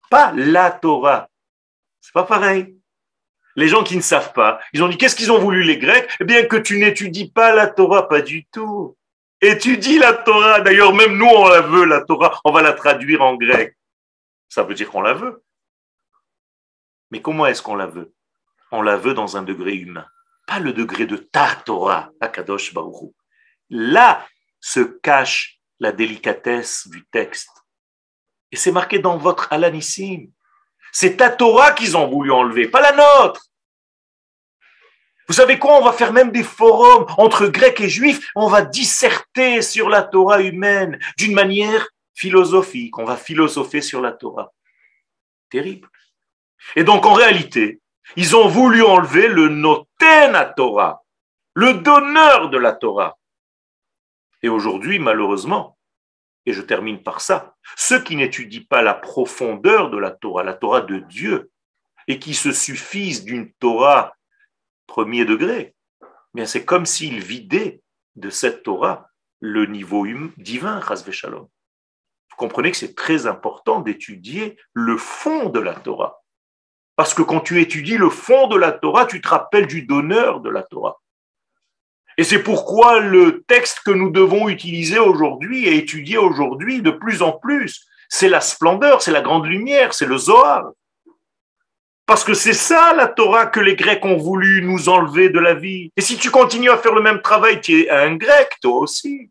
Pas 0.09 0.32
la 0.34 0.70
Torah. 0.70 1.28
C'est 2.01 2.12
pas 2.12 2.24
pareil. 2.24 2.80
Les 3.57 3.68
gens 3.68 3.82
qui 3.82 3.96
ne 3.96 4.03
savent 4.03 4.32
pas, 4.32 4.61
ils 4.72 4.82
ont 4.82 4.88
dit 4.88 4.96
qu'est-ce 4.96 5.16
qu'ils 5.16 5.32
ont 5.32 5.38
voulu 5.38 5.62
les 5.62 5.78
Grecs? 5.78 6.09
Eh 6.20 6.24
bien 6.24 6.44
que 6.46 6.57
tu 6.57 6.78
n'étudies 6.78 7.30
pas 7.30 7.55
la 7.55 7.66
Torah, 7.66 8.09
pas 8.09 8.20
du 8.20 8.46
tout. 8.46 8.96
Étudie 9.40 9.98
la 9.98 10.12
Torah. 10.12 10.61
D'ailleurs, 10.61 10.94
même 10.94 11.16
nous, 11.16 11.26
on 11.26 11.48
la 11.48 11.62
veut, 11.62 11.84
la 11.84 12.03
Torah. 12.03 12.38
On 12.44 12.53
va 12.53 12.62
la 12.62 12.74
traduire 12.74 13.22
en 13.22 13.36
grec. 13.36 13.76
Ça 14.48 14.62
veut 14.62 14.74
dire 14.74 14.90
qu'on 14.90 15.01
la 15.01 15.14
veut. 15.14 15.42
Mais 17.11 17.22
comment 17.22 17.46
est-ce 17.46 17.62
qu'on 17.62 17.76
la 17.76 17.86
veut? 17.86 18.12
On 18.70 18.82
la 18.82 18.96
veut 18.96 19.14
dans 19.14 19.36
un 19.36 19.42
degré 19.42 19.74
humain. 19.74 20.07
Pas 20.46 20.59
le 20.59 20.72
degré 20.72 21.07
de 21.07 21.16
ta 21.16 21.55
Torah, 21.64 22.11
Akadosh 22.20 22.74
Baruch 22.74 23.12
Là 23.70 24.26
se 24.61 24.80
cache 24.80 25.61
la 25.78 25.92
délicatesse 25.92 26.88
du 26.88 27.05
texte. 27.07 27.51
Et 28.53 28.57
c'est 28.57 28.72
marqué 28.72 28.98
dans 28.98 29.16
votre 29.16 29.53
alanissime. 29.53 30.30
C'est 30.93 31.16
ta 31.16 31.30
Torah 31.30 31.72
qu'ils 31.72 31.97
ont 31.97 32.09
voulu 32.09 32.32
enlever, 32.32 32.68
pas 32.68 32.80
la 32.80 32.93
nôtre. 32.93 33.47
Vous 35.28 35.34
savez 35.34 35.59
quoi 35.61 35.78
On 35.78 35.84
va 35.84 35.93
faire 35.93 36.12
même 36.12 36.32
des 36.32 36.43
forums 36.43 37.07
entre 37.16 37.47
Grecs 37.47 37.80
et 37.80 37.88
Juifs. 37.88 38.28
On 38.34 38.49
va 38.49 38.62
disserter 38.62 39.62
sur 39.62 39.88
la 39.88 40.03
Torah 40.03 40.43
humaine 40.43 40.99
d'une 41.16 41.34
manière 41.34 41.86
philosophique. 42.14 42.99
On 42.99 43.05
va 43.05 43.16
philosopher 43.16 43.80
sur 43.80 44.01
la 44.01 44.11
Torah. 44.11 44.53
Terrible. 45.49 45.88
Et 46.74 46.84
donc, 46.84 47.07
en 47.07 47.12
réalité, 47.12 47.80
ils 48.16 48.34
ont 48.34 48.49
voulu 48.49 48.82
enlever 48.82 49.28
le 49.28 49.49
noten 49.49 50.34
à 50.34 50.47
Torah, 50.47 51.05
le 51.55 51.74
donneur 51.74 52.51
de 52.51 52.59
la 52.59 52.72
Torah. 52.72 53.16
Et 54.43 54.49
aujourd'hui, 54.49 54.99
malheureusement, 54.99 55.78
et 56.47 56.53
je 56.53 56.62
termine 56.62 57.03
par 57.03 57.20
ça, 57.20 57.57
ceux 57.76 58.03
qui 58.03 58.16
n'étudient 58.16 58.64
pas 58.68 58.82
la 58.82 58.95
profondeur 58.95 59.91
de 59.91 59.99
la 59.99 60.11
Torah, 60.11 60.43
la 60.43 60.55
Torah 60.55 60.80
de 60.80 60.99
Dieu, 60.99 61.51
et 62.09 62.18
qui 62.18 62.34
se 62.34 62.53
suffisent 62.53 63.24
d'une 63.24 63.53
Torah 63.55 64.14
premier 64.86 65.24
degré, 65.24 65.74
bien 66.34 66.47
c'est 66.47 66.64
comme 66.64 66.86
s'ils 66.86 67.20
vidaient 67.20 67.82
de 68.16 68.30
cette 68.30 68.62
Torah 68.62 69.09
le 69.41 69.66
niveau 69.66 70.05
hum, 70.05 70.32
divin, 70.36 70.80
Shalom. 71.11 71.43
Vous 72.30 72.36
comprenez 72.36 72.70
que 72.70 72.76
c'est 72.76 72.95
très 72.95 73.26
important 73.26 73.80
d'étudier 73.80 74.57
le 74.72 74.97
fond 74.97 75.49
de 75.49 75.61
la 75.61 75.74
Torah. 75.74 76.22
Parce 76.97 77.14
que 77.14 77.22
quand 77.22 77.41
tu 77.41 77.61
étudies 77.61 77.97
le 77.97 78.11
fond 78.11 78.47
de 78.49 78.57
la 78.57 78.72
Torah, 78.72 79.07
tu 79.07 79.20
te 79.20 79.28
rappelles 79.28 79.66
du 79.66 79.82
donneur 79.82 80.41
de 80.41 80.51
la 80.51 80.62
Torah. 80.62 80.99
Et 82.21 82.25
c'est 82.25 82.43
pourquoi 82.43 83.01
le 83.01 83.45
texte 83.45 83.81
que 83.81 83.91
nous 83.91 84.11
devons 84.11 84.51
utiliser 84.51 84.99
aujourd'hui 84.99 85.66
et 85.66 85.79
étudier 85.79 86.18
aujourd'hui 86.18 86.83
de 86.83 86.91
plus 86.91 87.23
en 87.23 87.33
plus, 87.33 87.87
c'est 88.11 88.29
la 88.29 88.43
splendeur, 88.43 89.01
c'est 89.01 89.11
la 89.11 89.23
grande 89.23 89.47
lumière, 89.47 89.95
c'est 89.95 90.05
le 90.05 90.18
Zohar. 90.18 90.71
Parce 92.05 92.23
que 92.23 92.35
c'est 92.35 92.53
ça 92.53 92.93
la 92.93 93.09
Torah 93.09 93.47
que 93.47 93.59
les 93.59 93.75
Grecs 93.75 94.05
ont 94.05 94.18
voulu 94.18 94.61
nous 94.61 94.91
enlever 94.91 95.31
de 95.31 95.39
la 95.39 95.55
vie. 95.55 95.91
Et 95.97 96.03
si 96.03 96.18
tu 96.18 96.31
continues 96.31 96.68
à 96.68 96.77
faire 96.77 96.93
le 96.93 97.01
même 97.01 97.23
travail, 97.23 97.62
tu 97.62 97.85
es 97.85 97.89
un 97.89 98.14
Grec, 98.16 98.51
toi 98.61 98.81
aussi. 98.81 99.31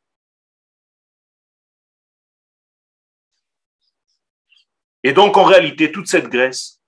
Et 5.04 5.14
donc, 5.14 5.38
en 5.38 5.44
réalité, 5.44 5.92
toute 5.92 6.08
cette 6.08 6.30
Grèce, 6.30 6.79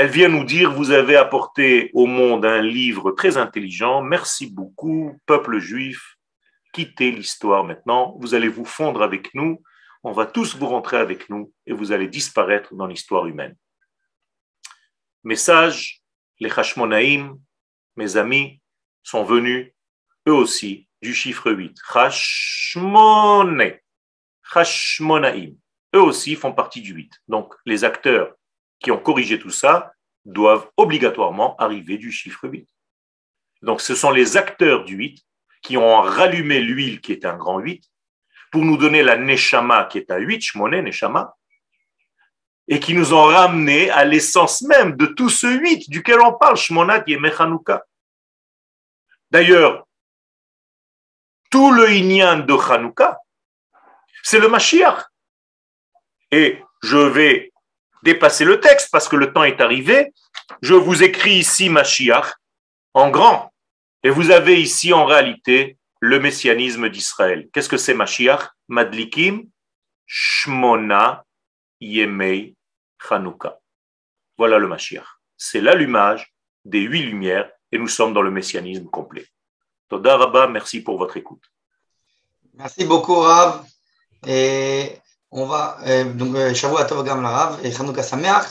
elle 0.00 0.08
vient 0.08 0.30
nous 0.30 0.44
dire, 0.44 0.72
vous 0.72 0.92
avez 0.92 1.16
apporté 1.16 1.90
au 1.92 2.06
monde 2.06 2.46
un 2.46 2.62
livre 2.62 3.10
très 3.10 3.36
intelligent, 3.36 4.00
merci 4.00 4.46
beaucoup, 4.46 5.20
peuple 5.26 5.58
juif, 5.58 6.16
quittez 6.72 7.10
l'histoire 7.10 7.64
maintenant, 7.64 8.16
vous 8.18 8.32
allez 8.32 8.48
vous 8.48 8.64
fondre 8.64 9.02
avec 9.02 9.34
nous, 9.34 9.62
on 10.02 10.12
va 10.12 10.24
tous 10.24 10.56
vous 10.56 10.68
rentrer 10.68 10.96
avec 10.96 11.28
nous 11.28 11.52
et 11.66 11.74
vous 11.74 11.92
allez 11.92 12.08
disparaître 12.08 12.74
dans 12.74 12.86
l'histoire 12.86 13.26
humaine. 13.26 13.54
Message, 15.22 16.00
les 16.38 16.50
Hashmonaïm, 16.50 17.38
mes 17.96 18.16
amis, 18.16 18.58
sont 19.02 19.24
venus 19.24 19.70
eux 20.26 20.32
aussi 20.32 20.88
du 21.02 21.12
chiffre 21.12 21.52
8. 21.52 21.76
Hashmone, 21.92 23.74
Hashmonaïm. 24.54 25.58
Eux 25.94 26.02
aussi 26.02 26.36
font 26.36 26.54
partie 26.54 26.80
du 26.80 26.94
8. 26.94 27.12
Donc 27.28 27.54
les 27.66 27.84
acteurs 27.84 28.34
qui 28.80 28.90
ont 28.90 28.98
corrigé 28.98 29.38
tout 29.38 29.50
ça 29.50 29.92
doivent 30.24 30.68
obligatoirement 30.76 31.56
arriver 31.56 31.98
du 31.98 32.10
chiffre 32.10 32.48
8. 32.48 32.68
Donc 33.62 33.80
ce 33.80 33.94
sont 33.94 34.10
les 34.10 34.36
acteurs 34.36 34.84
du 34.84 34.96
8 34.96 35.22
qui 35.62 35.76
ont 35.76 36.00
rallumé 36.00 36.60
l'huile 36.60 37.00
qui 37.00 37.12
est 37.12 37.24
un 37.24 37.36
grand 37.36 37.58
8 37.58 37.84
pour 38.50 38.64
nous 38.64 38.76
donner 38.76 39.02
la 39.02 39.16
Neshama 39.16 39.84
qui 39.84 39.98
est 39.98 40.10
un 40.10 40.18
8, 40.18 40.42
Shmoné 40.42 40.82
Neshama, 40.82 41.36
et 42.68 42.80
qui 42.80 42.94
nous 42.94 43.12
ont 43.12 43.24
ramené 43.24 43.90
à 43.90 44.04
l'essence 44.04 44.62
même 44.62 44.96
de 44.96 45.06
tout 45.06 45.28
ce 45.28 45.46
8 45.46 45.90
duquel 45.90 46.20
on 46.20 46.32
parle, 46.32 46.56
Shmona 46.56 47.00
qui 47.00 47.12
est 47.12 47.18
Mechanouka. 47.18 47.84
D'ailleurs, 49.30 49.86
tout 51.50 51.72
le 51.72 51.90
Inyan 51.90 52.38
de 52.38 52.54
Hanouka, 52.54 53.18
c'est 54.22 54.38
le 54.38 54.48
Mashiach. 54.48 55.04
Et 56.30 56.62
je 56.82 56.96
vais 56.96 57.49
dépasser 58.02 58.44
le 58.44 58.60
texte 58.60 58.88
parce 58.90 59.08
que 59.08 59.16
le 59.16 59.32
temps 59.32 59.44
est 59.44 59.60
arrivé. 59.60 60.12
Je 60.62 60.74
vous 60.74 61.02
écris 61.02 61.34
ici 61.34 61.68
Mashiach 61.68 62.34
en 62.94 63.10
grand. 63.10 63.52
Et 64.02 64.10
vous 64.10 64.30
avez 64.30 64.60
ici 64.60 64.92
en 64.92 65.04
réalité 65.04 65.76
le 66.00 66.18
messianisme 66.18 66.88
d'Israël. 66.88 67.48
Qu'est-ce 67.52 67.68
que 67.68 67.76
c'est 67.76 67.94
Mashiach? 67.94 68.48
Madlikim 68.68 69.44
Shmona 70.06 71.24
Yemei 71.80 72.56
Chanukah. 72.98 73.58
Voilà 74.38 74.58
le 74.58 74.68
Mashiach. 74.68 75.06
C'est 75.36 75.60
l'allumage 75.60 76.32
des 76.64 76.80
huit 76.80 77.02
lumières 77.02 77.50
et 77.72 77.78
nous 77.78 77.88
sommes 77.88 78.12
dans 78.12 78.22
le 78.22 78.30
messianisme 78.30 78.86
complet. 78.86 79.26
Toda 79.88 80.16
Rabba, 80.16 80.46
merci 80.46 80.82
pour 80.82 80.98
votre 80.98 81.16
écoute. 81.16 81.42
Merci 82.54 82.84
beaucoup, 82.84 83.16
Rav. 83.16 83.64
Et 84.26 84.98
on 85.32 85.46
va, 85.46 85.78
euh, 85.86 86.04
donc, 86.04 86.34
euh, 86.34 86.52
Tov 86.88 87.04
Gam 87.04 87.22
Larav 87.22 87.58
et 87.64 87.70
Chanukah 87.70 88.02
Sameach. 88.02 88.46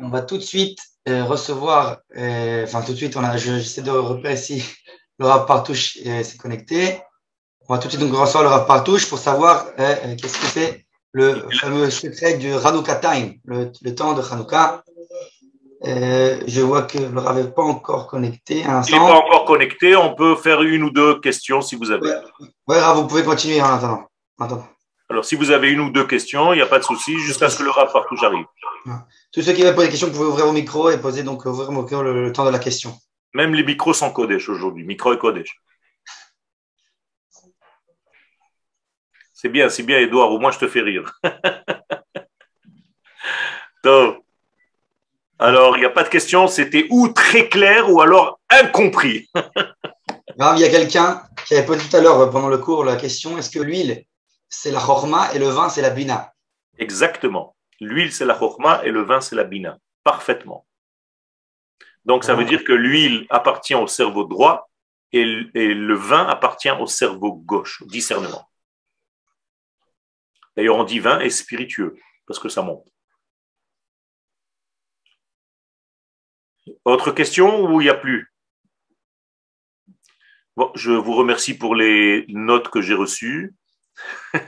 On 0.00 0.08
va 0.08 0.22
tout 0.22 0.38
de 0.38 0.42
suite 0.42 0.78
euh, 1.08 1.24
recevoir, 1.24 1.98
enfin 2.16 2.82
tout 2.82 2.92
de 2.92 2.96
suite, 2.96 3.16
on 3.16 3.24
a, 3.24 3.36
j'essaie 3.36 3.82
de 3.82 3.90
repérer 3.90 4.36
si 4.36 4.64
le 5.18 5.26
Rav 5.26 5.46
Partouche 5.46 5.98
s'est 5.98 6.38
connecté. 6.38 7.00
On 7.68 7.74
va 7.74 7.80
tout 7.80 7.88
de 7.88 7.92
suite 7.92 8.02
donc 8.02 8.14
recevoir 8.14 8.44
le 8.44 8.50
Rav 8.50 8.66
Partouche 8.66 9.08
pour 9.08 9.18
savoir 9.18 9.74
qu'est-ce 9.76 10.38
que 10.38 10.46
c'est 10.46 10.86
le 11.12 11.48
fameux 11.60 11.90
secret 11.90 12.38
du 12.38 12.52
Hanouka 12.52 12.96
Time, 12.96 13.34
le, 13.44 13.94
temps 13.94 14.14
de 14.14 14.22
Hanouka. 14.22 14.84
je 15.84 16.60
vois 16.60 16.82
que 16.82 16.98
le 16.98 17.18
Rav 17.18 17.36
n'est 17.36 17.50
pas 17.50 17.62
encore 17.62 18.06
connecté. 18.06 18.60
Il 18.60 18.92
n'est 18.92 18.98
pas 18.98 19.16
encore 19.16 19.44
connecté. 19.44 19.96
On 19.96 20.14
peut 20.14 20.36
faire 20.36 20.62
une 20.62 20.84
ou 20.84 20.90
deux 20.90 21.20
questions 21.20 21.60
si 21.62 21.74
vous 21.74 21.90
avez. 21.90 22.14
Oui, 22.68 22.78
Rav, 22.78 22.96
vous 22.96 23.08
pouvez 23.08 23.24
continuer 23.24 23.60
en 23.60 23.74
attendant. 23.74 24.08
En 24.38 24.44
attendant. 24.44 24.68
Alors, 25.08 25.24
si 25.24 25.36
vous 25.36 25.50
avez 25.50 25.70
une 25.70 25.80
ou 25.80 25.90
deux 25.90 26.06
questions, 26.06 26.52
il 26.52 26.56
n'y 26.56 26.62
a 26.62 26.66
pas 26.66 26.78
de 26.78 26.84
souci, 26.84 27.18
jusqu'à 27.18 27.48
ce 27.48 27.58
que 27.58 27.62
le 27.62 27.70
rap 27.70 27.92
partout 27.92 28.16
arrive. 28.24 28.46
Tous 29.32 29.42
ceux 29.42 29.52
qui 29.52 29.62
veulent 29.62 29.74
poser 29.74 29.86
des 29.86 29.92
questions, 29.92 30.08
vous 30.08 30.14
pouvez 30.14 30.28
ouvrir 30.28 30.46
vos 30.46 30.52
micros 30.52 30.90
et 30.90 31.00
poser 31.00 31.22
donc 31.22 31.44
ouvrir 31.46 31.70
micro 31.70 32.02
le, 32.02 32.32
temps 32.32 32.44
de 32.44 32.50
la 32.50 32.58
question. 32.58 32.92
Même 33.34 33.54
les 33.54 33.62
micros 33.64 33.94
sont 33.94 34.10
Kodesh 34.10 34.48
aujourd'hui, 34.48 34.84
micro 34.84 35.12
et 35.12 35.18
Kodesh. 35.18 35.60
C'est 39.32 39.48
bien, 39.48 39.68
c'est 39.68 39.82
bien, 39.82 39.98
Edouard, 39.98 40.32
au 40.32 40.38
moins 40.38 40.50
je 40.50 40.58
te 40.58 40.66
fais 40.66 40.80
rire. 40.80 41.12
Alors, 45.38 45.76
il 45.76 45.80
n'y 45.80 45.86
a 45.86 45.90
pas 45.90 46.02
de 46.02 46.08
question, 46.08 46.48
c'était 46.48 46.86
ou 46.90 47.08
très 47.08 47.48
clair 47.48 47.92
ou 47.92 48.00
alors 48.00 48.40
incompris. 48.48 49.28
il 50.38 50.60
y 50.60 50.64
a 50.64 50.70
quelqu'un 50.70 51.22
qui 51.46 51.54
avait 51.54 51.66
posé 51.66 51.88
tout 51.88 51.96
à 51.96 52.00
l'heure 52.00 52.30
pendant 52.30 52.48
le 52.48 52.58
cours 52.58 52.84
la 52.84 52.96
question 52.96 53.38
est-ce 53.38 53.50
que 53.50 53.60
l'huile 53.60 54.04
c'est 54.48 54.70
la 54.70 54.80
chorma 54.80 55.32
et 55.34 55.38
le 55.38 55.48
vin, 55.48 55.68
c'est 55.68 55.82
la 55.82 55.90
bina. 55.90 56.32
Exactement. 56.78 57.56
L'huile, 57.80 58.12
c'est 58.12 58.24
la 58.24 58.34
chorma 58.34 58.82
et 58.84 58.90
le 58.90 59.02
vin, 59.02 59.20
c'est 59.20 59.36
la 59.36 59.44
bina. 59.44 59.78
Parfaitement. 60.04 60.66
Donc, 62.04 62.22
ça 62.24 62.34
veut 62.34 62.44
dire 62.44 62.62
que 62.62 62.72
l'huile 62.72 63.26
appartient 63.30 63.74
au 63.74 63.88
cerveau 63.88 64.24
droit 64.24 64.70
et, 65.12 65.24
le 65.24 65.94
vin 65.94 66.26
appartient 66.26 66.70
au 66.70 66.86
cerveau 66.86 67.32
gauche, 67.32 67.82
discernement. 67.86 68.48
D'ailleurs, 70.56 70.76
on 70.76 70.84
dit 70.84 71.00
vin 71.00 71.20
est 71.20 71.30
spiritueux 71.30 71.96
parce 72.26 72.38
que 72.38 72.48
ça 72.48 72.62
monte. 72.62 72.86
Autre 76.84 77.10
question 77.10 77.64
ou 77.64 77.80
il 77.80 77.84
n'y 77.84 77.90
a 77.90 77.94
plus? 77.94 78.32
Je 80.74 80.92
vous 80.92 81.14
remercie 81.14 81.56
pour 81.58 81.74
les 81.74 82.24
notes 82.28 82.68
que 82.68 82.80
j'ai 82.80 82.94
reçues. 82.94 83.54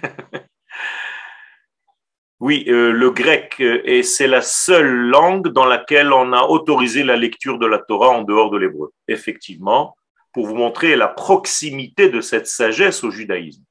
oui, 2.41 2.65
euh, 2.69 2.93
le 2.93 3.11
grec, 3.11 3.57
euh, 3.61 3.81
et 3.85 4.03
c'est 4.03 4.27
la 4.27 4.43
seule 4.43 4.91
langue 5.09 5.49
dans 5.49 5.65
laquelle 5.65 6.13
on 6.13 6.33
a 6.33 6.43
autorisé 6.43 7.03
la 7.03 7.17
lecture 7.17 7.59
de 7.59 7.67
la 7.67 7.79
Torah 7.79 8.11
en 8.11 8.23
dehors 8.23 8.51
de 8.51 8.59
l'hébreu. 8.59 8.93
Effectivement, 9.09 9.97
pour 10.33 10.47
vous 10.47 10.55
montrer 10.55 10.97
la 10.97 11.09
proximité 11.09 12.09
de 12.09 12.21
cette 12.21 12.47
sagesse 12.47 13.03
au 13.05 13.11
judaïsme. 13.11 13.65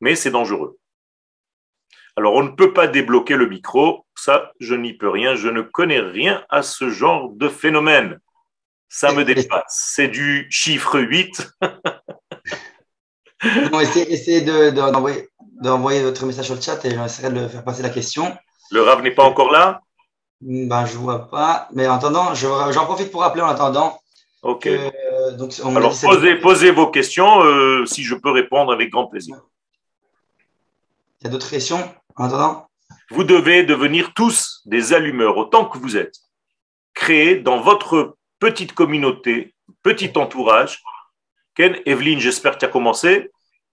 Mais 0.00 0.14
c'est 0.14 0.30
dangereux. 0.30 0.78
Alors, 2.16 2.34
on 2.34 2.42
ne 2.42 2.50
peut 2.50 2.72
pas 2.72 2.88
débloquer 2.88 3.36
le 3.36 3.48
micro, 3.48 4.04
ça, 4.16 4.50
je 4.58 4.74
n'y 4.74 4.92
peux 4.94 5.08
rien, 5.08 5.36
je 5.36 5.48
ne 5.48 5.62
connais 5.62 6.00
rien 6.00 6.44
à 6.48 6.62
ce 6.62 6.90
genre 6.90 7.30
de 7.30 7.48
phénomène. 7.48 8.18
Ça 8.88 9.12
me 9.12 9.24
dépasse. 9.34 9.92
C'est 9.94 10.08
du 10.08 10.48
chiffre 10.50 10.98
8. 10.98 11.54
essayez, 13.80 14.42
d'envoyer, 15.60 16.02
votre 16.02 16.24
message 16.26 16.46
sur 16.46 16.54
le 16.54 16.60
chat 16.60 16.84
et 16.84 16.90
j'essaierai 16.90 17.32
de 17.32 17.48
faire 17.48 17.64
passer 17.64 17.82
la 17.82 17.90
question. 17.90 18.36
Le 18.70 18.82
Rav 18.82 19.02
n'est 19.02 19.14
pas 19.14 19.24
encore 19.24 19.52
là? 19.52 19.80
Ben, 20.40 20.86
Je 20.86 20.94
ne 20.94 20.98
vois 20.98 21.28
pas. 21.28 21.68
Mais 21.72 21.86
en 21.86 21.94
attendant, 21.94 22.34
j'en 22.34 22.84
profite 22.84 23.10
pour 23.10 23.22
rappeler 23.22 23.42
en 23.42 23.48
attendant 23.48 24.00
Ok. 24.42 24.62
que 24.62 25.36
donc, 25.36 25.52
Alors, 25.64 25.94
posez, 26.42 26.70
vos 26.70 26.88
questions, 26.88 27.42
euh, 27.42 27.84
si 27.86 28.04
je 28.04 28.14
peux 28.14 28.30
répondre 28.30 28.72
avec 28.72 28.90
grand 28.90 29.06
plaisir. 29.06 29.36
Il 31.20 31.24
y 31.24 31.26
a 31.26 31.30
d'autres 31.30 31.50
questions 31.50 31.92
en 32.16 32.24
attendant? 32.26 32.68
Vous 33.10 33.24
devez 33.24 33.64
devenir 33.64 34.12
tous 34.14 34.60
des 34.66 34.92
allumeurs, 34.92 35.36
autant 35.36 35.64
que 35.64 35.78
vous 35.78 35.96
êtes. 35.96 36.14
Créer 36.94 37.36
dans 37.36 37.60
votre 37.60 38.16
petite 38.38 38.74
communauté, 38.74 39.54
petit 39.82 40.12
entourage, 40.16 40.82
Ken, 41.58 41.76
Evelyne, 41.86 42.20
j'espère 42.20 42.52
que 42.54 42.58
tu 42.58 42.64
as 42.66 42.68
commencé, 42.68 43.32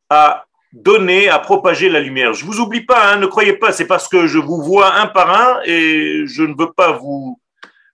à 0.10 0.46
donner, 0.74 1.30
à 1.30 1.38
propager 1.38 1.88
la 1.88 2.00
lumière. 2.00 2.34
Je 2.34 2.44
ne 2.44 2.52
vous 2.52 2.60
oublie 2.60 2.84
pas, 2.84 3.14
hein, 3.14 3.18
ne 3.18 3.28
croyez 3.28 3.54
pas, 3.54 3.72
c'est 3.72 3.86
parce 3.86 4.08
que 4.08 4.26
je 4.26 4.40
vous 4.40 4.62
vois 4.62 4.96
un 4.96 5.06
par 5.06 5.30
un 5.30 5.62
et 5.66 6.24
je 6.26 6.42
ne 6.42 6.56
veux 6.58 6.74
pas 6.74 6.94
vous, 6.94 7.40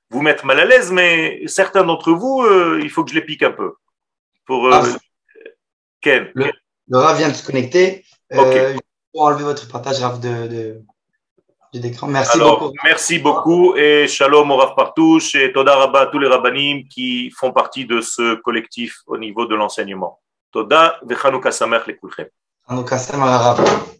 vous 0.09 0.21
mettre 0.21 0.45
mal 0.45 0.61
à 0.61 0.65
l'aise, 0.65 0.91
mais 0.93 1.43
certains 1.45 1.83
d'entre 1.83 2.13
vous, 2.13 2.41
euh, 2.41 2.79
il 2.81 2.89
faut 2.89 3.03
que 3.03 3.09
je 3.09 3.15
les 3.15 3.25
pique 3.25 3.43
un 3.43 3.51
peu. 3.51 3.73
Pour, 4.45 4.67
euh, 4.67 4.71
ah. 4.73 4.97
Ken. 5.99 6.31
Le, 6.35 6.51
Rav 6.89 7.17
vient 7.17 7.29
de 7.29 7.33
se 7.33 7.45
connecter. 7.45 8.05
Euh, 8.33 8.73
pour 9.11 9.23
enlever 9.23 9.43
votre 9.43 9.67
partage, 9.67 9.99
Rav, 9.99 10.21
de, 10.21 10.81
d'écran. 11.79 12.07
Merci 12.07 12.39
beaucoup. 12.39 12.71
Merci 12.83 13.19
beaucoup 13.19 13.75
et 13.75 14.07
shalom 14.07 14.51
au 14.51 14.57
Rav 14.57 14.75
Partouche 14.75 15.35
et 15.35 15.53
Toda 15.53 15.75
Rabba 15.75 16.01
à 16.01 16.05
tous 16.07 16.19
les 16.19 16.27
rabbanim 16.27 16.83
qui 16.89 17.31
font 17.31 17.51
partie 17.51 17.85
de 17.85 18.01
ce 18.01 18.35
collectif 18.41 18.97
au 19.07 19.17
niveau 19.17 19.45
de 19.45 19.55
l'enseignement. 19.55 20.19
Toda 20.51 20.99
vechanouka 21.03 21.51
samer 21.51 21.79
le 21.87 21.93
kulchem. 21.93 22.27
Chanukah 22.67 22.97
samer 22.97 23.95